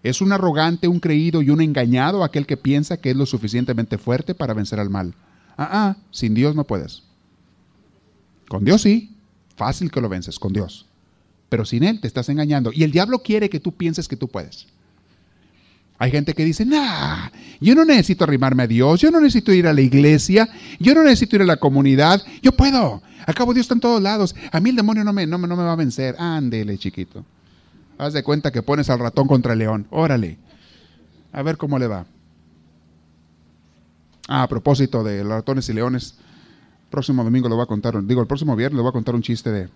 Es 0.03 0.19
un 0.19 0.33
arrogante, 0.33 0.89
un 0.89 0.99
creído 0.99 1.41
y 1.41 1.51
un 1.51 1.61
engañado 1.61 2.21
aquel 2.21 2.45
que 2.45 2.57
piensa 2.57 2.97
que 2.97 3.11
es 3.11 3.15
lo 3.15 3.25
suficientemente 3.25 3.97
fuerte 3.97 4.35
para 4.35 4.53
vencer 4.53 4.81
al 4.81 4.89
mal. 4.89 5.13
Ah, 5.55 5.69
ah, 5.71 5.95
sin 6.11 6.33
Dios 6.33 6.53
no 6.53 6.65
puedes. 6.65 7.03
Con 8.49 8.65
Dios 8.65 8.81
sí, 8.81 9.15
fácil 9.55 9.89
que 9.89 10.01
lo 10.01 10.09
vences, 10.09 10.37
con 10.37 10.51
Dios. 10.51 10.85
Pero 11.47 11.63
sin 11.63 11.85
Él 11.85 12.01
te 12.01 12.07
estás 12.07 12.27
engañando. 12.27 12.71
Y 12.73 12.83
el 12.83 12.91
diablo 12.91 13.19
quiere 13.19 13.49
que 13.49 13.61
tú 13.61 13.71
pienses 13.71 14.09
que 14.09 14.17
tú 14.17 14.27
puedes. 14.27 14.67
Hay 15.97 16.11
gente 16.11 16.33
que 16.33 16.43
dice, 16.43 16.65
nah, 16.65 17.29
yo 17.61 17.73
no 17.73 17.85
necesito 17.85 18.25
arrimarme 18.25 18.63
a 18.63 18.67
Dios, 18.67 18.99
yo 18.99 19.11
no 19.11 19.21
necesito 19.21 19.53
ir 19.53 19.65
a 19.65 19.73
la 19.73 19.81
iglesia, 19.81 20.49
yo 20.79 20.93
no 20.93 21.03
necesito 21.03 21.37
ir 21.37 21.43
a 21.43 21.45
la 21.45 21.57
comunidad, 21.57 22.21
yo 22.41 22.51
puedo. 22.51 23.01
Acabo 23.25 23.53
Dios 23.53 23.63
está 23.63 23.75
en 23.75 23.79
todos 23.79 24.01
lados. 24.01 24.35
A 24.51 24.59
mí 24.59 24.71
el 24.71 24.75
demonio 24.75 25.03
no 25.03 25.13
me, 25.13 25.25
no, 25.25 25.37
no 25.37 25.55
me 25.55 25.63
va 25.63 25.71
a 25.71 25.77
vencer. 25.77 26.15
Ándele, 26.19 26.77
chiquito. 26.77 27.23
Haz 27.97 28.13
de 28.13 28.23
cuenta 28.23 28.51
que 28.51 28.61
pones 28.61 28.89
al 28.89 28.99
ratón 28.99 29.27
contra 29.27 29.53
el 29.53 29.59
león. 29.59 29.87
Órale. 29.89 30.37
A 31.31 31.41
ver 31.41 31.57
cómo 31.57 31.79
le 31.79 31.87
va. 31.87 32.05
Ah, 34.27 34.43
a 34.43 34.47
propósito 34.47 35.03
de 35.03 35.23
ratones 35.23 35.69
y 35.69 35.73
leones, 35.73 36.15
próximo 36.89 37.23
domingo 37.23 37.47
le 37.47 37.55
voy 37.55 37.63
a 37.63 37.67
contar, 37.67 38.03
digo, 38.05 38.21
el 38.21 38.27
próximo 38.27 38.55
viernes 38.55 38.77
le 38.77 38.81
voy 38.81 38.89
a 38.89 38.93
contar 38.93 39.13
un 39.15 39.21
chiste 39.21 39.51
de 39.51 39.69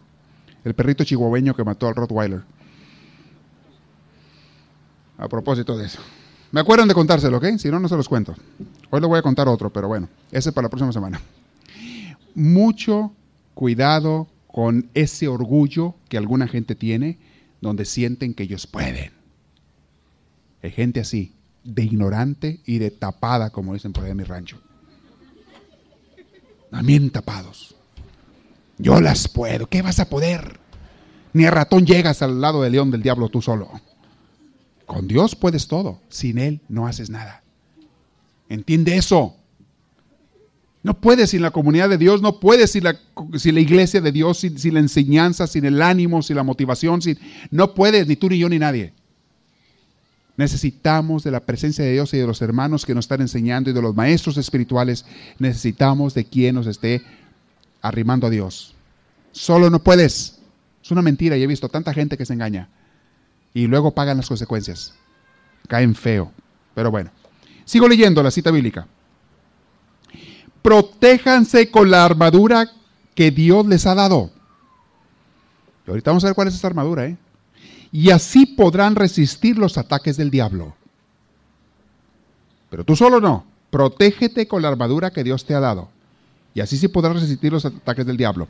el 0.65 0.73
perrito 0.73 1.03
chihuahueño 1.03 1.55
que 1.55 1.63
mató 1.63 1.87
al 1.87 1.95
Rottweiler 1.95 2.41
a 5.19 5.27
propósito 5.27 5.77
de 5.77 5.85
eso. 5.85 5.99
Me 6.51 6.61
acuerdan 6.61 6.87
de 6.87 6.93
contárselo, 6.93 7.37
¿ok? 7.37 7.57
Si 7.57 7.69
no, 7.69 7.79
no 7.79 7.87
se 7.87 7.95
los 7.95 8.09
cuento. 8.09 8.33
Hoy 8.89 9.01
le 9.01 9.07
voy 9.07 9.19
a 9.19 9.21
contar 9.21 9.47
otro, 9.47 9.69
pero 9.69 9.87
bueno, 9.87 10.09
ese 10.31 10.49
es 10.49 10.55
para 10.55 10.65
la 10.65 10.69
próxima 10.69 10.91
semana. 10.91 11.21
Mucho 12.33 13.11
cuidado 13.53 14.27
con 14.47 14.89
ese 14.93 15.27
orgullo 15.27 15.95
que 16.07 16.17
alguna 16.17 16.47
gente 16.47 16.73
tiene, 16.73 17.19
donde 17.61 17.85
sienten 17.85 18.33
que 18.33 18.43
ellos 18.43 18.65
pueden. 18.65 19.11
Hay 20.63 20.71
gente 20.71 21.01
así, 21.01 21.35
de 21.63 21.83
ignorante 21.83 22.61
y 22.65 22.79
de 22.79 22.89
tapada, 22.89 23.51
como 23.51 23.73
dicen 23.73 23.93
por 23.93 24.05
ahí 24.05 24.11
en 24.11 24.17
mi 24.17 24.23
rancho. 24.23 24.59
También 26.71 27.09
tapados. 27.11 27.75
Yo 28.77 29.01
las 29.01 29.27
puedo. 29.27 29.67
¿Qué 29.67 29.81
vas 29.81 29.99
a 29.99 30.09
poder? 30.09 30.59
Ni 31.33 31.45
a 31.45 31.51
ratón 31.51 31.85
llegas 31.85 32.21
al 32.21 32.41
lado 32.41 32.61
del 32.63 32.71
león 32.71 32.91
del 32.91 33.03
diablo 33.03 33.29
tú 33.29 33.41
solo. 33.41 33.69
Con 34.89 35.07
Dios 35.07 35.35
puedes 35.35 35.67
todo, 35.67 36.01
sin 36.09 36.39
Él 36.39 36.61
no 36.67 36.87
haces 36.87 37.11
nada. 37.11 37.43
Entiende 38.49 38.97
eso. 38.97 39.35
No 40.81 40.99
puedes 40.99 41.29
sin 41.29 41.43
la 41.43 41.51
comunidad 41.51 41.89
de 41.89 41.99
Dios, 41.99 42.23
no 42.23 42.39
puedes 42.39 42.71
sin 42.71 42.85
la, 42.85 42.95
iglesia 43.61 44.01
de 44.01 44.11
Dios, 44.11 44.39
sin, 44.39 44.57
sin, 44.57 44.73
la 44.73 44.79
enseñanza, 44.79 45.45
sin 45.45 45.65
el 45.65 45.83
ánimo, 45.83 46.23
sin 46.23 46.37
la 46.37 46.41
motivación, 46.41 47.03
sin, 47.03 47.19
no 47.51 47.75
puedes, 47.75 48.07
ni 48.07 48.15
tú, 48.15 48.29
ni 48.29 48.39
yo, 48.39 48.49
ni 48.49 48.57
nadie. 48.57 48.91
Necesitamos 50.37 51.23
de 51.23 51.29
la 51.29 51.41
presencia 51.41 51.85
de 51.85 51.91
Dios 51.91 52.11
y 52.15 52.17
de 52.17 52.25
los 52.25 52.41
hermanos 52.41 52.83
que 52.83 52.95
nos 52.95 53.05
están 53.05 53.21
enseñando 53.21 53.69
y 53.69 53.73
de 53.73 53.83
los 53.83 53.95
maestros 53.95 54.37
espirituales. 54.37 55.05
Necesitamos 55.37 56.15
de 56.15 56.25
quien 56.25 56.55
nos 56.55 56.65
esté 56.65 57.03
arrimando 57.83 58.25
a 58.25 58.31
Dios. 58.31 58.73
Solo 59.33 59.69
no 59.69 59.83
puedes. 59.83 60.39
Es 60.83 60.89
una 60.89 61.03
mentira 61.03 61.37
y 61.37 61.43
he 61.43 61.47
visto 61.47 61.69
tanta 61.69 61.93
gente 61.93 62.17
que 62.17 62.25
se 62.25 62.33
engaña 62.33 62.69
y 63.53 63.67
luego 63.67 63.91
pagan 63.91 64.17
las 64.17 64.27
consecuencias. 64.27 64.93
Caen 65.67 65.95
feo. 65.95 66.31
Pero 66.73 66.91
bueno, 66.91 67.11
sigo 67.65 67.87
leyendo 67.87 68.23
la 68.23 68.31
cita 68.31 68.51
bíblica. 68.51 68.87
Protéjanse 70.61 71.71
con 71.71 71.89
la 71.89 72.05
armadura 72.05 72.69
que 73.15 73.31
Dios 73.31 73.65
les 73.65 73.85
ha 73.85 73.95
dado. 73.95 74.31
Y 75.85 75.89
ahorita 75.89 76.11
vamos 76.11 76.23
a 76.23 76.27
ver 76.27 76.35
cuál 76.35 76.47
es 76.47 76.55
esa 76.55 76.67
armadura, 76.67 77.05
¿eh? 77.05 77.17
Y 77.91 78.11
así 78.11 78.45
podrán 78.45 78.95
resistir 78.95 79.57
los 79.57 79.77
ataques 79.77 80.15
del 80.15 80.29
diablo. 80.29 80.75
Pero 82.69 82.83
tú 82.83 82.95
solo 82.95 83.19
no. 83.19 83.45
Protégete 83.71 84.47
con 84.47 84.61
la 84.61 84.67
armadura 84.67 85.11
que 85.11 85.23
Dios 85.23 85.45
te 85.45 85.55
ha 85.55 85.59
dado. 85.59 85.89
Y 86.53 86.61
así 86.61 86.77
sí 86.77 86.87
podrás 86.87 87.21
resistir 87.21 87.51
los 87.51 87.65
ataques 87.65 88.05
del 88.05 88.17
diablo. 88.17 88.47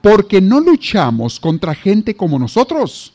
Porque 0.00 0.40
no 0.40 0.60
luchamos 0.60 1.40
contra 1.40 1.74
gente 1.74 2.14
como 2.16 2.38
nosotros 2.38 3.14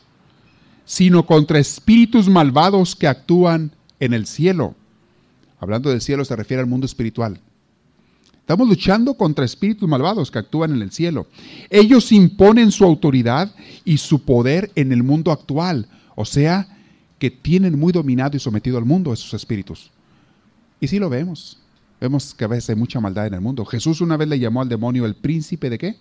sino 0.84 1.24
contra 1.26 1.58
espíritus 1.58 2.28
malvados 2.28 2.94
que 2.94 3.06
actúan 3.06 3.72
en 4.00 4.12
el 4.12 4.26
cielo. 4.26 4.74
Hablando 5.58 5.90
del 5.90 6.00
cielo 6.00 6.24
se 6.24 6.36
refiere 6.36 6.60
al 6.60 6.68
mundo 6.68 6.86
espiritual. 6.86 7.40
Estamos 8.32 8.68
luchando 8.68 9.14
contra 9.14 9.44
espíritus 9.44 9.88
malvados 9.88 10.30
que 10.30 10.38
actúan 10.38 10.74
en 10.74 10.82
el 10.82 10.90
cielo. 10.90 11.26
Ellos 11.70 12.12
imponen 12.12 12.70
su 12.70 12.84
autoridad 12.84 13.54
y 13.86 13.96
su 13.96 14.22
poder 14.22 14.70
en 14.74 14.92
el 14.92 15.02
mundo 15.02 15.32
actual, 15.32 15.88
o 16.14 16.26
sea, 16.26 16.68
que 17.18 17.30
tienen 17.30 17.78
muy 17.78 17.90
dominado 17.90 18.36
y 18.36 18.40
sometido 18.40 18.76
al 18.76 18.84
mundo 18.84 19.14
esos 19.14 19.32
espíritus. 19.32 19.90
Y 20.78 20.88
sí 20.88 20.98
lo 20.98 21.08
vemos. 21.08 21.58
Vemos 21.98 22.34
que 22.34 22.44
a 22.44 22.48
veces 22.48 22.68
hay 22.68 22.76
mucha 22.76 23.00
maldad 23.00 23.28
en 23.28 23.34
el 23.34 23.40
mundo. 23.40 23.64
Jesús 23.64 24.02
una 24.02 24.18
vez 24.18 24.28
le 24.28 24.38
llamó 24.38 24.60
al 24.60 24.68
demonio 24.68 25.06
el 25.06 25.14
príncipe 25.14 25.70
de 25.70 25.78
qué? 25.78 25.96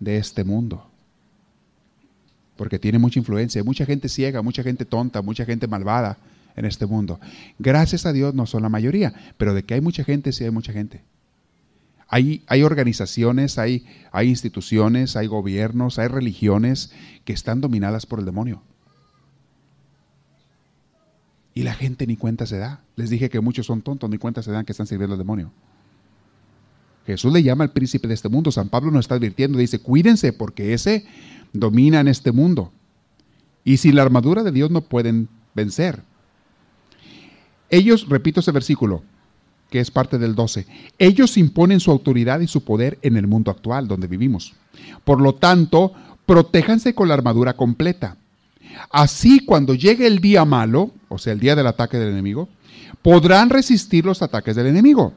De 0.00 0.16
este 0.16 0.44
mundo 0.44 0.87
porque 2.58 2.80
tiene 2.80 2.98
mucha 2.98 3.20
influencia. 3.20 3.60
Hay 3.60 3.64
mucha 3.64 3.86
gente 3.86 4.08
ciega, 4.08 4.42
mucha 4.42 4.64
gente 4.64 4.84
tonta, 4.84 5.22
mucha 5.22 5.46
gente 5.46 5.68
malvada 5.68 6.18
en 6.56 6.64
este 6.64 6.86
mundo. 6.86 7.20
Gracias 7.58 8.04
a 8.04 8.12
Dios 8.12 8.34
no 8.34 8.46
son 8.46 8.62
la 8.62 8.68
mayoría, 8.68 9.14
pero 9.38 9.54
de 9.54 9.62
que 9.62 9.74
hay 9.74 9.80
mucha 9.80 10.02
gente, 10.02 10.32
sí 10.32 10.42
hay 10.42 10.50
mucha 10.50 10.72
gente. 10.72 11.02
Hay, 12.08 12.42
hay 12.48 12.64
organizaciones, 12.64 13.58
hay, 13.58 13.86
hay 14.10 14.28
instituciones, 14.28 15.14
hay 15.14 15.28
gobiernos, 15.28 16.00
hay 16.00 16.08
religiones 16.08 16.90
que 17.24 17.32
están 17.32 17.60
dominadas 17.60 18.06
por 18.06 18.18
el 18.18 18.24
demonio. 18.24 18.60
Y 21.54 21.62
la 21.62 21.74
gente 21.74 22.06
ni 22.08 22.16
cuenta 22.16 22.44
se 22.44 22.58
da. 22.58 22.80
Les 22.96 23.08
dije 23.08 23.30
que 23.30 23.40
muchos 23.40 23.66
son 23.66 23.82
tontos, 23.82 24.10
ni 24.10 24.18
cuenta 24.18 24.42
se 24.42 24.50
dan 24.50 24.64
que 24.64 24.72
están 24.72 24.86
sirviendo 24.86 25.14
al 25.14 25.18
demonio. 25.18 25.52
Jesús 27.06 27.32
le 27.32 27.42
llama 27.42 27.64
al 27.64 27.72
príncipe 27.72 28.06
de 28.08 28.14
este 28.14 28.28
mundo. 28.28 28.50
San 28.52 28.68
Pablo 28.68 28.90
nos 28.90 29.04
está 29.04 29.14
advirtiendo, 29.14 29.58
dice, 29.58 29.78
cuídense 29.78 30.32
porque 30.32 30.74
ese 30.74 31.06
domina 31.52 32.00
en 32.00 32.08
este 32.08 32.32
mundo. 32.32 32.72
Y 33.64 33.78
sin 33.78 33.96
la 33.96 34.02
armadura 34.02 34.42
de 34.42 34.52
Dios 34.52 34.70
no 34.70 34.82
pueden 34.82 35.28
vencer. 35.54 36.02
Ellos, 37.70 38.08
repito 38.08 38.40
ese 38.40 38.52
versículo, 38.52 39.02
que 39.70 39.80
es 39.80 39.90
parte 39.90 40.18
del 40.18 40.34
12, 40.34 40.66
ellos 40.98 41.36
imponen 41.36 41.80
su 41.80 41.90
autoridad 41.90 42.40
y 42.40 42.46
su 42.46 42.64
poder 42.64 42.98
en 43.02 43.16
el 43.16 43.26
mundo 43.26 43.50
actual 43.50 43.86
donde 43.86 44.06
vivimos. 44.06 44.54
Por 45.04 45.20
lo 45.20 45.34
tanto, 45.34 45.92
protéjanse 46.24 46.94
con 46.94 47.08
la 47.08 47.14
armadura 47.14 47.54
completa. 47.54 48.16
Así 48.90 49.44
cuando 49.44 49.74
llegue 49.74 50.06
el 50.06 50.20
día 50.20 50.44
malo, 50.44 50.92
o 51.08 51.18
sea, 51.18 51.32
el 51.32 51.40
día 51.40 51.56
del 51.56 51.66
ataque 51.66 51.98
del 51.98 52.10
enemigo, 52.10 52.48
podrán 53.02 53.50
resistir 53.50 54.04
los 54.04 54.22
ataques 54.22 54.56
del 54.56 54.66
enemigo. 54.66 55.12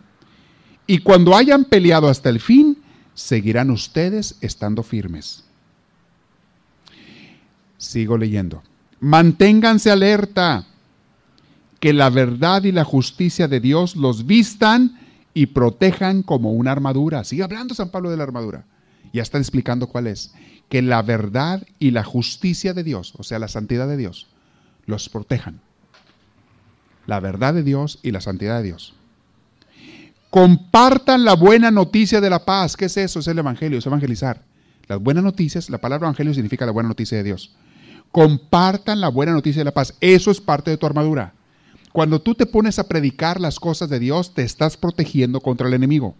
Y 0.87 0.99
cuando 0.99 1.35
hayan 1.35 1.65
peleado 1.65 2.09
hasta 2.09 2.29
el 2.29 2.39
fin, 2.39 2.77
seguirán 3.13 3.71
ustedes 3.71 4.37
estando 4.41 4.83
firmes. 4.83 5.45
Sigo 7.81 8.15
leyendo. 8.15 8.61
Manténganse 8.99 9.89
alerta, 9.89 10.67
que 11.79 11.93
la 11.93 12.11
verdad 12.11 12.63
y 12.63 12.71
la 12.71 12.83
justicia 12.83 13.47
de 13.47 13.59
Dios 13.59 13.95
los 13.95 14.27
vistan 14.27 14.99
y 15.33 15.47
protejan 15.47 16.21
como 16.21 16.51
una 16.53 16.71
armadura. 16.71 17.23
Sigue 17.23 17.41
hablando 17.41 17.73
San 17.73 17.89
Pablo 17.89 18.11
de 18.11 18.17
la 18.17 18.23
armadura. 18.23 18.65
Ya 19.13 19.23
está 19.23 19.39
explicando 19.39 19.87
cuál 19.87 20.05
es. 20.05 20.31
Que 20.69 20.83
la 20.83 21.01
verdad 21.01 21.65
y 21.79 21.89
la 21.89 22.03
justicia 22.03 22.75
de 22.75 22.83
Dios, 22.83 23.15
o 23.17 23.23
sea, 23.23 23.39
la 23.39 23.47
santidad 23.47 23.87
de 23.87 23.97
Dios, 23.97 24.27
los 24.85 25.09
protejan. 25.09 25.59
La 27.07 27.19
verdad 27.19 27.55
de 27.55 27.63
Dios 27.63 27.97
y 28.03 28.11
la 28.11 28.21
santidad 28.21 28.57
de 28.57 28.63
Dios. 28.63 28.93
Compartan 30.29 31.25
la 31.25 31.33
buena 31.33 31.71
noticia 31.71 32.21
de 32.21 32.29
la 32.29 32.45
paz. 32.45 32.77
¿Qué 32.77 32.85
es 32.85 32.95
eso? 32.95 33.19
Es 33.21 33.27
el 33.27 33.39
Evangelio, 33.39 33.79
es 33.79 33.85
evangelizar. 33.87 34.43
Las 34.87 35.01
buenas 35.01 35.23
noticias, 35.23 35.71
la 35.71 35.79
palabra 35.79 36.05
Evangelio 36.05 36.35
significa 36.35 36.67
la 36.67 36.71
buena 36.71 36.89
noticia 36.89 37.17
de 37.17 37.23
Dios. 37.23 37.55
Compartan 38.11 38.99
la 38.99 39.09
buena 39.09 39.31
noticia 39.31 39.61
de 39.61 39.65
la 39.65 39.73
paz. 39.73 39.95
Eso 40.01 40.31
es 40.31 40.41
parte 40.41 40.71
de 40.71 40.77
tu 40.77 40.85
armadura. 40.85 41.33
Cuando 41.91 42.21
tú 42.21 42.35
te 42.35 42.45
pones 42.45 42.79
a 42.79 42.87
predicar 42.87 43.39
las 43.39 43.59
cosas 43.59 43.89
de 43.89 43.99
Dios, 43.99 44.33
te 44.33 44.43
estás 44.43 44.77
protegiendo 44.77 45.41
contra 45.41 45.67
el 45.67 45.73
enemigo. 45.73 46.15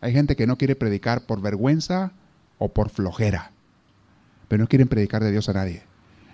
Hay 0.00 0.12
gente 0.12 0.36
que 0.36 0.46
no 0.46 0.58
quiere 0.58 0.76
predicar 0.76 1.26
por 1.26 1.40
vergüenza 1.40 2.12
o 2.58 2.68
por 2.68 2.90
flojera, 2.90 3.52
pero 4.48 4.62
no 4.62 4.68
quieren 4.68 4.88
predicar 4.88 5.24
de 5.24 5.32
Dios 5.32 5.48
a 5.48 5.54
nadie. 5.54 5.82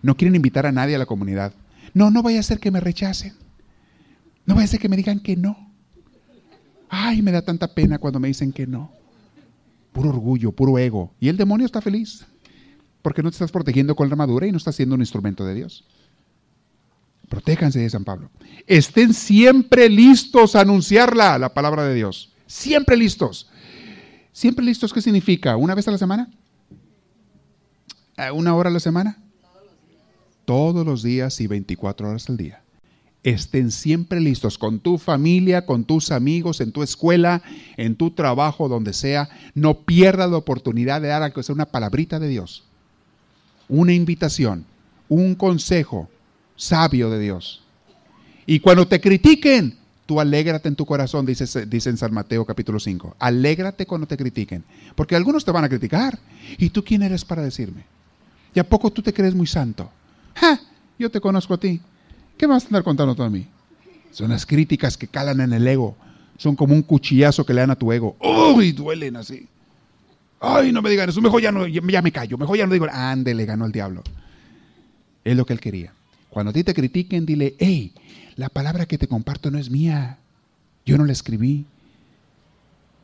No 0.03 0.17
quieren 0.17 0.35
invitar 0.35 0.67
a 0.67 0.73
nadie 0.73 0.97
a 0.97 0.99
la 0.99 1.07
comunidad. 1.07 1.53
No, 1.95 2.11
no 2.11 2.23
vaya 2.23 2.41
a 2.41 2.43
ser 2.43 2.59
que 2.59 2.71
me 2.71 2.81
rechacen. 2.81 3.35
No 4.45 4.55
vaya 4.55 4.65
a 4.65 4.69
ser 4.69 4.81
que 4.81 4.89
me 4.89 4.97
digan 4.97 5.21
que 5.21 5.37
no. 5.37 5.71
Ay, 6.89 7.23
me 7.23 7.33
da 7.33 7.43
tanta 7.43 7.73
pena 7.73 7.99
cuando 7.99 8.19
me 8.19 8.29
dicen 8.29 8.53
que 8.53 8.67
no. 8.67 8.91
Puro 9.93 10.09
orgullo, 10.11 10.53
puro 10.53 10.79
ego. 10.79 11.13
Y 11.21 11.29
el 11.29 11.37
demonio 11.37 11.67
está 11.67 11.81
feliz. 11.81 12.27
Porque 13.03 13.23
no 13.23 13.31
te 13.31 13.35
estás 13.35 13.53
protegiendo 13.53 13.97
con 13.97 14.09
la 14.09 14.15
armadura 14.15 14.47
y 14.47 14.53
no 14.53 14.59
estás 14.59 14.77
siendo 14.77 14.95
un 14.95 15.01
instrumento 15.01 15.45
de 15.45 15.55
Dios. 15.55 15.85
Protéjanse 17.29 17.79
de 17.79 17.89
San 17.89 18.05
Pablo. 18.05 18.31
Estén 18.67 19.15
siempre 19.15 19.89
listos 19.89 20.57
a 20.57 20.63
anunciarla, 20.63 21.39
la 21.39 21.55
palabra 21.55 21.85
de 21.85 21.95
Dios. 21.95 22.33
Siempre 22.47 22.97
listos. 22.97 23.49
Siempre 24.33 24.65
listos, 24.65 24.93
¿qué 24.93 25.01
significa? 25.01 25.57
¿Una 25.57 25.75
vez 25.75 25.87
a 25.89 25.93
la 25.93 25.99
semana? 25.99 26.29
¿Una 28.35 28.55
hora 28.55 28.69
a 28.69 28.73
la 28.73 28.81
semana? 28.81 29.23
Todos 30.45 30.85
los 30.85 31.03
días 31.03 31.41
y 31.41 31.47
24 31.47 32.09
horas 32.09 32.29
al 32.29 32.37
día. 32.37 32.63
Estén 33.23 33.71
siempre 33.71 34.21
listos 34.21 34.59
con 34.59 34.81
tu 34.81 34.99
familia, 34.99 35.67
con 35.67 35.85
tus 35.85 36.11
amigos, 36.11 36.61
en 36.61 36.73
tu 36.73 36.83
escuela, 36.83 37.43
en 37.77 37.97
tu 37.97 38.11
trabajo, 38.13 38.69
donde 38.69 38.93
sea. 38.93 39.29
No 39.55 39.85
pierdas 39.85 40.31
la 40.31 40.39
oportunidad 40.39 41.01
de 41.01 41.09
dar 41.09 41.23
aunque 41.23 41.43
sea 41.43 41.55
una 41.55 41.67
palabrita 41.67 42.19
de 42.19 42.29
Dios, 42.29 42.65
una 43.71 43.95
invitación, 43.95 44.67
un 45.09 45.35
consejo 45.35 46.11
sabio 46.57 47.09
de 47.09 47.21
Dios. 47.21 47.63
Y 48.45 48.61
cuando 48.61 48.87
te 48.87 49.01
critiquen, 49.01 49.79
tú 50.07 50.21
alégrate 50.21 50.69
en 50.69 50.75
tu 50.75 50.85
corazón, 50.85 51.25
dice, 51.25 51.67
dice 51.67 51.89
en 51.89 51.97
San 51.97 52.13
Mateo 52.13 52.45
capítulo 52.45 52.81
5. 52.81 53.17
Alégrate 53.19 53.87
cuando 53.87 54.09
te 54.09 54.17
critiquen, 54.17 54.65
porque 54.97 55.15
algunos 55.15 55.45
te 55.45 55.53
van 55.53 55.65
a 55.65 55.69
criticar. 55.69 56.19
¿Y 56.59 56.71
tú 56.71 56.85
quién 56.85 57.03
eres 57.03 57.25
para 57.25 57.43
decirme? 57.43 57.85
¿Y 58.53 58.59
a 58.59 58.69
poco 58.69 58.91
tú 58.91 59.03
te 59.03 59.13
crees 59.13 59.35
muy 59.35 59.47
santo? 59.47 59.89
¡Ja! 60.35 60.61
Yo 60.99 61.09
te 61.09 61.21
conozco 61.21 61.55
a 61.55 61.59
ti. 61.59 61.81
¿Qué 62.37 62.47
vas 62.47 62.65
a 62.65 62.67
andar 62.67 62.83
contando 62.83 63.15
tú 63.15 63.23
a 63.23 63.31
mí? 63.31 63.47
Son 64.11 64.31
las 64.31 64.45
críticas 64.45 64.97
que 64.97 65.07
calan 65.07 65.41
en 65.41 65.53
el 65.53 65.67
ego. 65.69 65.97
Son 66.37 66.57
como 66.57 66.75
un 66.75 66.83
cuchillazo 66.83 67.47
que 67.47 67.55
le 67.55 67.61
dan 67.61 67.71
a 67.71 67.77
tu 67.77 67.93
ego. 67.93 68.17
¡Uy! 68.19 68.73
Duelen 68.73 69.17
así. 69.17 69.47
¡Ay, 70.41 70.73
no 70.73 70.81
me 70.81 70.89
digan 70.91 71.09
eso! 71.09 71.21
Mejor 71.21 71.43
ya, 71.43 71.53
no, 71.53 71.67
ya 71.67 72.03
me 72.03 72.13
callo. 72.13 72.39
Mejor 72.39 72.57
ya 72.57 72.67
no 72.67 72.73
digo, 72.73 72.87
ande, 72.91 73.35
le 73.35 73.45
ganó 73.45 73.67
el 73.67 73.73
diablo. 73.73 74.03
Es 75.23 75.37
lo 75.37 75.45
que 75.45 75.53
él 75.53 75.61
quería. 75.61 75.93
Cuando 76.31 76.51
a 76.51 76.53
ti 76.53 76.65
te 76.65 76.73
critiquen, 76.73 77.27
dile, 77.27 77.55
hey, 77.59 77.93
la 78.37 78.49
palabra 78.49 78.87
que 78.87 78.97
te 78.97 79.07
comparto 79.07 79.51
no 79.51 79.59
es 79.59 79.71
mía. 79.71 80.19
Yo 80.87 80.97
no 80.97 81.05
la 81.05 81.13
escribí. 81.13 81.67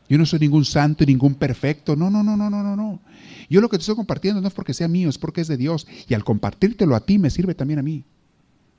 Yo 0.09 0.17
no 0.19 0.25
soy 0.25 0.39
ningún 0.39 0.65
santo 0.65 1.05
y 1.05 1.07
ningún 1.07 1.35
perfecto. 1.35 1.95
No, 1.95 2.09
no, 2.09 2.23
no, 2.23 2.37
no, 2.37 2.49
no, 2.49 2.63
no, 2.63 2.77
no. 2.77 3.01
Yo 3.51 3.61
lo 3.61 3.69
que 3.69 3.77
te 3.77 3.83
estoy 3.83 3.97
compartiendo 3.97 4.41
no 4.41 4.49
es 4.49 4.55
porque 4.55 4.73
sea 4.73 4.89
mío, 4.89 5.09
es 5.09 5.19
porque 5.19 5.43
es 5.43 5.49
de 5.49 5.57
Dios. 5.57 5.87
Y 6.09 6.15
al 6.15 6.25
compartírtelo 6.25 6.95
a 6.95 7.01
ti 7.01 7.19
me 7.19 7.29
sirve 7.29 7.55
también 7.55 7.81
a 7.81 7.83
mí. 7.83 8.05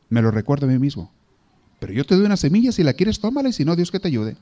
Me 0.10 0.22
lo 0.22 0.32
recuerdo 0.32 0.66
a 0.66 0.70
mí 0.70 0.80
mismo. 0.80 1.12
Pero 1.80 1.93
yo 1.93 2.05
te 2.05 2.16
doy 2.16 2.26
una 2.26 2.38
semilla, 2.38 2.72
si 2.72 2.84
la 2.84 2.93
quieres, 2.93 3.20
tómala, 3.20 3.49
y 3.49 3.53
si 3.53 3.66
no, 3.66 3.76
Dios 3.76 3.91
que 3.91 3.99
te 3.99 4.08
ayude. 4.08 4.36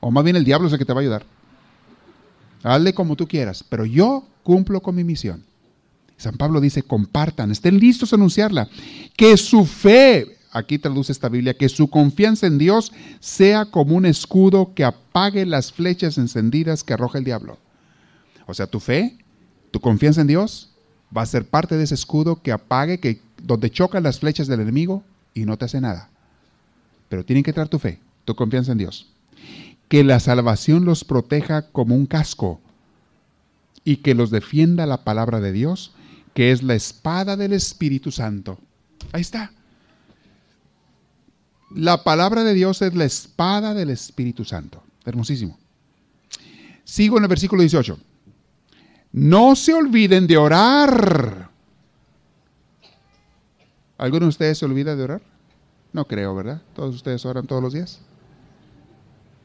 O 0.00 0.10
más 0.10 0.24
bien 0.24 0.36
el 0.36 0.44
diablo 0.44 0.66
es 0.66 0.72
el 0.72 0.78
que 0.78 0.84
te 0.84 0.92
va 0.92 1.00
a 1.00 1.02
ayudar. 1.02 1.24
Hazle 2.64 2.94
como 2.94 3.14
tú 3.14 3.28
quieras, 3.28 3.62
pero 3.68 3.84
yo 3.84 4.26
cumplo 4.42 4.80
con 4.80 4.96
mi 4.96 5.04
misión. 5.04 5.44
San 6.16 6.36
Pablo 6.36 6.60
dice, 6.60 6.82
compartan, 6.82 7.50
estén 7.50 7.78
listos 7.78 8.12
a 8.12 8.16
anunciarla. 8.16 8.68
Que 9.16 9.36
su 9.36 9.66
fe, 9.66 10.38
aquí 10.50 10.78
traduce 10.78 11.12
esta 11.12 11.28
Biblia, 11.28 11.54
que 11.54 11.68
su 11.68 11.88
confianza 11.90 12.46
en 12.46 12.56
Dios 12.56 12.90
sea 13.20 13.66
como 13.66 13.94
un 13.96 14.06
escudo 14.06 14.72
que 14.74 14.84
apague 14.84 15.44
las 15.44 15.72
flechas 15.72 16.16
encendidas 16.16 16.82
que 16.82 16.94
arroja 16.94 17.18
el 17.18 17.24
diablo. 17.24 17.58
O 18.46 18.54
sea, 18.54 18.66
tu 18.66 18.80
fe, 18.80 19.18
tu 19.70 19.80
confianza 19.80 20.22
en 20.22 20.28
Dios 20.28 20.70
va 21.14 21.22
a 21.22 21.26
ser 21.26 21.46
parte 21.46 21.76
de 21.76 21.84
ese 21.84 21.94
escudo 21.94 22.40
que 22.40 22.52
apague, 22.52 22.98
que 22.98 23.20
donde 23.42 23.70
chocan 23.70 24.02
las 24.02 24.20
flechas 24.20 24.46
del 24.46 24.60
enemigo 24.60 25.04
y 25.34 25.44
no 25.44 25.58
te 25.58 25.66
hace 25.66 25.80
nada. 25.82 26.08
Pero 27.10 27.26
tienen 27.26 27.42
que 27.42 27.52
traer 27.52 27.68
tu 27.68 27.78
fe, 27.78 28.00
tu 28.24 28.34
confianza 28.34 28.72
en 28.72 28.78
Dios. 28.78 29.13
Que 29.94 30.02
la 30.02 30.18
salvación 30.18 30.84
los 30.84 31.04
proteja 31.04 31.70
como 31.70 31.94
un 31.94 32.06
casco 32.06 32.60
y 33.84 33.98
que 33.98 34.16
los 34.16 34.32
defienda 34.32 34.86
la 34.86 35.04
palabra 35.04 35.38
de 35.38 35.52
Dios, 35.52 35.92
que 36.34 36.50
es 36.50 36.64
la 36.64 36.74
espada 36.74 37.36
del 37.36 37.52
Espíritu 37.52 38.10
Santo. 38.10 38.58
Ahí 39.12 39.20
está. 39.20 39.52
La 41.70 42.02
palabra 42.02 42.42
de 42.42 42.54
Dios 42.54 42.82
es 42.82 42.92
la 42.96 43.04
espada 43.04 43.72
del 43.72 43.88
Espíritu 43.88 44.44
Santo. 44.44 44.82
Hermosísimo. 45.04 45.56
Sigo 46.82 47.18
en 47.18 47.22
el 47.22 47.28
versículo 47.28 47.62
18. 47.62 47.96
No 49.12 49.54
se 49.54 49.74
olviden 49.74 50.26
de 50.26 50.36
orar 50.36 51.50
¿Alguno 53.96 54.26
de 54.26 54.30
ustedes 54.30 54.58
se 54.58 54.64
olvida 54.64 54.96
de 54.96 55.04
orar? 55.04 55.22
No 55.92 56.04
creo, 56.06 56.34
¿verdad? 56.34 56.62
Todos 56.74 56.96
ustedes 56.96 57.24
oran 57.24 57.46
todos 57.46 57.62
los 57.62 57.74
días. 57.74 58.00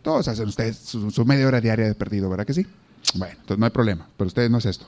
Todos 0.10 0.28
hacen 0.28 0.48
ustedes 0.48 0.76
su, 0.76 1.24
media 1.24 1.46
hora 1.46 1.62
diaria 1.62 1.86
de 1.86 1.94
perdido, 1.94 2.32
¿verdad 2.32 2.44
que 2.44 2.56
sí? 2.56 2.66
Bueno, 3.14 3.36
entonces 3.36 3.60
no 3.60 3.66
hay 3.66 3.72
problema, 3.72 4.08
pero 4.18 4.28
ustedes 4.28 4.50
no 4.50 4.58
es 4.58 4.66
esto. 4.66 4.88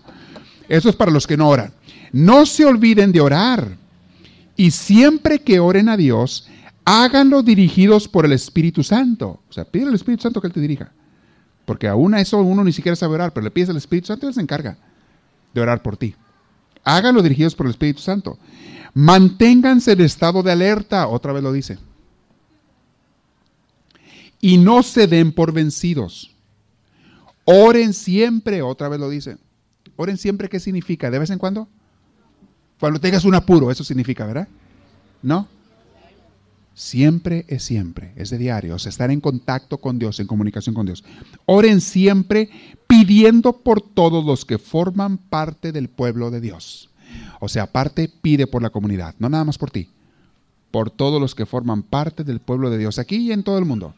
Eso 0.67 0.89
es 0.89 0.95
para 0.95 1.11
los 1.11 1.28
que 1.28 1.38
no 1.38 1.47
oran. 1.47 1.72
No 2.11 2.47
se 2.47 2.65
olviden 2.65 3.11
de 3.11 3.22
orar. 3.22 3.78
Y 4.55 4.72
siempre 4.72 5.38
que 5.38 5.59
oren 5.59 5.89
a 5.89 5.95
Dios, 5.95 6.47
háganlo 6.86 7.43
dirigidos 7.43 8.07
por 8.07 8.26
el 8.26 8.32
Espíritu 8.32 8.82
Santo. 8.82 9.41
O 9.47 9.53
sea, 9.53 9.63
pide 9.63 9.86
al 9.86 9.93
Espíritu 9.93 10.24
Santo 10.24 10.41
que 10.41 10.47
Él 10.47 10.53
te 10.53 10.59
dirija. 10.59 10.91
Porque 11.65 11.88
aún 11.88 12.15
a 12.15 12.19
eso 12.19 12.39
uno 12.39 12.63
ni 12.63 12.72
siquiera 12.72 12.95
sabe 12.95 13.13
orar, 13.13 13.32
pero 13.32 13.43
le 13.43 13.51
pides 13.51 13.69
al 13.69 13.78
Espíritu 13.78 14.07
Santo 14.07 14.26
y 14.26 14.30
Él 14.30 14.34
se 14.34 14.41
encarga 14.41 14.76
de 15.53 15.61
orar 15.61 15.84
por 15.84 15.97
ti. 15.97 16.15
Háganlo 16.84 17.22
dirigidos 17.22 17.53
por 17.53 17.67
el 17.67 17.74
Espíritu 17.74 18.01
Santo. 18.01 18.39
Manténganse 18.95 19.91
en 19.91 20.01
estado 20.01 20.41
de 20.41 20.51
alerta, 20.51 21.07
otra 21.07 21.32
vez 21.32 21.43
lo 21.43 21.51
dice. 21.51 21.78
Y 24.41 24.57
no 24.57 24.83
se 24.83 25.07
den 25.07 25.31
por 25.31 25.53
vencidos. 25.53 26.35
Oren 27.45 27.93
siempre, 27.93 28.61
otra 28.61 28.89
vez 28.89 28.99
lo 28.99 29.09
dice. 29.09 29.37
Oren 29.95 30.17
siempre, 30.17 30.49
¿qué 30.49 30.59
significa? 30.59 31.11
¿De 31.11 31.19
vez 31.19 31.29
en 31.29 31.37
cuando? 31.37 31.67
Cuando 32.79 32.99
tengas 32.99 33.25
un 33.25 33.35
apuro, 33.35 33.69
eso 33.69 33.83
significa, 33.83 34.25
¿verdad? 34.25 34.47
¿No? 35.21 35.47
Siempre 36.73 37.45
es 37.47 37.63
siempre, 37.63 38.13
es 38.15 38.29
de 38.31 38.39
diario, 38.39 38.75
o 38.75 38.79
sea, 38.79 38.89
estar 38.89 39.11
en 39.11 39.21
contacto 39.21 39.77
con 39.77 39.99
Dios, 39.99 40.19
en 40.19 40.25
comunicación 40.25 40.73
con 40.73 40.85
Dios. 40.85 41.03
Oren 41.45 41.81
siempre 41.81 42.49
pidiendo 42.87 43.53
por 43.53 43.81
todos 43.81 44.25
los 44.25 44.45
que 44.45 44.57
forman 44.57 45.17
parte 45.17 45.71
del 45.71 45.89
pueblo 45.89 46.31
de 46.31 46.41
Dios. 46.41 46.89
O 47.39 47.49
sea, 47.49 47.63
aparte 47.63 48.09
pide 48.21 48.47
por 48.47 48.63
la 48.63 48.69
comunidad, 48.69 49.13
no 49.19 49.29
nada 49.29 49.43
más 49.43 49.57
por 49.57 49.69
ti, 49.69 49.89
por 50.71 50.89
todos 50.89 51.21
los 51.21 51.35
que 51.35 51.45
forman 51.45 51.83
parte 51.83 52.23
del 52.23 52.39
pueblo 52.39 52.69
de 52.69 52.77
Dios, 52.77 52.97
aquí 52.97 53.17
y 53.17 53.31
en 53.31 53.43
todo 53.43 53.59
el 53.59 53.65
mundo. 53.65 53.93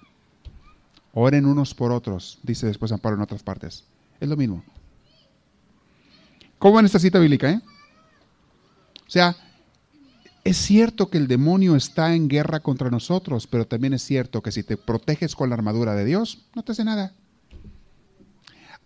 Oren 1.14 1.45
unos 1.45 1.74
por 1.74 1.91
otros, 1.91 2.39
dice 2.43 2.66
después 2.66 2.89
San 2.89 2.99
Pablo 2.99 3.18
en 3.18 3.24
otras 3.24 3.43
partes. 3.43 3.84
Es 4.20 4.28
lo 4.28 4.36
mismo. 4.36 4.64
¿Cómo 6.59 6.80
en 6.80 6.86
esta 6.86 6.99
cita 6.99 7.20
bíblica? 7.20 7.51
Eh? 7.51 7.61
O 9.07 9.09
sea, 9.09 9.36
es 10.43 10.57
cierto 10.57 11.09
que 11.09 11.18
el 11.18 11.28
demonio 11.28 11.76
está 11.76 12.16
en 12.16 12.28
guerra 12.28 12.61
contra 12.61 12.89
nosotros, 12.89 13.47
pero 13.47 13.68
también 13.68 13.93
es 13.93 14.01
cierto 14.01 14.41
que 14.41 14.51
si 14.51 14.64
te 14.64 14.76
proteges 14.76 15.36
con 15.36 15.49
la 15.49 15.55
armadura 15.55 15.93
de 15.93 16.05
Dios, 16.05 16.45
no 16.55 16.64
te 16.64 16.72
hace 16.72 16.84
nada. 16.84 17.14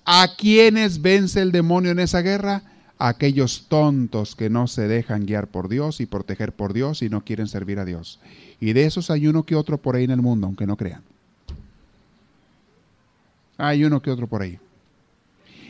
¿A 0.06 0.36
quiénes 0.38 1.02
vence 1.02 1.42
el 1.42 1.52
demonio 1.52 1.92
en 1.92 2.00
esa 2.00 2.22
guerra? 2.22 2.64
aquellos 3.00 3.68
tontos 3.68 4.36
que 4.36 4.50
no 4.50 4.68
se 4.68 4.88
dejan 4.88 5.26
guiar 5.26 5.48
por 5.48 5.70
Dios 5.70 6.02
y 6.02 6.06
proteger 6.06 6.54
por 6.54 6.74
Dios 6.74 7.02
y 7.02 7.10
no 7.10 7.24
quieren 7.24 7.48
servir 7.48 7.80
a 7.80 7.86
Dios. 7.86 8.20
Y 8.60 8.74
de 8.74 8.86
esos 8.86 9.12
hay 9.12 9.28
uno 9.28 9.44
que 9.44 9.56
otro 9.56 9.78
por 9.78 9.96
ahí 9.96 10.04
en 10.04 10.12
el 10.12 10.22
mundo, 10.22 10.48
aunque 10.48 10.66
no 10.66 10.78
crean. 10.78 11.04
Hay 13.58 13.84
uno 13.84 14.02
que 14.02 14.12
otro 14.12 14.28
por 14.28 14.42
ahí. 14.42 14.60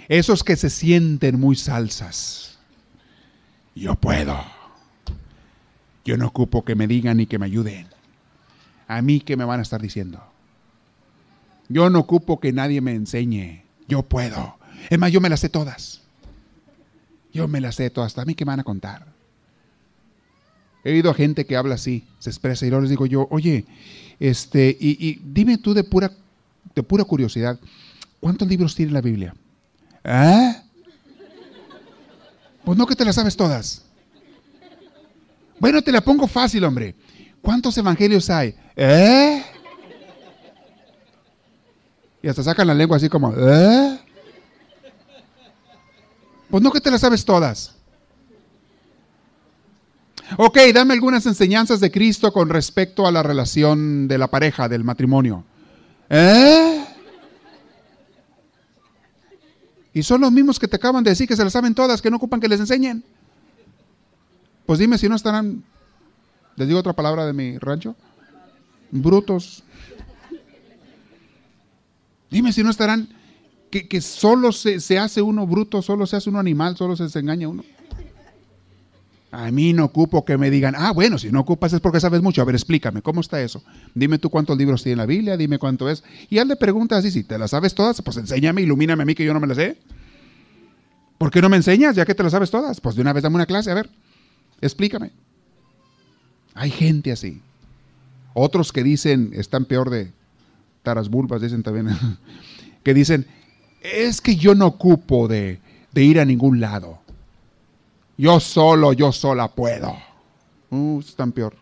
Esos 0.07 0.43
que 0.43 0.55
se 0.55 0.69
sienten 0.69 1.39
muy 1.39 1.55
salsas. 1.55 2.57
Yo 3.75 3.95
puedo. 3.95 4.38
Yo 6.05 6.17
no 6.17 6.27
ocupo 6.27 6.63
que 6.63 6.75
me 6.75 6.88
digan 6.88 7.17
ni 7.17 7.25
que 7.25 7.38
me 7.38 7.45
ayuden. 7.45 7.88
A 8.88 9.01
mí 9.01 9.19
que 9.19 9.35
me 9.35 9.45
van 9.45 9.59
a 9.59 9.63
estar 9.63 9.81
diciendo. 9.81 10.23
Yo 11.69 11.89
no 11.89 11.99
ocupo 11.99 12.39
que 12.39 12.53
nadie 12.53 12.81
me 12.81 12.93
enseñe. 12.93 13.63
Yo 13.88 14.03
puedo. 14.03 14.57
Es 14.89 14.97
más, 14.97 15.11
yo 15.11 15.19
me 15.19 15.29
las 15.29 15.41
sé 15.41 15.49
todas. 15.49 16.01
Yo 17.33 17.47
me 17.47 17.61
las 17.61 17.75
sé 17.75 17.89
todas, 17.89 18.17
a 18.17 18.25
mí 18.25 18.35
que 18.35 18.45
me 18.45 18.51
van 18.51 18.61
a 18.61 18.63
contar. 18.63 19.05
He 20.83 20.91
oído 20.91 21.11
a 21.11 21.13
gente 21.13 21.45
que 21.45 21.55
habla 21.55 21.75
así, 21.75 22.05
se 22.19 22.29
expresa 22.29 22.65
y 22.65 22.69
luego 22.69 22.81
les 22.81 22.89
digo 22.89 23.05
yo, 23.05 23.27
oye, 23.29 23.65
este, 24.19 24.75
y, 24.79 25.19
dime 25.23 25.57
tú 25.57 25.73
de 25.73 25.83
pura, 25.83 26.11
de 26.78 26.84
pura 26.84 27.03
curiosidad, 27.03 27.59
¿cuántos 28.19 28.47
libros 28.47 28.75
tiene 28.75 28.91
la 28.91 29.01
Biblia? 29.01 29.34
¿Ah? 30.03 30.61
Pues 32.63 32.78
no 32.78 32.86
que 32.86 32.95
te 32.95 33.03
las 33.03 33.15
sabes 33.15 33.36
todas. 33.36 33.84
Bueno, 35.59 35.82
te 35.82 35.91
la 35.91 36.01
pongo 36.01 36.28
fácil, 36.28 36.63
hombre. 36.63 36.95
¿Cuántos 37.41 37.78
evangelios 37.78 38.30
hay? 38.30 38.55
¿Eh? 38.75 39.43
Y 42.21 42.28
hasta 42.28 42.43
sacan 42.43 42.67
la 42.67 42.75
lengua 42.75 42.97
así 42.97 43.09
como, 43.09 43.34
¿eh? 43.36 43.99
Pues 46.49 46.61
no 46.61 46.71
que 46.71 46.80
te 46.80 46.91
las 46.91 47.01
sabes 47.01 47.25
todas. 47.25 47.73
Ok, 50.38 50.59
dame 50.73 50.93
algunas 50.93 51.25
enseñanzas 51.25 51.80
de 51.80 51.89
Cristo 51.89 52.32
con 52.32 52.49
respecto 52.49 53.07
a 53.07 53.11
la 53.11 53.23
relación 53.23 54.07
de 54.07 54.17
la 54.17 54.28
pareja, 54.28 54.69
del 54.69 54.84
matrimonio. 54.84 55.43
¿Eh? 56.09 56.66
Y 59.97 60.03
son 60.03 60.21
los 60.21 60.31
mismos 60.31 60.59
que 60.59 60.67
te 60.67 60.75
acaban 60.75 61.03
de 61.03 61.09
decir 61.09 61.27
que 61.27 61.35
se 61.35 61.43
las 61.43 61.53
saben 61.53 61.73
todas, 61.73 62.03
que 62.03 62.11
no 62.11 62.17
ocupan 62.17 62.39
que 62.39 62.47
les 62.47 62.59
enseñen. 62.59 63.03
Pues 64.67 64.77
dime 64.77 64.99
si 64.99 65.09
no 65.09 65.15
estarán, 65.15 65.63
les 66.55 66.67
digo 66.67 66.79
otra 66.79 66.93
palabra 66.93 67.25
de 67.25 67.33
mi 67.33 67.57
rancho, 67.57 67.95
brutos. 68.91 69.63
Dime 72.29 72.53
si 72.53 72.61
no 72.61 72.69
estarán, 72.69 73.09
que, 73.71 73.99
solo 73.99 74.51
se, 74.51 74.79
se, 74.81 74.99
hace 74.99 75.23
uno 75.23 75.47
bruto, 75.47 75.81
solo 75.81 76.05
se 76.05 76.17
hace 76.17 76.29
uno 76.29 76.37
animal, 76.37 76.77
solo 76.77 76.95
se, 76.95 77.09
se 77.09 77.17
engaña 77.17 77.47
uno. 77.47 77.63
A 79.32 79.51
mí 79.51 79.73
no 79.73 79.86
ocupo 79.86 80.23
que 80.23 80.38
me 80.38 80.49
digan, 80.49 80.73
ah, 80.78 80.91
bueno, 80.93 81.17
si 81.17 81.32
no 81.32 81.41
ocupas 81.41 81.73
es 81.73 81.82
porque 81.82 81.99
sabes 81.99 82.21
mucho. 82.21 82.41
A 82.41 82.45
ver, 82.45 82.55
explícame, 82.55 83.01
¿cómo 83.01 83.19
está 83.19 83.41
eso? 83.41 83.61
Dime 83.93 84.19
tú 84.19 84.30
cuántos 84.30 84.57
libros 84.57 84.84
tiene 84.84 84.95
la 84.95 85.05
Biblia, 85.05 85.36
dime 85.36 85.59
cuánto 85.59 85.89
es. 85.89 86.03
Y 86.30 86.38
él 86.38 86.47
le 86.47 86.55
pregunta 86.55 86.97
así, 86.97 87.11
si 87.11 87.23
te 87.23 87.38
las 87.38 87.51
sabes 87.51 87.75
todas, 87.75 88.01
pues 88.01 88.15
enséñame, 88.17 88.61
ilumíname 88.61 89.03
a 89.03 89.05
mí 89.05 89.15
que 89.15 89.25
yo 89.25 89.34
no 89.34 89.41
me 89.41 89.47
las 89.47 89.57
sé. 89.57 89.78
¿Por 91.17 91.30
qué 91.30 91.41
no 91.41 91.49
me 91.49 91.57
enseñas 91.57 91.95
ya 91.95 92.05
que 92.05 92.15
te 92.15 92.23
las 92.23 92.32
sabes 92.32 92.51
todas? 92.51 92.80
Pues 92.80 92.95
de 92.95 93.01
una 93.01 93.11
vez 93.11 93.23
dame 93.23 93.36
una 93.36 93.45
clase, 93.45 93.69
a 93.69 93.73
ver, 93.73 93.89
explícame. 94.61 95.11
Hay 96.53 96.71
gente 96.71 97.11
así. 97.11 97.41
Otros 98.34 98.71
que 98.71 98.84
dicen, 98.84 99.32
están 99.34 99.65
peor 99.65 99.89
de 99.89 100.11
taras 100.84 101.09
bulbas, 101.09 101.41
dicen 101.41 101.63
también, 101.63 101.89
que 102.84 102.93
dicen, 102.93 103.28
es 103.82 104.21
que 104.21 104.38
yo 104.38 104.55
no 104.55 104.67
ocupo 104.67 105.28
de 105.28 105.59
ir 105.95 106.19
a 106.19 106.25
ningún 106.25 106.61
lado. 106.61 107.01
Yo 108.18 108.39
solo, 108.39 108.93
yo 108.93 109.11
sola 109.11 109.47
puedo. 109.47 109.95
Uh, 110.72 110.99
están 110.99 111.32
peor. 111.32 111.55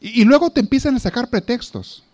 Y, 0.00 0.24
luego 0.24 0.50
te 0.50 0.60
empiezan 0.60 0.96
a 0.96 0.98
sacar 0.98 1.30
pretextos 1.30 2.04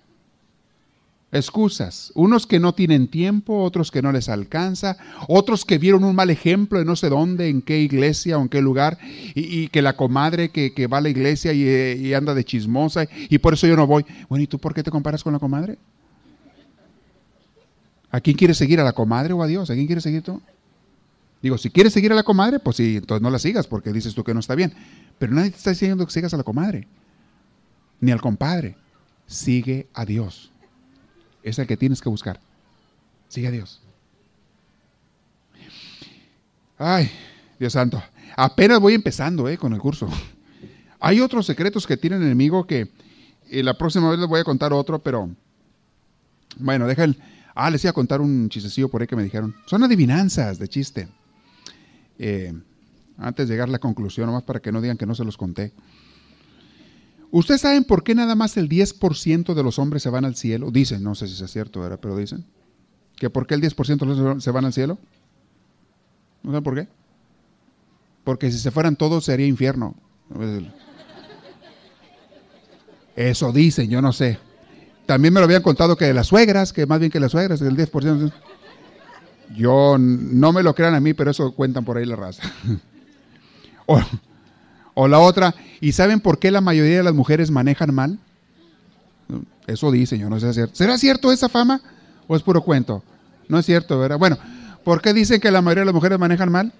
excusas. 1.33 2.13
Unos 2.15 2.47
que 2.47 2.61
no 2.61 2.75
tienen 2.75 3.09
tiempo, 3.09 3.63
otros 3.63 3.91
que 3.91 4.03
no 4.03 4.13
les 4.13 4.29
alcanza, 4.29 4.97
otros 5.29 5.65
que 5.65 5.79
vieron 5.79 6.05
un 6.05 6.15
mal 6.15 6.31
ejemplo 6.31 6.81
en 6.81 6.87
no 6.87 6.97
sé 6.97 7.09
dónde, 7.09 7.49
en 7.49 7.63
qué 7.63 7.81
iglesia 7.81 8.39
o 8.39 8.43
en 8.43 8.49
qué 8.49 8.61
lugar, 8.61 8.99
y, 9.35 9.69
que 9.69 9.83
la 9.83 9.97
comadre 9.97 10.51
que, 10.51 10.87
va 10.87 10.99
a 10.99 11.01
la 11.01 11.09
iglesia 11.09 11.53
y, 11.53 11.63
y, 12.01 12.15
anda 12.15 12.35
de 12.35 12.45
chismosa, 12.45 13.07
y 13.13 13.39
por 13.39 13.55
eso 13.55 13.67
yo 13.67 13.77
no 13.77 13.87
voy. 13.87 14.05
Bueno, 14.29 14.43
¿y 14.43 14.47
tú 14.47 14.59
por 14.59 14.75
qué 14.75 14.83
te 14.83 14.91
comparas 14.91 15.23
con 15.23 15.33
la 15.33 15.39
comadre? 15.39 15.79
¿A 18.11 18.21
quién 18.21 18.37
quieres 18.37 18.57
seguir? 18.57 18.81
¿A 18.81 18.85
la 18.85 18.93
comadre 18.93 19.33
o 19.33 19.43
a 19.43 19.47
Dios? 19.47 19.71
¿A 19.71 19.75
quién 19.75 19.87
quieres 19.87 20.05
seguir 20.05 20.23
tú? 20.23 20.41
Digo, 21.43 21.57
si 21.57 21.71
quieres 21.71 21.93
seguir 21.93 22.13
a 22.13 22.15
la 22.15 22.23
comadre, 22.23 22.59
pues 22.59 22.77
sí, 22.77 22.97
entonces 22.97 23.23
no 23.23 23.31
la 23.31 23.39
sigas 23.39 23.67
porque 23.67 23.93
dices 23.93 24.15
tú 24.15 24.25
que 24.25 24.35
no 24.35 24.41
está 24.41 24.55
bien. 24.55 24.75
Pero 25.19 25.33
nadie 25.33 25.51
te 25.51 25.57
está 25.57 25.71
diciendo 25.71 26.05
que 26.05 26.13
sigas 26.13 26.35
a 26.35 26.37
la 26.37 26.43
comadre, 26.43 26.87
ni 28.01 28.11
al 28.11 28.21
compadre. 28.21 28.77
Sigue 29.27 29.89
a 29.95 30.05
Dios. 30.05 30.51
Es 31.43 31.59
el 31.59 31.67
que 31.67 31.77
tienes 31.77 32.03
que 32.03 32.09
buscar. 32.09 32.41
Sigue 33.29 33.49
a 33.49 33.51
Dios. 33.53 33.81
Ay, 36.77 37.11
Dios 37.59 37.73
santo. 37.73 38.03
Apenas 38.37 38.81
voy 38.81 38.95
empezando 38.95 39.49
eh, 39.49 39.57
con 39.57 39.73
el 39.73 39.79
curso. 39.79 40.09
Hay 40.99 41.21
otros 41.21 41.47
secretos 41.47 41.87
que 41.87 41.97
tiene 41.97 42.17
el 42.17 42.23
enemigo 42.23 42.67
que 42.67 42.91
eh, 43.51 43.63
la 43.63 43.79
próxima 43.79 44.11
vez 44.11 44.19
les 44.19 44.29
voy 44.29 44.41
a 44.41 44.45
contar 44.45 44.73
otro, 44.73 44.99
pero 44.99 45.31
bueno, 46.57 46.87
deja 46.87 47.05
el 47.05 47.19
Ah, 47.63 47.69
les 47.69 47.85
iba 47.85 47.91
a 47.91 47.93
contar 47.93 48.23
un 48.23 48.49
chistecillo 48.49 48.89
por 48.89 49.03
ahí 49.03 49.07
que 49.07 49.15
me 49.15 49.23
dijeron. 49.23 49.55
Son 49.67 49.83
adivinanzas 49.83 50.59
de 50.59 50.67
chiste. 50.67 51.09
Eh, 52.19 52.55
antes 53.19 53.47
de 53.47 53.53
llegar 53.53 53.69
a 53.69 53.73
la 53.73 53.79
conclusión, 53.79 54.29
nomás 54.29 54.45
para 54.45 54.61
que 54.61 54.73
no 54.73 54.81
digan 54.81 54.97
que 54.97 55.05
no 55.05 55.15
se 55.15 55.27
los 55.27 55.37
conté. 55.37 55.75
¿Ustedes 57.31 57.61
saben 57.61 57.85
por 57.85 58.03
qué 58.03 58.15
nada 58.15 58.35
más 58.35 58.57
el 58.57 58.67
10% 58.67 59.53
de 59.53 59.63
los 59.63 59.79
hombres 59.79 60.03
se 60.03 60.09
van 60.09 60.25
al 60.25 60.37
cielo? 60.37 60.71
Dicen, 60.71 61.03
no 61.03 61.15
sé 61.15 61.29
si 61.29 61.45
es 61.45 61.51
cierto, 61.51 61.81
¿verdad? 61.81 61.99
pero 62.01 62.17
dicen. 62.17 62.47
¿Que 63.17 63.29
por 63.29 63.47
qué 63.47 63.57
el 63.57 63.61
10% 63.61 63.99
de 63.99 64.07
los 64.07 64.43
se 64.43 64.51
van 64.51 64.65
al 64.65 64.73
cielo? 64.73 64.99
¿No 66.43 66.53
saben 66.53 66.65
por 66.65 66.75
qué? 66.77 66.89
Porque 68.25 68.51
si 68.51 68.59
se 68.59 68.71
fueran 68.71 68.97
todos 68.97 69.27
sería 69.27 69.47
infierno. 69.47 69.95
Eso 73.15 73.53
dicen, 73.53 73.91
yo 73.91 74.01
no 74.01 74.15
sé. 74.15 74.39
También 75.11 75.35
me 75.35 75.41
lo 75.41 75.47
habían 75.47 75.63
contado 75.63 75.97
que 75.97 76.15
las 76.15 76.29
suegras, 76.29 76.73
que 76.73 76.87
más 76.87 77.01
bien 77.01 77.11
que 77.11 77.19
las 77.19 77.33
suegras, 77.33 77.61
el 77.63 77.77
10%. 77.77 78.33
Yo 79.57 79.97
no 79.99 80.53
me 80.53 80.63
lo 80.63 80.73
crean 80.73 80.95
a 80.95 81.01
mí, 81.01 81.15
pero 81.15 81.33
eso 81.33 81.51
cuentan 81.51 81.85
por 81.85 81.97
ahí 81.97 82.05
la 82.05 82.15
raza. 82.15 82.45
o, 84.95 85.09
la 85.09 85.19
otra, 85.19 85.53
¿y 85.81 85.91
saben 85.91 86.21
por 86.21 86.39
qué 86.39 86.53
la 86.53 86.61
mayoría 86.61 86.99
de 86.99 87.03
las 87.03 87.13
mujeres 87.13 87.51
manejan 87.51 87.93
mal? 87.93 88.21
Eso 89.67 89.91
dice, 89.91 90.17
yo 90.17 90.31
no 90.31 90.39
sé 90.39 90.55
cierto. 90.55 90.77
¿Será 90.77 90.97
cierto 90.97 91.33
esa 91.33 91.49
fama 91.49 91.81
o 92.29 92.37
es 92.37 92.43
puro 92.45 92.63
cuento? 92.63 93.03
No 93.49 93.59
es 93.59 93.67
cierto, 93.67 93.99
¿verdad? 93.99 94.17
Bueno, 94.17 94.39
¿por 94.85 95.03
qué 95.03 95.13
dicen 95.13 95.41
que 95.41 95.51
la 95.51 95.61
mayoría 95.61 95.81
de 95.81 95.87
las 95.87 95.95
mujeres 95.95 96.21
manejan 96.21 96.53
mal? 96.53 96.73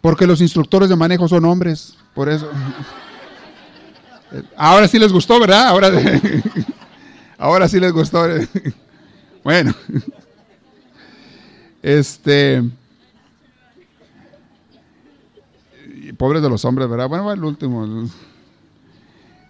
Porque 0.00 0.26
los 0.26 0.40
instructores 0.40 0.88
de 0.88 0.96
manejo 0.96 1.28
son 1.28 1.44
hombres, 1.44 1.94
por 2.16 2.28
eso. 2.28 2.50
Ahora 4.56 4.88
sí 4.88 4.98
les 4.98 5.12
gustó, 5.12 5.40
¿verdad? 5.40 5.68
Ahora, 5.68 5.90
ahora 7.38 7.68
sí 7.68 7.80
les 7.80 7.92
gustó. 7.92 8.26
Bueno, 9.44 9.72
este. 11.82 12.62
Pobres 16.18 16.42
de 16.42 16.50
los 16.50 16.66
hombres, 16.66 16.86
¿verdad? 16.86 17.08
Bueno, 17.08 17.32
el 17.32 17.42
último. 17.42 18.10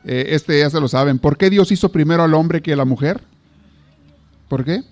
Eh, 0.04 0.26
este 0.28 0.60
ya 0.60 0.70
se 0.70 0.78
lo 0.78 0.86
saben. 0.86 1.18
¿Por 1.18 1.36
qué 1.36 1.50
Dios 1.50 1.72
hizo 1.72 1.90
primero 1.90 2.22
al 2.22 2.34
hombre 2.34 2.62
que 2.62 2.74
a 2.74 2.76
la 2.76 2.84
mujer? 2.84 3.22
¿Por 4.48 4.64
qué? 4.64 4.82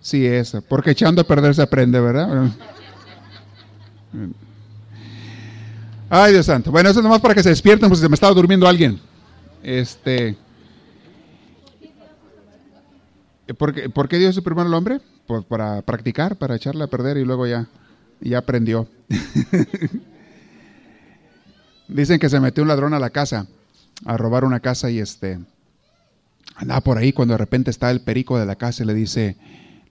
Sí, 0.00 0.24
eso. 0.24 0.62
Porque 0.62 0.92
echando 0.92 1.22
a 1.22 1.24
perder 1.24 1.54
se 1.54 1.62
aprende, 1.62 2.00
¿verdad? 2.00 2.52
Ay, 6.08 6.32
Dios 6.32 6.46
santo. 6.46 6.70
Bueno, 6.70 6.88
eso 6.88 7.00
es 7.00 7.04
nomás 7.04 7.20
para 7.20 7.34
que 7.34 7.42
se 7.42 7.48
despierten, 7.48 7.88
pues 7.88 8.00
se 8.00 8.08
me 8.08 8.14
estaba 8.14 8.32
durmiendo 8.32 8.68
alguien. 8.68 9.00
Este. 9.62 10.36
¿Por 13.58 13.74
qué, 13.74 13.88
¿Por 13.88 14.08
qué 14.08 14.18
Dios 14.18 14.36
es 14.36 14.42
primero 14.42 14.66
al 14.66 14.74
hombre? 14.74 15.00
Pues 15.26 15.44
para 15.44 15.82
practicar, 15.82 16.36
para 16.36 16.56
echarle 16.56 16.84
a 16.84 16.88
perder 16.88 17.16
y 17.16 17.24
luego 17.24 17.46
ya, 17.46 17.68
ya 18.20 18.38
aprendió. 18.38 18.88
Dicen 21.88 22.18
que 22.18 22.28
se 22.28 22.40
metió 22.40 22.62
un 22.62 22.68
ladrón 22.68 22.94
a 22.94 22.98
la 22.98 23.10
casa, 23.10 23.46
a 24.04 24.16
robar 24.16 24.44
una 24.44 24.60
casa 24.60 24.90
y 24.90 24.98
este 24.98 25.38
andaba 26.56 26.80
por 26.80 26.98
ahí 26.98 27.12
cuando 27.12 27.34
de 27.34 27.38
repente 27.38 27.70
está 27.70 27.90
el 27.90 28.00
perico 28.00 28.38
de 28.38 28.46
la 28.46 28.56
casa 28.56 28.82
y 28.82 28.86
le 28.86 28.94
dice, 28.94 29.36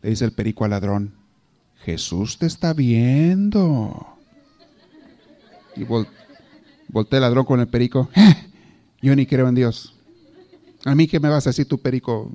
le 0.01 0.09
dice 0.09 0.25
el 0.25 0.31
perico 0.31 0.65
al 0.65 0.71
ladrón, 0.71 1.13
Jesús 1.77 2.39
te 2.39 2.47
está 2.47 2.73
viendo. 2.73 4.14
Y 5.75 5.83
volteé 5.83 7.17
el 7.17 7.21
ladrón 7.21 7.45
con 7.45 7.59
el 7.59 7.67
perico. 7.67 8.09
Yo 9.01 9.15
ni 9.15 9.25
creo 9.25 9.47
en 9.47 9.55
Dios. 9.55 9.93
A 10.85 10.95
mí 10.95 11.07
que 11.07 11.19
me 11.19 11.29
vas 11.29 11.45
a 11.47 11.49
decir 11.49 11.67
tu 11.67 11.79
perico 11.79 12.31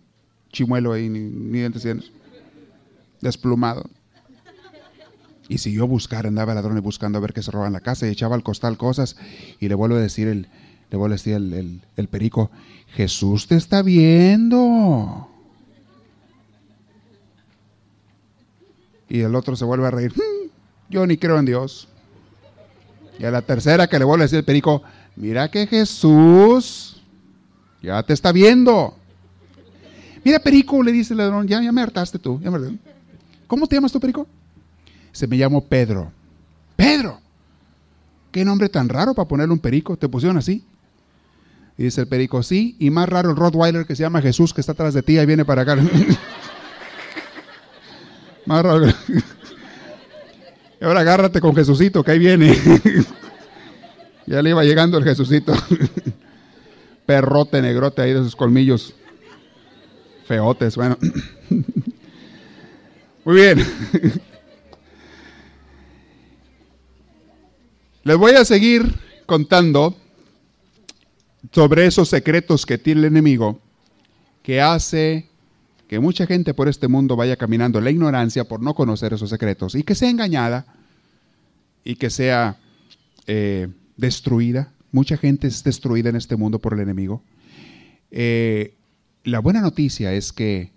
chimuelo 0.52 0.92
ahí, 0.92 1.08
ni, 1.08 1.20
ni 1.20 1.58
dientes 1.58 1.84
desplumado. 3.20 3.88
Y 5.48 5.58
siguió 5.58 5.86
buscar, 5.86 6.26
andaba 6.26 6.52
el 6.52 6.56
ladrón 6.56 6.80
buscando 6.80 7.18
a 7.18 7.20
ver 7.20 7.32
qué 7.32 7.42
se 7.42 7.50
roba 7.50 7.66
en 7.66 7.72
la 7.72 7.80
casa 7.80 8.06
y 8.06 8.10
echaba 8.10 8.36
al 8.36 8.42
costal 8.42 8.76
cosas. 8.76 9.16
Y 9.58 9.68
le 9.68 9.74
vuelvo 9.74 9.96
a 9.96 10.00
decir 10.00 10.28
el, 10.28 10.48
le 10.90 10.96
vuelvo 10.96 11.12
a 11.12 11.16
decir 11.16 11.34
el, 11.34 11.82
el 11.96 12.08
perico, 12.08 12.50
Jesús 12.94 13.46
te 13.46 13.56
está 13.56 13.82
viendo. 13.82 15.28
Y 19.08 19.20
el 19.20 19.34
otro 19.34 19.56
se 19.56 19.64
vuelve 19.64 19.88
a 19.88 19.90
reír. 19.90 20.14
Yo 20.88 21.06
ni 21.06 21.16
creo 21.16 21.38
en 21.38 21.46
Dios. 21.46 21.88
Y 23.20 23.24
a 23.26 23.30
la 23.30 23.42
tercera 23.42 23.86
que 23.86 23.98
le 23.98 24.06
vuelve 24.06 24.22
a 24.22 24.24
decir 24.24 24.38
el 24.38 24.46
perico, 24.46 24.82
mira 25.14 25.50
que 25.50 25.66
Jesús 25.66 27.02
ya 27.82 28.02
te 28.02 28.14
está 28.14 28.32
viendo. 28.32 28.96
Mira, 30.24 30.38
perico, 30.38 30.82
le 30.82 30.90
dice 30.90 31.12
el 31.12 31.18
ladrón, 31.18 31.46
ya, 31.46 31.62
ya 31.62 31.70
me 31.70 31.82
hartaste 31.82 32.18
tú. 32.18 32.40
¿Cómo 33.46 33.66
te 33.66 33.76
llamas 33.76 33.92
tú, 33.92 34.00
perico? 34.00 34.26
Se 35.12 35.26
me 35.26 35.36
llamo 35.36 35.62
Pedro. 35.62 36.10
Pedro. 36.76 37.20
Qué 38.32 38.42
nombre 38.42 38.70
tan 38.70 38.88
raro 38.88 39.12
para 39.12 39.28
ponerle 39.28 39.52
un 39.52 39.58
perico. 39.58 39.98
¿Te 39.98 40.08
pusieron 40.08 40.38
así? 40.38 40.64
Y 41.76 41.84
dice 41.84 42.00
el 42.00 42.08
perico, 42.08 42.42
sí. 42.42 42.74
Y 42.78 42.88
más 42.88 43.06
raro 43.06 43.28
el 43.28 43.36
Rottweiler 43.36 43.84
que 43.84 43.96
se 43.96 44.02
llama 44.02 44.22
Jesús, 44.22 44.54
que 44.54 44.62
está 44.62 44.72
atrás 44.72 44.94
de 44.94 45.02
ti 45.02 45.18
y 45.18 45.26
viene 45.26 45.44
para 45.44 45.60
acá. 45.60 45.76
más 48.46 48.62
raro. 48.62 48.86
Y 50.80 50.84
ahora 50.84 51.00
agárrate 51.00 51.40
con 51.40 51.54
Jesucito, 51.54 52.02
que 52.02 52.12
ahí 52.12 52.18
viene. 52.18 52.56
ya 54.26 54.40
le 54.40 54.50
iba 54.50 54.64
llegando 54.64 54.96
el 54.96 55.04
Jesucito. 55.04 55.52
perrote 57.06 57.60
negrote 57.60 58.02
ahí 58.02 58.12
de 58.12 58.20
sus 58.20 58.36
colmillos 58.36 58.94
feotes. 60.26 60.76
Bueno. 60.76 60.96
Muy 63.24 63.34
bien. 63.34 63.58
Les 68.04 68.16
voy 68.16 68.32
a 68.32 68.46
seguir 68.46 68.94
contando 69.26 69.94
sobre 71.52 71.86
esos 71.86 72.08
secretos 72.08 72.64
que 72.64 72.78
tiene 72.78 73.00
el 73.00 73.06
enemigo 73.06 73.60
que 74.42 74.60
hace 74.60 75.29
que 75.90 75.98
mucha 75.98 76.24
gente 76.24 76.54
por 76.54 76.68
este 76.68 76.86
mundo 76.86 77.16
vaya 77.16 77.34
caminando 77.34 77.78
en 77.78 77.84
la 77.84 77.90
ignorancia 77.90 78.44
por 78.44 78.62
no 78.62 78.74
conocer 78.74 79.12
esos 79.12 79.28
secretos 79.28 79.74
y 79.74 79.82
que 79.82 79.96
sea 79.96 80.08
engañada 80.08 80.64
y 81.82 81.96
que 81.96 82.10
sea 82.10 82.58
eh, 83.26 83.66
destruida. 83.96 84.72
Mucha 84.92 85.16
gente 85.16 85.48
es 85.48 85.64
destruida 85.64 86.08
en 86.08 86.14
este 86.14 86.36
mundo 86.36 86.60
por 86.60 86.74
el 86.74 86.78
enemigo. 86.78 87.24
Eh, 88.12 88.76
la 89.24 89.40
buena 89.40 89.60
noticia 89.60 90.12
es 90.12 90.32
que, 90.32 90.70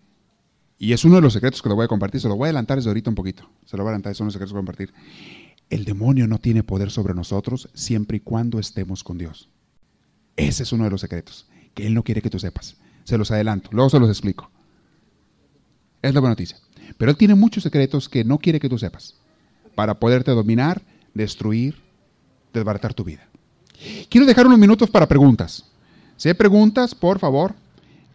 y 0.80 0.94
es 0.94 1.06
uno 1.06 1.18
de 1.18 1.22
los 1.22 1.34
secretos 1.34 1.62
que 1.62 1.70
lo 1.70 1.76
voy 1.76 1.86
a 1.86 1.90
compartir, 1.90 2.20
se 2.20 2.28
lo 2.28 2.36
voy 2.36 2.48
a 2.48 2.50
adelantar 2.50 2.80
desde 2.80 2.90
ahorita 2.90 3.12
un 3.12 3.16
poquito, 3.16 3.48
se 3.66 3.78
lo 3.78 3.84
voy 3.84 3.90
a 3.90 3.92
adelantar, 3.92 4.16
son 4.16 4.26
los 4.26 4.34
secretos 4.34 4.54
que 4.54 4.56
voy 4.56 4.64
a 4.64 4.66
compartir. 4.66 4.94
El 5.70 5.86
demonio 5.86 6.26
no 6.26 6.40
tiene 6.40 6.64
poder 6.64 6.90
sobre 6.90 7.14
nosotros 7.14 7.70
siempre 7.76 8.18
y 8.18 8.22
cuando 8.22 8.58
estemos 8.58 9.04
con 9.04 9.20
Dios. 9.20 9.48
Ese 10.38 10.64
es 10.64 10.72
uno 10.72 10.86
de 10.86 10.90
los 10.90 11.02
secretos, 11.02 11.48
que 11.76 11.86
Él 11.86 11.94
no 11.94 12.04
quiere 12.04 12.24
que 12.24 12.32
tú 12.32 12.40
sepas. 12.40 12.78
Se 13.04 13.20
los 13.20 13.30
adelanto, 13.30 13.70
luego 13.74 13.92
se 13.92 14.00
los 14.00 14.10
explico. 14.10 14.50
Es 16.04 16.14
la 16.14 16.20
buena 16.20 16.34
noticia. 16.34 16.58
Pero 16.98 17.10
Él 17.10 17.18
tiene 17.18 17.34
muchos 17.34 17.64
secretos 17.64 18.08
que 18.08 18.24
no 18.24 18.38
quiere 18.38 18.60
que 18.60 18.70
tú 18.70 18.78
sepas, 18.78 19.16
para 19.74 19.96
poderte 19.96 20.32
dominar, 20.32 20.84
destruir, 21.16 21.76
desbaratar 22.54 22.94
tu 22.94 23.04
vida. 23.04 23.28
Quiero 24.10 24.28
dejar 24.28 24.46
unos 24.46 24.60
minutos 24.60 24.90
para 24.90 25.08
preguntas. 25.08 25.66
Si 26.18 26.30
hay 26.30 26.36
preguntas, 26.36 26.94
por 26.94 27.20
favor, 27.20 27.56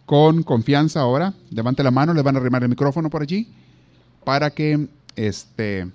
con 0.06 0.42
confianza 0.42 1.00
ahora, 1.00 1.34
levante 1.50 1.82
la 1.82 1.90
mano, 1.90 2.14
le 2.14 2.22
van 2.22 2.36
a 2.36 2.38
arrimar 2.38 2.62
el 2.62 2.68
micrófono 2.68 3.10
por 3.10 3.22
allí, 3.22 3.48
para 4.24 4.50
que 4.50 4.88
este, 5.16 5.90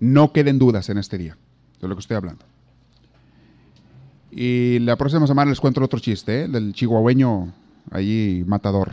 no 0.00 0.32
queden 0.32 0.58
dudas 0.58 0.88
en 0.90 0.98
este 0.98 1.18
día 1.18 1.36
de 1.80 1.88
lo 1.88 1.94
que 1.94 2.00
estoy 2.00 2.16
hablando. 2.16 2.44
Y 4.30 4.80
la 4.80 4.96
próxima 4.96 5.26
semana 5.26 5.50
les 5.50 5.60
cuento 5.60 5.82
otro 5.82 6.00
chiste, 6.00 6.42
¿eh? 6.42 6.48
del 6.48 6.72
chihuahueño 6.72 7.52
allí 7.90 8.42
matador. 8.46 8.92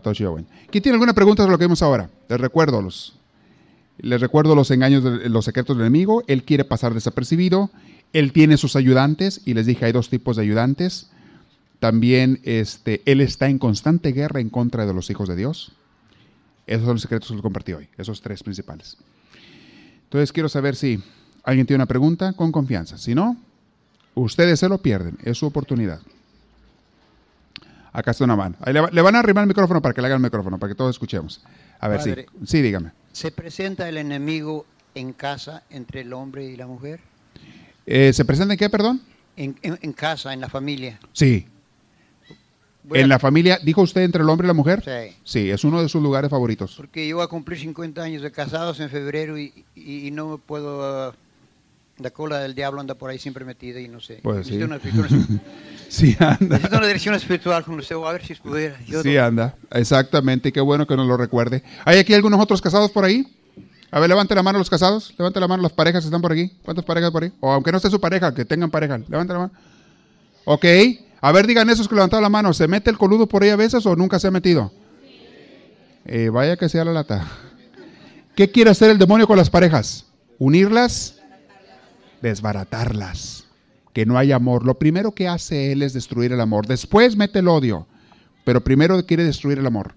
Chihuahueño. 0.00 0.46
¿Quién 0.70 0.82
tiene 0.82 0.94
alguna 0.94 1.12
pregunta 1.12 1.42
sobre 1.42 1.52
lo 1.52 1.58
que 1.58 1.64
vimos 1.64 1.82
ahora? 1.82 2.10
Les 2.28 2.40
recuerdo 2.40 2.80
los, 2.80 3.18
les 3.98 4.20
recuerdo 4.20 4.54
los 4.54 4.70
engaños, 4.70 5.04
de, 5.04 5.28
los 5.28 5.44
secretos 5.44 5.76
del 5.76 5.86
enemigo. 5.86 6.22
Él 6.26 6.44
quiere 6.44 6.64
pasar 6.64 6.94
desapercibido. 6.94 7.70
Él 8.12 8.32
tiene 8.32 8.56
sus 8.56 8.76
ayudantes 8.76 9.40
y 9.44 9.54
les 9.54 9.66
dije 9.66 9.84
hay 9.84 9.92
dos 9.92 10.08
tipos 10.08 10.36
de 10.36 10.42
ayudantes. 10.42 11.10
También 11.78 12.40
este, 12.44 13.02
él 13.06 13.20
está 13.20 13.48
en 13.48 13.58
constante 13.58 14.12
guerra 14.12 14.40
en 14.40 14.50
contra 14.50 14.86
de 14.86 14.94
los 14.94 15.10
hijos 15.10 15.28
de 15.28 15.36
Dios. 15.36 15.72
Esos 16.66 16.84
son 16.84 16.94
los 16.94 17.02
secretos 17.02 17.28
que 17.28 17.34
les 17.34 17.42
compartí 17.42 17.72
hoy, 17.72 17.88
esos 17.96 18.22
tres 18.22 18.42
principales. 18.42 18.96
Entonces 20.04 20.32
quiero 20.32 20.48
saber 20.48 20.76
si 20.76 21.02
alguien 21.42 21.66
tiene 21.66 21.78
una 21.78 21.86
pregunta 21.86 22.34
con 22.34 22.52
confianza. 22.52 22.98
Si 22.98 23.14
no, 23.14 23.36
ustedes 24.14 24.60
se 24.60 24.68
lo 24.68 24.78
pierden, 24.78 25.18
es 25.24 25.38
su 25.38 25.46
oportunidad. 25.46 26.00
Acá 27.92 28.12
está 28.12 28.24
una 28.24 28.36
mano. 28.36 28.56
le, 28.64 29.02
van 29.02 29.16
a 29.16 29.18
arrimar 29.18 29.42
el 29.42 29.48
micrófono 29.48 29.82
para 29.82 29.94
que 29.94 30.00
le 30.00 30.06
hagan 30.06 30.16
el 30.16 30.22
micrófono, 30.22 30.58
para 30.58 30.72
que 30.72 30.74
todos 30.74 30.94
escuchemos. 30.94 31.42
A 31.78 31.88
ver, 31.88 32.00
sí. 32.00 32.14
Sí, 32.46 32.62
dígame. 32.62 32.92
¿Se 33.12 33.30
presenta 33.30 33.88
el 33.88 33.98
enemigo 33.98 34.64
en 34.94 35.12
casa 35.12 35.62
entre 35.70 36.00
el 36.00 36.12
hombre 36.12 36.46
y 36.46 36.56
la 36.56 36.66
mujer? 36.66 37.00
Eh, 37.86 38.12
¿Se 38.12 38.24
presenta 38.24 38.54
en 38.54 38.58
qué, 38.58 38.70
perdón? 38.70 39.02
En, 39.36 39.52
casa, 39.92 40.32
en 40.32 40.40
la 40.40 40.48
familia. 40.48 41.00
Sí. 41.12 41.46
¿En 42.92 43.08
la 43.08 43.18
familia, 43.18 43.58
dijo 43.62 43.82
usted, 43.82 44.02
entre 44.02 44.22
el 44.22 44.28
hombre 44.28 44.46
y 44.46 44.48
la 44.48 44.54
mujer? 44.54 44.82
Sí. 44.84 45.16
Sí, 45.24 45.50
es 45.50 45.64
uno 45.64 45.82
de 45.82 45.88
sus 45.88 46.02
lugares 46.02 46.30
favoritos. 46.30 46.74
Porque 46.76 47.06
yo 47.06 47.16
voy 47.16 47.24
a 47.24 47.28
cumplir 47.28 47.58
50 47.58 48.02
años 48.02 48.22
de 48.22 48.30
casados 48.30 48.80
en 48.80 48.90
febrero 48.90 49.38
y, 49.38 49.64
y, 49.74 50.10
no 50.10 50.28
me 50.28 50.38
puedo... 50.38 51.14
la 52.02 52.10
cola 52.10 52.38
del 52.40 52.54
diablo 52.54 52.80
anda 52.80 52.94
por 52.94 53.10
ahí 53.10 53.18
siempre 53.18 53.44
metida 53.44 53.80
y 53.80 53.88
no 53.88 54.00
sé. 54.00 54.20
Pues 54.22 54.46
sí. 54.46 54.62
Una, 54.62 54.78
sí 55.88 56.16
anda. 56.18 56.36
Necesito 56.40 56.76
una 56.76 56.86
dirección 56.86 57.14
espiritual 57.14 57.64
con 57.64 57.78
usted, 57.78 57.96
a 57.96 58.12
ver 58.12 58.24
si 58.24 58.34
pudiera. 58.34 58.76
sí 59.02 59.16
anda, 59.16 59.54
exactamente, 59.70 60.52
qué 60.52 60.60
bueno 60.60 60.86
que 60.86 60.96
nos 60.96 61.06
lo 61.06 61.16
recuerde. 61.16 61.62
¿Hay 61.84 61.98
aquí 61.98 62.14
algunos 62.14 62.40
otros 62.40 62.60
casados 62.60 62.90
por 62.90 63.04
ahí? 63.04 63.26
A 63.90 64.00
ver, 64.00 64.08
levante 64.08 64.34
la 64.34 64.42
mano 64.42 64.58
los 64.58 64.70
casados, 64.70 65.14
levante 65.18 65.38
la 65.38 65.46
mano 65.46 65.62
las 65.62 65.72
parejas 65.72 66.02
que 66.02 66.06
están 66.06 66.22
por 66.22 66.32
aquí. 66.32 66.50
¿Cuántas 66.62 66.84
parejas 66.84 67.10
por 67.10 67.24
ahí? 67.24 67.32
O 67.40 67.52
aunque 67.52 67.70
no 67.70 67.76
esté 67.76 67.90
su 67.90 68.00
pareja, 68.00 68.32
que 68.34 68.44
tengan 68.44 68.70
pareja, 68.70 68.98
levante 68.98 69.34
la 69.34 69.38
mano. 69.40 69.52
Ok, 70.44 70.64
a 71.20 71.30
ver, 71.30 71.46
digan 71.46 71.68
esos 71.70 71.88
que 71.88 71.94
levantaron 71.94 72.22
la 72.22 72.28
mano, 72.28 72.52
¿se 72.52 72.66
mete 72.66 72.90
el 72.90 72.98
coludo 72.98 73.26
por 73.26 73.42
ahí 73.42 73.50
a 73.50 73.56
veces 73.56 73.84
o 73.86 73.94
nunca 73.94 74.18
se 74.18 74.28
ha 74.28 74.30
metido? 74.30 74.72
Eh, 76.04 76.30
vaya 76.30 76.56
que 76.56 76.68
sea 76.68 76.84
la 76.84 76.92
lata. 76.92 77.26
¿Qué 78.34 78.50
quiere 78.50 78.70
hacer 78.70 78.90
el 78.90 78.98
demonio 78.98 79.26
con 79.26 79.36
las 79.36 79.50
parejas? 79.50 80.06
¿Unirlas? 80.38 81.21
Desbaratarlas. 82.22 83.44
Que 83.92 84.06
no 84.06 84.16
hay 84.16 84.32
amor. 84.32 84.64
Lo 84.64 84.78
primero 84.78 85.12
que 85.12 85.28
hace 85.28 85.72
él 85.72 85.82
es 85.82 85.92
destruir 85.92 86.32
el 86.32 86.40
amor. 86.40 86.66
Después 86.66 87.16
mete 87.16 87.40
el 87.40 87.48
odio. 87.48 87.86
Pero 88.44 88.64
primero 88.64 89.04
quiere 89.04 89.24
destruir 89.24 89.58
el 89.58 89.66
amor. 89.66 89.94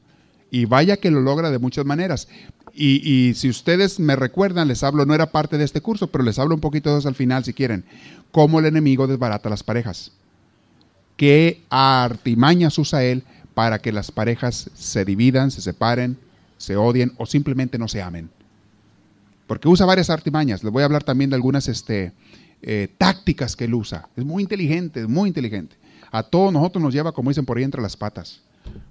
Y 0.51 0.65
vaya 0.65 0.97
que 0.97 1.11
lo 1.11 1.21
logra 1.21 1.49
de 1.49 1.59
muchas 1.59 1.85
maneras. 1.85 2.27
Y, 2.73 3.01
y, 3.09 3.33
si 3.35 3.47
ustedes 3.47 3.99
me 3.99 4.17
recuerdan, 4.17 4.67
les 4.67 4.83
hablo, 4.83 5.05
no 5.05 5.15
era 5.15 5.31
parte 5.31 5.57
de 5.57 5.63
este 5.63 5.79
curso, 5.79 6.07
pero 6.07 6.23
les 6.25 6.37
hablo 6.39 6.55
un 6.55 6.61
poquito 6.61 6.91
de 6.91 6.99
eso 6.99 7.07
al 7.07 7.15
final 7.15 7.45
si 7.45 7.53
quieren. 7.53 7.85
Cómo 8.33 8.59
el 8.59 8.65
enemigo 8.65 9.07
desbarata 9.07 9.49
las 9.49 9.63
parejas 9.63 10.11
qué 11.17 11.61
artimañas 11.69 12.77
usa 12.77 13.03
él 13.03 13.23
para 13.53 13.79
que 13.79 13.91
las 13.91 14.11
parejas 14.11 14.69
se 14.73 15.05
dividan, 15.05 15.51
se 15.51 15.61
separen, 15.61 16.17
se 16.57 16.75
odien 16.75 17.13
o 17.17 17.25
simplemente 17.25 17.77
no 17.77 17.87
se 17.87 18.01
amen. 18.01 18.29
Porque 19.47 19.67
usa 19.67 19.85
varias 19.85 20.09
artimañas. 20.09 20.63
Les 20.63 20.71
voy 20.71 20.81
a 20.81 20.85
hablar 20.85 21.03
también 21.03 21.29
de 21.29 21.35
algunas 21.35 21.67
este, 21.67 22.13
eh, 22.61 22.87
tácticas 22.97 23.55
que 23.55 23.65
él 23.65 23.73
usa. 23.73 24.09
Es 24.15 24.25
muy 24.25 24.43
inteligente, 24.43 25.01
es 25.01 25.07
muy 25.07 25.27
inteligente. 25.27 25.75
A 26.11 26.23
todos 26.23 26.51
nosotros 26.51 26.83
nos 26.83 26.93
lleva, 26.93 27.11
como 27.11 27.29
dicen 27.29 27.45
por 27.45 27.57
ahí, 27.57 27.63
entre 27.63 27.81
las 27.81 27.95
patas. 27.95 28.41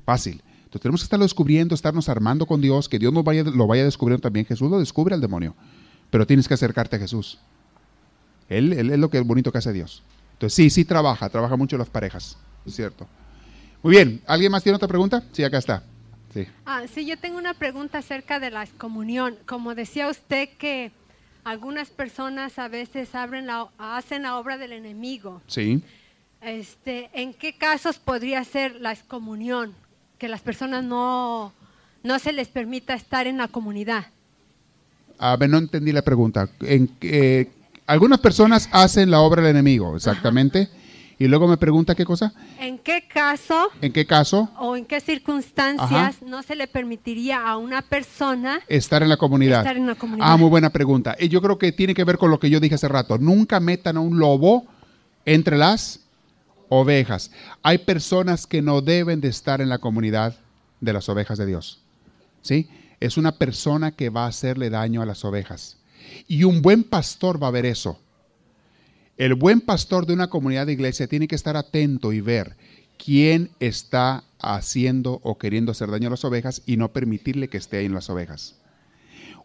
Fácil. 0.05 0.43
Entonces 0.57 0.83
tenemos 0.83 1.01
que 1.01 1.05
estarlo 1.05 1.25
descubriendo, 1.25 1.75
estarnos 1.75 2.09
armando 2.09 2.47
con 2.47 2.61
Dios, 2.61 2.89
que 2.89 2.99
Dios 2.99 3.13
nos 3.13 3.25
vaya, 3.25 3.45
lo 3.45 3.67
vaya 3.67 3.85
descubriendo 3.85 4.23
también. 4.23 4.47
Jesús 4.47 4.71
lo 4.71 4.79
descubre 4.79 5.15
al 5.15 5.21
demonio. 5.21 5.55
Pero 6.11 6.27
tienes 6.27 6.47
que 6.47 6.55
acercarte 6.55 6.97
a 6.97 6.99
Jesús. 6.99 7.39
Él, 8.49 8.73
él 8.73 8.91
es 8.91 8.99
lo 8.99 9.11
que 9.11 9.19
es 9.19 9.27
bonito 9.27 9.51
que 9.51 9.59
hace 9.59 9.73
Dios. 9.73 10.03
Entonces, 10.35 10.55
sí, 10.55 10.71
sí 10.71 10.85
trabaja, 10.85 11.29
trabaja 11.29 11.57
mucho 11.57 11.79
las 11.79 11.89
parejas, 11.89 12.37
es 12.67 12.75
cierto. 12.75 13.07
Muy 13.83 13.93
bien, 13.93 14.21
¿alguien 14.27 14.51
más 14.51 14.63
tiene 14.63 14.77
otra 14.77 14.89
pregunta? 14.89 15.23
Sí, 15.33 15.45
acá 15.45 15.59
está. 15.59 15.83
Sí. 16.35 16.47
Ah, 16.67 16.83
sí, 16.93 17.07
yo 17.07 17.17
tengo 17.17 17.39
una 17.39 17.55
pregunta 17.55 17.99
acerca 17.99 18.41
de 18.41 18.51
la 18.51 18.63
excomunión. 18.63 19.37
Como 19.47 19.75
decía 19.75 20.09
usted 20.09 20.49
que 20.59 20.91
algunas 21.45 21.89
personas 21.89 22.59
a 22.59 22.69
veces 22.69 23.15
abren 23.15 23.47
la, 23.47 23.69
hacen 23.79 24.25
la 24.25 24.37
obra 24.37 24.59
del 24.59 24.73
enemigo. 24.73 25.41
Sí. 25.47 25.83
Este, 26.43 27.09
¿En 27.15 27.33
qué 27.33 27.55
casos 27.55 27.99
podría 27.99 28.45
ser 28.45 28.81
la 28.81 28.93
excomunión? 28.93 29.75
Que 30.19 30.29
las 30.29 30.43
personas 30.43 30.85
no, 30.85 31.53
no 32.03 32.19
se 32.19 32.33
les 32.33 32.49
permita 32.49 32.95
estar 32.95 33.27
en 33.27 33.39
la 33.39 33.49
comunidad. 33.49 34.07
A 35.19 35.37
ver, 35.37 35.49
no 35.49 35.59
entendí 35.59 35.93
la 35.93 36.03
pregunta. 36.03 36.49
¿En, 36.61 36.89
qué 36.89 37.49
algunas 37.87 38.21
personas 38.21 38.69
hacen 38.73 39.11
la 39.11 39.21
obra 39.21 39.43
del 39.43 39.51
enemigo, 39.51 39.97
exactamente. 39.97 40.69
Y 41.19 41.29
luego 41.29 41.47
me 41.47 41.57
pregunta 41.57 41.95
qué 41.95 42.05
cosa. 42.05 42.33
¿En 42.59 42.79
qué 42.79 43.07
caso? 43.07 43.69
¿En 43.81 43.93
qué 43.93 44.07
caso? 44.07 44.51
¿O 44.59 44.77
en 44.77 44.85
qué 44.85 45.01
circunstancias 45.01 46.23
no 46.23 46.43
se 46.43 46.57
le 46.57 46.67
permitiría 46.67 47.47
a 47.47 47.57
una 47.57 47.83
persona 47.83 48.61
estar 48.69 49.03
en 49.03 49.09
la 49.09 49.17
comunidad? 49.17 49.61
Estar 49.61 49.77
en 49.77 49.87
la 49.87 49.95
comunidad. 49.95 50.27
Ah, 50.29 50.37
muy 50.37 50.49
buena 50.49 50.71
pregunta. 50.71 51.17
Y 51.19 51.29
yo 51.29 51.41
creo 51.41 51.59
que 51.59 51.73
tiene 51.73 51.95
que 51.95 52.05
ver 52.05 52.19
con 52.19 52.31
lo 52.31 52.39
que 52.39 52.51
yo 52.51 52.61
dije 52.61 52.75
hace 52.75 52.89
rato. 52.89 53.19
Nunca 53.19 53.61
metan 53.61 53.97
a 53.97 54.01
un 54.01 54.19
lobo 54.19 54.67
entre 55.25 55.57
las 55.57 56.01
ovejas. 56.69 57.31
Hay 57.63 57.79
personas 57.79 58.47
que 58.47 58.63
no 58.63 58.81
deben 58.81 59.21
de 59.21 59.29
estar 59.29 59.61
en 59.61 59.69
la 59.69 59.79
comunidad 59.79 60.37
de 60.81 60.93
las 60.93 61.09
ovejas 61.09 61.39
de 61.39 61.47
Dios. 61.47 61.81
¿Sí? 62.43 62.69
Es 63.01 63.17
una 63.17 63.33
persona 63.33 63.93
que 63.93 64.11
va 64.11 64.25
a 64.25 64.29
hacerle 64.29 64.71
daño 64.71 65.03
a 65.03 65.07
las 65.07 65.25
ovejas. 65.25 65.77
Y 66.29 66.45
un 66.45 66.63
buen 66.63 66.85
pastor 66.85 67.43
va 67.43 67.49
a 67.49 67.53
ver 67.53 67.67
eso. 67.67 67.99
El 69.17 69.35
buen 69.35 69.61
pastor 69.61 70.07
de 70.07 70.13
una 70.13 70.29
comunidad 70.29 70.67
de 70.67 70.73
iglesia 70.73 71.07
tiene 71.07 71.29
que 71.29 71.37
estar 71.37 71.57
atento 71.57 72.13
y 72.13 72.21
ver 72.21 72.57
quién 72.99 73.51
está 73.61 74.25
haciendo 74.41 75.21
o 75.23 75.39
queriendo 75.39 75.71
hacer 75.71 75.91
daño 75.91 76.09
a 76.09 76.11
las 76.11 76.25
ovejas 76.25 76.63
y 76.67 76.77
no 76.77 76.93
permitirle 76.93 77.49
que 77.49 77.59
esté 77.59 77.77
ahí 77.77 77.87
en 77.87 77.95
las 77.95 78.11
ovejas. 78.11 78.57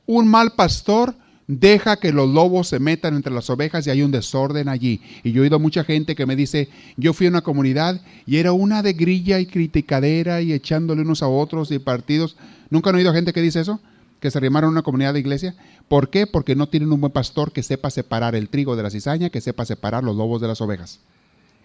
Un 0.08 0.28
mal 0.28 0.54
pastor 0.54 1.16
deja 1.46 1.98
que 1.98 2.12
los 2.12 2.28
lobos 2.28 2.68
se 2.68 2.80
metan 2.80 3.16
entre 3.16 3.34
las 3.34 3.50
ovejas 3.52 3.86
y 3.86 3.92
hay 3.92 4.02
un 4.02 4.12
desorden 4.12 4.70
allí. 4.70 5.02
Y 5.24 5.34
yo 5.34 5.42
he 5.42 5.44
oído 5.44 5.60
mucha 5.60 5.84
gente 5.84 6.16
que 6.16 6.26
me 6.26 6.36
dice, 6.36 6.70
yo 6.98 7.14
fui 7.14 7.28
a 7.28 7.30
una 7.30 7.42
comunidad 7.42 8.02
y 8.26 8.38
era 8.38 8.54
una 8.54 8.82
de 8.82 8.94
grilla 8.94 9.40
y 9.40 9.46
criticadera 9.46 10.42
y 10.42 10.52
echándole 10.52 11.04
unos 11.04 11.22
a 11.22 11.28
otros 11.28 11.72
y 11.72 11.78
partidos. 11.78 12.38
¿Nunca 12.72 12.90
han 12.90 12.96
oído 12.96 13.14
gente 13.14 13.34
que 13.34 13.42
dice 13.42 13.60
eso? 13.60 13.80
Que 14.20 14.32
se 14.32 14.38
arrimaron 14.38 14.70
a 14.70 14.72
una 14.72 14.82
comunidad 14.82 15.14
de 15.14 15.20
iglesia. 15.20 15.56
¿Por 15.88 16.10
qué? 16.10 16.28
Porque 16.28 16.56
no 16.56 16.68
tienen 16.68 16.92
un 16.92 17.02
buen 17.02 17.14
pastor 17.14 17.52
que 17.52 17.64
sepa 17.64 17.90
separar 17.90 18.36
el 18.36 18.50
trigo 18.50 18.76
de 18.76 18.84
la 18.84 18.90
cizaña, 18.90 19.30
que 19.30 19.42
sepa 19.42 19.66
separar 19.66 20.04
los 20.04 20.16
lobos 20.16 20.42
de 20.42 20.48
las 20.48 20.62
ovejas. 20.62 21.00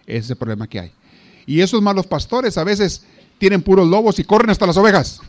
Ese 0.05 0.19
es 0.19 0.29
el 0.29 0.37
problema 0.37 0.67
que 0.67 0.79
hay. 0.79 0.91
Y 1.45 1.61
esos 1.61 1.81
malos 1.81 2.07
pastores 2.07 2.57
a 2.57 2.63
veces 2.63 3.03
tienen 3.37 3.61
puros 3.61 3.87
lobos 3.87 4.19
y 4.19 4.23
corren 4.23 4.49
hasta 4.49 4.65
las 4.65 4.77
ovejas. 4.77 5.21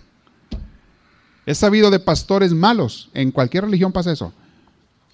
Es 1.45 1.59
sabido 1.59 1.91
de 1.91 2.01
pastores 2.01 2.53
malos, 2.53 3.09
en 3.15 3.31
cualquier 3.31 3.65
religión 3.65 3.93
pasa 3.93 4.13
eso, 4.13 4.33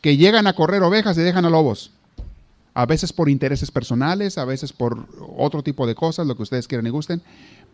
que 0.01 0.17
llegan 0.17 0.47
a 0.47 0.55
correr 0.55 0.83
ovejas 0.83 1.17
y 1.19 1.21
dejan 1.21 1.45
a 1.45 1.51
lobos. 1.51 1.91
A 2.75 2.87
veces 2.87 3.13
por 3.13 3.29
intereses 3.29 3.71
personales, 3.71 4.39
a 4.39 4.47
veces 4.47 4.73
por 4.73 5.07
otro 5.37 5.63
tipo 5.63 5.87
de 5.87 5.95
cosas, 5.95 6.27
lo 6.27 6.35
que 6.35 6.43
ustedes 6.43 6.67
quieran 6.67 6.87
y 6.87 6.91
gusten, 6.91 7.21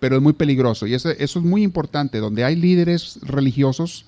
pero 0.00 0.16
es 0.16 0.22
muy 0.22 0.32
peligroso. 0.32 0.88
Y 0.88 0.94
eso, 0.94 1.10
eso 1.10 1.38
es 1.38 1.44
muy 1.44 1.62
importante. 1.62 2.18
Donde 2.18 2.44
hay 2.44 2.56
líderes 2.56 3.20
religiosos, 3.22 4.06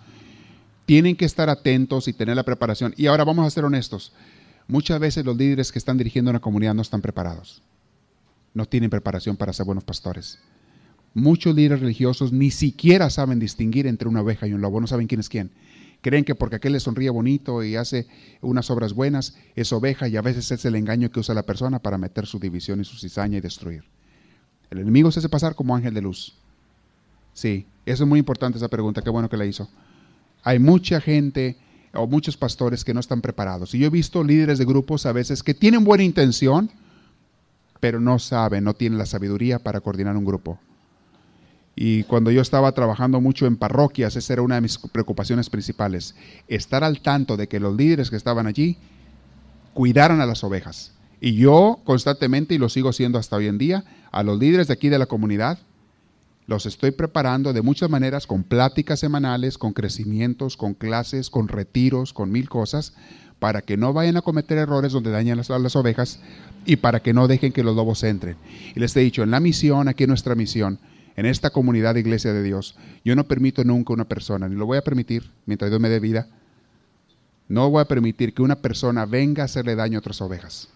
tienen 0.91 1.15
que 1.15 1.25
estar 1.25 1.49
atentos 1.49 2.09
y 2.09 2.13
tener 2.13 2.35
la 2.35 2.43
preparación. 2.43 2.93
Y 2.97 3.07
ahora 3.07 3.23
vamos 3.23 3.47
a 3.47 3.51
ser 3.51 3.65
honestos. 3.65 4.13
Muchas 4.67 4.99
veces 4.99 5.25
los 5.25 5.37
líderes 5.37 5.71
que 5.71 5.79
están 5.79 5.97
dirigiendo 5.97 6.33
una 6.33 6.41
comunidad 6.41 6.75
no 6.75 6.83
están 6.83 7.01
preparados. 7.01 7.63
No 8.55 8.67
tienen 8.67 8.91
preparación 8.91 9.37
para 9.37 9.53
ser 9.53 9.67
buenos 9.67 9.85
pastores. 9.85 10.41
Muchos 11.15 11.55
líderes 11.55 11.79
religiosos 11.79 12.33
ni 12.33 12.51
siquiera 12.51 13.09
saben 13.09 13.39
distinguir 13.39 13.87
entre 13.87 14.09
una 14.09 14.23
oveja 14.23 14.49
y 14.49 14.53
un 14.53 14.63
lobo, 14.63 14.81
no 14.81 14.89
saben 14.89 15.07
quién 15.07 15.21
es 15.21 15.29
quién. 15.29 15.53
Creen 16.01 16.25
que 16.25 16.35
porque 16.35 16.57
aquel 16.57 16.73
le 16.73 16.81
sonríe 16.81 17.11
bonito 17.11 17.63
y 17.63 17.77
hace 17.77 18.09
unas 18.41 18.69
obras 18.69 18.93
buenas, 18.93 19.37
es 19.55 19.73
oveja 19.73 20.09
y 20.09 20.17
a 20.17 20.23
veces 20.23 20.51
es 20.51 20.65
el 20.65 20.75
engaño 20.75 21.13
que 21.13 21.21
usa 21.21 21.37
la 21.37 21.47
persona 21.47 21.79
para 21.79 21.99
meter 21.99 22.27
su 22.27 22.41
división 22.41 22.81
y 22.81 22.85
su 22.85 22.99
cizaña 22.99 23.39
y 23.39 23.41
destruir. 23.41 23.85
El 24.71 24.81
enemigo 24.81 25.13
se 25.13 25.21
hace 25.21 25.29
pasar 25.29 25.55
como 25.55 25.77
ángel 25.77 25.95
de 25.95 26.03
luz. 26.03 26.37
Sí, 27.33 27.65
eso 27.87 28.03
es 28.03 28.09
muy 28.09 28.19
importante 28.19 28.59
esa 28.59 28.67
pregunta, 28.67 29.03
qué 29.03 29.11
bueno 29.11 29.29
que 29.29 29.37
la 29.37 29.47
hizo. 29.47 29.71
Hay 30.43 30.59
mucha 30.59 31.01
gente 31.01 31.57
o 31.93 32.07
muchos 32.07 32.37
pastores 32.37 32.85
que 32.85 32.95
no 32.95 33.01
están 33.01 33.21
preparados. 33.21 33.75
Y 33.75 33.79
yo 33.79 33.87
he 33.87 33.91
visto 33.91 34.23
líderes 34.23 34.59
de 34.59 34.65
grupos 34.65 35.07
a 35.07 35.13
veces 35.13 35.43
que 35.43 35.55
tienen 35.55 35.85
buena 35.85 36.05
intención, 36.05 36.71
pero 37.81 38.01
no 38.01 38.19
saben, 38.19 38.65
no 38.65 38.75
tienen 38.75 38.99
la 38.99 39.07
sabiduría 39.07 39.59
para 39.59 39.81
coordinar 39.81 40.17
un 40.17 40.25
grupo. 40.25 40.59
Y 41.75 42.03
cuando 42.05 42.31
yo 42.31 42.43
estaba 42.43 42.73
trabajando 42.73 43.21
mucho 43.21 43.47
en 43.47 43.57
parroquias, 43.57 44.17
esa 44.17 44.35
era 44.35 44.43
una 44.43 44.57
de 44.57 44.61
mis 44.61 44.79
preocupaciones 44.79 45.49
principales, 45.49 46.15
estar 46.49 46.85
al 46.85 47.01
tanto 47.01 47.37
de 47.37 47.49
que 47.49 47.61
los 47.61 47.77
líderes 47.77 48.11
que 48.11 48.17
estaban 48.17 48.47
allí 48.47 48.77
cuidaran 49.73 50.21
a 50.21 50.27
las 50.27 50.45
ovejas. 50.45 50.93
Y 51.21 51.35
yo 51.35 51.81
constantemente, 51.85 52.55
y 52.55 52.59
lo 52.59 52.69
sigo 52.69 52.93
siendo 52.93 53.19
hasta 53.19 53.37
hoy 53.37 53.47
en 53.47 53.59
día, 53.59 53.85
a 54.11 54.23
los 54.23 54.39
líderes 54.39 54.69
de 54.69 54.75
aquí 54.75 54.89
de 54.89 54.99
la 54.99 55.07
comunidad, 55.07 55.59
los 56.51 56.67
estoy 56.67 56.91
preparando 56.91 57.53
de 57.53 57.63
muchas 57.63 57.89
maneras, 57.89 58.27
con 58.27 58.43
pláticas 58.43 58.99
semanales, 58.99 59.57
con 59.57 59.73
crecimientos, 59.73 60.57
con 60.57 60.75
clases, 60.75 61.31
con 61.31 61.47
retiros, 61.47 62.13
con 62.13 62.33
mil 62.33 62.49
cosas, 62.49 62.93
para 63.39 63.63
que 63.63 63.77
no 63.77 63.93
vayan 63.93 64.17
a 64.17 64.23
cometer 64.23 64.59
errores 64.59 64.91
donde 64.91 65.13
dañan 65.13 65.37
las, 65.37 65.49
las 65.49 65.77
ovejas 65.77 66.19
y 66.67 66.75
para 66.75 66.99
que 66.99 67.13
no 67.15 67.29
dejen 67.29 67.53
que 67.53 67.63
los 67.63 67.77
lobos 67.77 68.03
entren. 68.03 68.35
Y 68.75 68.81
les 68.81 68.97
he 68.97 69.01
dicho, 69.01 69.23
en 69.23 69.31
la 69.31 69.39
misión, 69.39 69.87
aquí 69.87 70.03
en 70.03 70.09
nuestra 70.09 70.35
misión, 70.35 70.81
en 71.15 71.25
esta 71.25 71.51
comunidad 71.51 71.95
de 71.95 72.01
iglesia 72.01 72.33
de 72.33 72.43
Dios, 72.43 72.75
yo 73.05 73.15
no 73.15 73.29
permito 73.29 73.63
nunca 73.63 73.93
una 73.93 74.09
persona, 74.09 74.49
ni 74.49 74.57
lo 74.57 74.67
voy 74.67 74.79
a 74.79 74.83
permitir 74.83 75.31
mientras 75.47 75.71
Dios 75.71 75.81
me 75.81 75.89
dé 75.89 76.01
vida, 76.01 76.27
no 77.47 77.71
voy 77.71 77.83
a 77.83 77.85
permitir 77.85 78.35
que 78.35 78.43
una 78.43 78.57
persona 78.57 79.07
venga 79.07 79.45
a 79.45 79.47
hacerle 79.47 79.77
daño 79.77 79.99
a 79.99 80.01
otras 80.01 80.21
ovejas. 80.21 80.69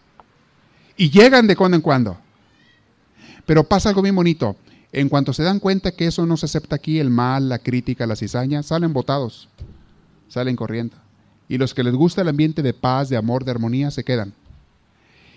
Y 0.97 1.11
llegan 1.11 1.49
de 1.49 1.57
cuando 1.57 1.75
en 1.77 1.83
cuando. 1.83 2.17
Pero 3.45 3.65
pasa 3.65 3.89
algo 3.89 4.03
bien 4.03 4.15
bonito. 4.15 4.57
En 4.95 5.09
cuanto 5.09 5.33
se 5.33 5.43
dan 5.43 5.61
cuenta 5.61 5.93
que 5.93 6.07
eso 6.07 6.25
no 6.25 6.37
se 6.37 6.47
acepta 6.47 6.77
aquí, 6.77 6.99
el 6.99 7.11
mal, 7.11 7.49
la 7.49 7.59
crítica, 7.59 8.07
la 8.07 8.17
cizaña, 8.17 8.63
salen 8.63 8.93
botados, 8.93 9.49
salen 10.29 10.57
corriendo. 10.57 10.97
Y 11.49 11.59
los 11.59 11.75
que 11.75 11.85
les 11.85 11.95
gusta 11.95 12.23
el 12.23 12.29
ambiente 12.29 12.63
de 12.63 12.73
paz, 12.73 13.09
de 13.09 13.17
amor, 13.17 13.45
de 13.45 13.51
armonía, 13.51 13.91
se 13.91 14.05
quedan. 14.05 14.33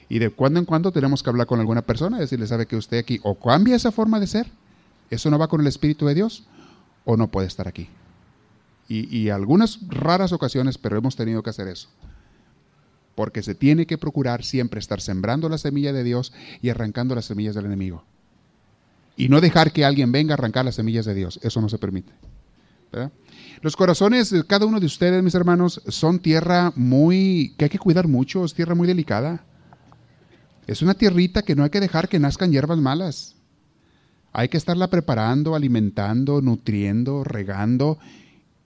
Y 0.10 0.20
de 0.20 0.30
cuando 0.30 0.60
en 0.60 0.66
cuando 0.66 0.92
tenemos 0.92 1.22
que 1.22 1.30
hablar 1.30 1.48
con 1.48 1.60
alguna 1.60 1.82
persona 1.82 2.18
y 2.18 2.22
decirle, 2.22 2.48
sabe 2.48 2.66
que 2.66 2.78
usted 2.78 3.00
aquí 3.00 3.20
o 3.24 3.36
cambia 3.36 3.76
esa 3.76 3.92
forma 3.92 4.20
de 4.20 4.28
ser 4.28 4.48
¿Eso 5.10 5.30
no 5.30 5.40
va 5.40 5.48
con 5.48 5.62
el 5.62 5.68
Espíritu 5.68 6.06
de 6.06 6.16
Dios? 6.16 6.44
¿O 7.06 7.16
no 7.16 7.30
puede 7.30 7.48
estar 7.48 7.68
aquí? 7.68 7.88
Y, 8.90 9.30
algunas 9.30 9.80
raras 9.90 10.32
ocasiones, 10.32 10.78
pero 10.78 10.98
hemos 10.98 11.18
tenido 11.18 11.44
que 11.44 11.50
hacer 11.50 11.68
eso. 11.68 11.90
Porque 13.16 13.44
se 13.44 13.54
tiene 13.54 13.86
que 13.86 13.98
procurar 13.98 14.46
siempre 14.46 14.80
estar 14.80 15.02
sembrando 15.02 15.50
la 15.50 15.58
semilla 15.58 15.92
de 15.92 16.06
Dios 16.06 16.32
y 16.62 16.70
arrancando 16.70 17.14
las 17.14 17.26
semillas 17.26 17.54
del 17.54 17.66
enemigo. 17.66 18.06
Y 19.18 19.30
no 19.30 19.42
dejar 19.42 19.74
que 19.74 19.84
alguien 19.84 20.12
venga 20.12 20.34
a 20.34 20.38
arrancar 20.38 20.64
las 20.64 20.76
semillas 20.76 21.06
de 21.06 21.16
Dios. 21.16 21.40
Eso 21.42 21.60
no 21.60 21.68
se 21.68 21.78
permite. 21.78 22.14
Los 23.62 23.76
corazones 23.76 24.30
de 24.30 24.46
cada 24.46 24.66
uno 24.66 24.80
de 24.80 24.86
ustedes, 24.86 25.24
mis 25.24 25.36
hermanos, 25.36 25.82
son 25.88 26.20
tierra 26.20 26.72
muy 26.76 27.54
que 27.58 27.66
hay 27.66 27.70
que 27.70 27.80
cuidar 27.80 28.08
mucho, 28.08 28.46
es 28.46 28.54
tierra 28.54 28.76
muy 28.76 28.88
delicada. 28.88 29.44
Es 30.68 30.82
una 30.82 30.94
tierrita 30.94 31.42
que 31.42 31.56
no 31.56 31.64
hay 31.64 31.70
que 31.70 31.80
dejar 31.80 32.08
que 32.10 32.20
nazcan 32.20 32.52
hierbas 32.52 32.78
malas. 32.78 33.36
Hay 34.34 34.50
que 34.50 34.58
estarla 34.58 34.90
preparando, 34.90 35.56
alimentando, 35.56 36.42
nutriendo, 36.42 37.24
regando 37.24 37.98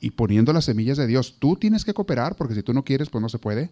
y 0.02 0.12
poniendo 0.12 0.52
las 0.52 0.66
semillas 0.66 0.97
de 0.97 1.08
Dios. 1.08 1.38
Tú 1.39 1.56
tienes 1.56 1.86
que 1.86 1.93
cooperar 1.93 2.36
porque 2.36 2.56
si 2.56 2.64
tú 2.64 2.74
no 2.74 2.84
quieres, 2.84 3.10
pues 3.10 3.22
no 3.22 3.30
se 3.30 3.39
puede. 3.39 3.70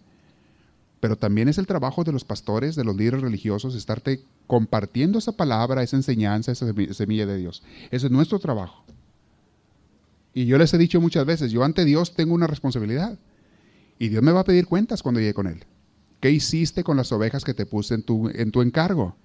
Pero 1.00 1.16
también 1.18 1.48
es 1.48 1.58
el 1.58 1.68
trabajo 1.68 2.04
de 2.04 2.12
los 2.12 2.26
pastores, 2.26 2.76
de 2.76 2.84
los 2.84 2.96
líderes 2.96 3.22
religiosos, 3.22 3.76
estarte 3.76 4.22
compartiendo 4.48 5.18
esa 5.18 5.32
palabra, 5.32 5.84
esa 5.84 5.96
enseñanza, 5.96 6.52
esa 6.52 6.74
semilla 6.92 7.26
de 7.26 7.38
Dios. 7.38 7.64
Ese 7.92 8.08
es 8.08 8.12
nuestro 8.12 8.40
trabajo. 8.40 8.84
Y 10.34 10.46
yo 10.46 10.58
les 10.58 10.74
he 10.74 10.78
dicho 10.78 11.00
muchas 11.00 11.26
veces, 11.26 11.52
yo 11.52 11.64
ante 11.64 11.86
Dios 11.86 12.16
tengo 12.16 12.34
una 12.34 12.48
responsabilidad. 12.48 13.18
Y 13.98 14.10
Dios 14.10 14.24
me 14.24 14.32
va 14.32 14.42
a 14.42 14.46
pedir 14.46 14.66
cuentas 14.66 15.02
cuando 15.02 15.20
llegue 15.20 15.34
con 15.34 15.48
Él. 15.48 15.64
¿Qué 16.20 16.32
hiciste 16.32 16.84
con 16.84 16.98
las 16.98 17.12
ovejas 17.12 17.44
que 17.44 17.54
te 17.54 17.66
puse 17.66 17.96
en 17.96 18.04
tu, 18.04 18.30
en 18.30 18.52
tu 18.52 18.62
encargo? 18.62 19.16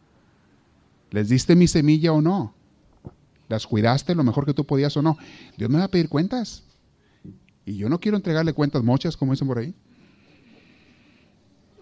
¿Les 1.10 1.28
diste 1.28 1.56
mi 1.56 1.66
semilla 1.66 2.12
o 2.12 2.20
no? 2.20 2.54
las 3.48 3.66
cuidaste 3.66 4.14
lo 4.14 4.24
mejor 4.24 4.46
que 4.46 4.54
tú 4.54 4.64
podías 4.64 4.96
o 4.96 5.02
no. 5.02 5.18
Dios 5.56 5.70
me 5.70 5.78
va 5.78 5.84
a 5.84 5.88
pedir 5.88 6.08
cuentas. 6.08 6.62
Y 7.66 7.76
yo 7.76 7.88
no 7.88 8.00
quiero 8.00 8.16
entregarle 8.16 8.52
cuentas 8.52 8.82
mochas, 8.82 9.16
como 9.16 9.32
dicen 9.32 9.48
por 9.48 9.58
ahí. 9.58 9.74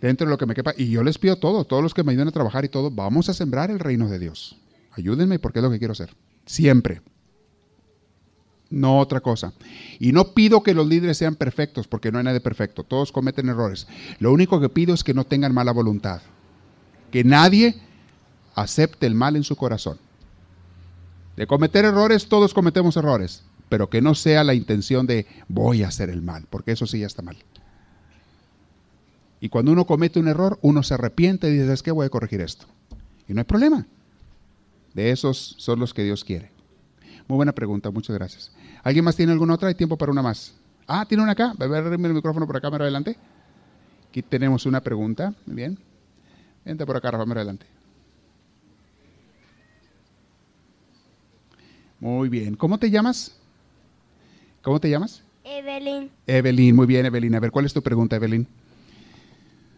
Dentro 0.02 0.26
de 0.26 0.30
lo 0.30 0.36
que 0.36 0.46
me 0.46 0.54
quepa. 0.54 0.74
Y 0.76 0.90
yo 0.90 1.04
les 1.04 1.16
pido 1.16 1.36
todo, 1.36 1.64
todos 1.64 1.82
los 1.82 1.94
que 1.94 2.02
me 2.02 2.10
ayuden 2.10 2.28
a 2.28 2.32
trabajar 2.32 2.64
y 2.64 2.68
todo, 2.68 2.90
vamos 2.90 3.28
a 3.28 3.34
sembrar 3.34 3.70
el 3.70 3.78
reino 3.78 4.08
de 4.08 4.18
Dios. 4.18 4.58
Ayúdenme 4.90 5.38
porque 5.38 5.60
es 5.60 5.62
lo 5.62 5.70
que 5.70 5.78
quiero 5.78 5.92
hacer. 5.92 6.14
Siempre. 6.44 7.00
No 8.68 8.98
otra 8.98 9.20
cosa. 9.20 9.52
Y 10.00 10.12
no 10.12 10.34
pido 10.34 10.62
que 10.62 10.74
los 10.74 10.88
líderes 10.88 11.18
sean 11.18 11.36
perfectos, 11.36 11.86
porque 11.86 12.10
no 12.10 12.18
hay 12.18 12.24
nadie 12.24 12.40
perfecto. 12.40 12.82
Todos 12.82 13.12
cometen 13.12 13.48
errores. 13.48 13.86
Lo 14.18 14.32
único 14.32 14.60
que 14.60 14.68
pido 14.68 14.92
es 14.92 15.04
que 15.04 15.14
no 15.14 15.24
tengan 15.24 15.54
mala 15.54 15.72
voluntad. 15.72 16.20
Que 17.12 17.22
nadie 17.22 17.76
acepte 18.56 19.06
el 19.06 19.14
mal 19.14 19.36
en 19.36 19.44
su 19.44 19.54
corazón. 19.54 19.98
De 21.36 21.46
cometer 21.46 21.84
errores, 21.84 22.28
todos 22.28 22.52
cometemos 22.52 22.96
errores, 22.96 23.44
pero 23.68 23.88
que 23.88 24.02
no 24.02 24.14
sea 24.14 24.42
la 24.42 24.54
intención 24.54 25.06
de 25.06 25.26
voy 25.48 25.84
a 25.84 25.88
hacer 25.88 26.10
el 26.10 26.22
mal, 26.22 26.46
porque 26.50 26.72
eso 26.72 26.86
sí 26.86 26.98
ya 26.98 27.06
está 27.06 27.22
mal. 27.22 27.36
Y 29.42 29.48
cuando 29.48 29.72
uno 29.72 29.84
comete 29.86 30.20
un 30.20 30.28
error, 30.28 30.56
uno 30.62 30.84
se 30.84 30.94
arrepiente 30.94 31.48
y 31.48 31.58
dice, 31.58 31.72
es 31.72 31.82
que 31.82 31.90
voy 31.90 32.06
a 32.06 32.10
corregir 32.10 32.40
esto. 32.40 32.64
Y 33.26 33.34
no 33.34 33.40
hay 33.40 33.44
problema. 33.44 33.84
De 34.94 35.10
esos 35.10 35.56
son 35.58 35.80
los 35.80 35.92
que 35.92 36.04
Dios 36.04 36.22
quiere. 36.22 36.52
Muy 37.26 37.34
buena 37.34 37.50
pregunta, 37.50 37.90
muchas 37.90 38.14
gracias. 38.14 38.52
¿Alguien 38.84 39.04
más 39.04 39.16
tiene 39.16 39.32
alguna 39.32 39.54
otra? 39.54 39.66
Hay 39.66 39.74
tiempo 39.74 39.98
para 39.98 40.12
una 40.12 40.22
más. 40.22 40.54
Ah, 40.86 41.04
tiene 41.08 41.24
una 41.24 41.32
acá. 41.32 41.54
A 41.58 41.66
ver, 41.66 41.84
el 41.84 41.98
micrófono 41.98 42.46
por 42.46 42.56
acá, 42.56 42.68
cámara 42.68 42.84
adelante. 42.84 43.16
Aquí 44.08 44.22
tenemos 44.22 44.64
una 44.64 44.80
pregunta. 44.80 45.34
Muy 45.44 45.56
bien. 45.56 45.76
Vente 46.64 46.86
por 46.86 46.96
acá, 46.96 47.10
Rafa, 47.10 47.32
adelante. 47.32 47.66
Muy 51.98 52.28
bien. 52.28 52.54
¿Cómo 52.54 52.78
te 52.78 52.88
llamas? 52.92 53.36
¿Cómo 54.62 54.78
te 54.78 54.88
llamas? 54.88 55.24
Evelyn. 55.42 56.12
Evelyn, 56.28 56.76
muy 56.76 56.86
bien, 56.86 57.06
Evelyn. 57.06 57.34
A 57.34 57.40
ver, 57.40 57.50
¿cuál 57.50 57.64
es 57.64 57.72
tu 57.72 57.82
pregunta, 57.82 58.14
Evelyn? 58.14 58.46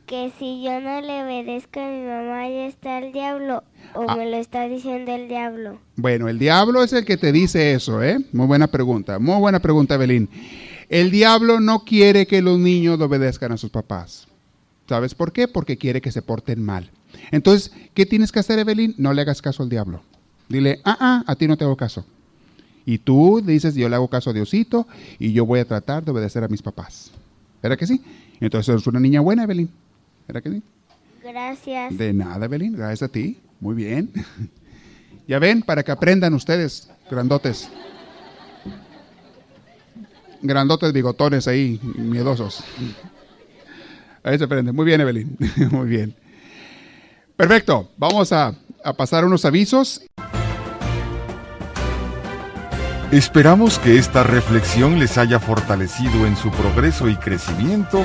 Que 0.07 0.31
si 0.39 0.63
yo 0.63 0.81
no 0.81 1.01
le 1.01 1.23
obedezco 1.25 1.81
a 1.81 1.89
mi 1.89 2.03
mamá, 2.05 2.47
¿ya 2.49 2.67
está 2.67 2.99
el 2.99 3.13
diablo? 3.13 3.65
¿O 3.95 4.05
Ah. 4.07 4.17
me 4.17 4.31
lo 4.31 4.37
está 4.37 4.69
diciendo 4.69 5.13
el 5.13 5.29
diablo? 5.29 5.79
Bueno, 5.97 6.29
el 6.29 6.39
diablo 6.39 6.83
es 6.83 6.93
el 6.93 7.05
que 7.07 7.17
te 7.17 7.33
dice 7.33 7.73
eso, 7.73 8.03
¿eh? 8.03 8.19
Muy 8.33 8.47
buena 8.47 8.67
pregunta, 8.67 9.19
muy 9.19 9.39
buena 9.41 9.61
pregunta, 9.61 9.95
Evelyn. 9.95 10.29
El 10.91 11.11
diablo 11.11 11.59
no 11.59 11.85
quiere 11.85 12.27
que 12.27 12.43
los 12.43 12.59
niños 12.59 13.01
obedezcan 13.01 13.53
a 13.53 13.57
sus 13.57 13.71
papás. 13.71 14.29
¿Sabes 14.87 15.15
por 15.15 15.33
qué? 15.33 15.49
Porque 15.49 15.79
quiere 15.79 16.03
que 16.03 16.13
se 16.13 16.21
porten 16.21 16.63
mal. 16.63 16.91
Entonces, 17.31 17.73
¿qué 17.95 18.05
tienes 18.05 18.31
que 18.31 18.41
hacer, 18.41 18.59
Evelyn? 18.59 18.95
No 18.99 19.15
le 19.15 19.23
hagas 19.23 19.41
caso 19.41 19.63
al 19.63 19.71
diablo. 19.71 20.03
Dile, 20.51 20.81
ah, 20.85 20.99
ah, 21.01 21.25
a 21.27 21.35
ti 21.37 21.49
no 21.49 21.57
te 21.57 21.65
hago 21.65 21.77
caso. 21.77 22.05
Y 22.85 22.99
tú 22.99 23.41
dices, 23.43 23.75
yo 23.75 23.89
le 23.89 23.95
hago 23.97 24.09
caso 24.09 24.29
a 24.29 24.33
Diosito 24.35 24.87
y 25.19 25.33
yo 25.33 25.47
voy 25.47 25.61
a 25.61 25.65
tratar 25.65 26.05
de 26.05 26.11
obedecer 26.11 26.45
a 26.45 26.49
mis 26.49 26.61
papás. 26.61 27.11
¿Verdad 27.63 27.79
que 27.79 27.87
sí? 27.87 28.03
Entonces 28.41 28.69
eres 28.69 28.87
una 28.87 29.01
niña 29.01 29.23
buena, 29.23 29.45
Evelyn. 29.45 29.71
¿Verdad 30.27 30.43
que 30.43 30.51
sí? 30.51 30.63
Gracias. 31.23 31.97
De 31.97 32.13
nada, 32.13 32.47
Evelyn. 32.47 32.77
Gracias 32.77 33.03
a 33.03 33.09
ti. 33.09 33.39
Muy 33.61 33.75
bien. 33.75 34.11
Ya 35.27 35.39
ven, 35.39 35.63
para 35.63 35.83
que 35.83 35.91
aprendan 35.91 36.35
ustedes, 36.35 36.91
grandotes. 37.11 37.71
Grandotes 40.43 40.93
bigotones 40.93 41.49
ahí, 41.49 41.81
miedosos. 41.97 42.63
Ahí 44.23 44.37
se 44.37 44.45
aprende. 44.45 44.73
Muy 44.73 44.85
bien, 44.85 45.01
Evelyn. 45.01 45.35
Muy 45.71 45.89
bien. 45.89 46.15
Perfecto, 47.37 47.91
vamos 47.97 48.33
a, 48.33 48.55
a 48.85 48.93
pasar 48.93 49.25
unos 49.25 49.47
avisos. 49.47 50.03
Esperamos 53.11 53.79
que 53.79 53.97
esta 53.97 54.25
reflexión 54.25 54.99
les 54.99 55.19
haya 55.19 55.41
fortalecido 55.41 56.27
en 56.27 56.37
su 56.37 56.51
progreso 56.51 57.09
y 57.09 57.17
crecimiento, 57.17 58.05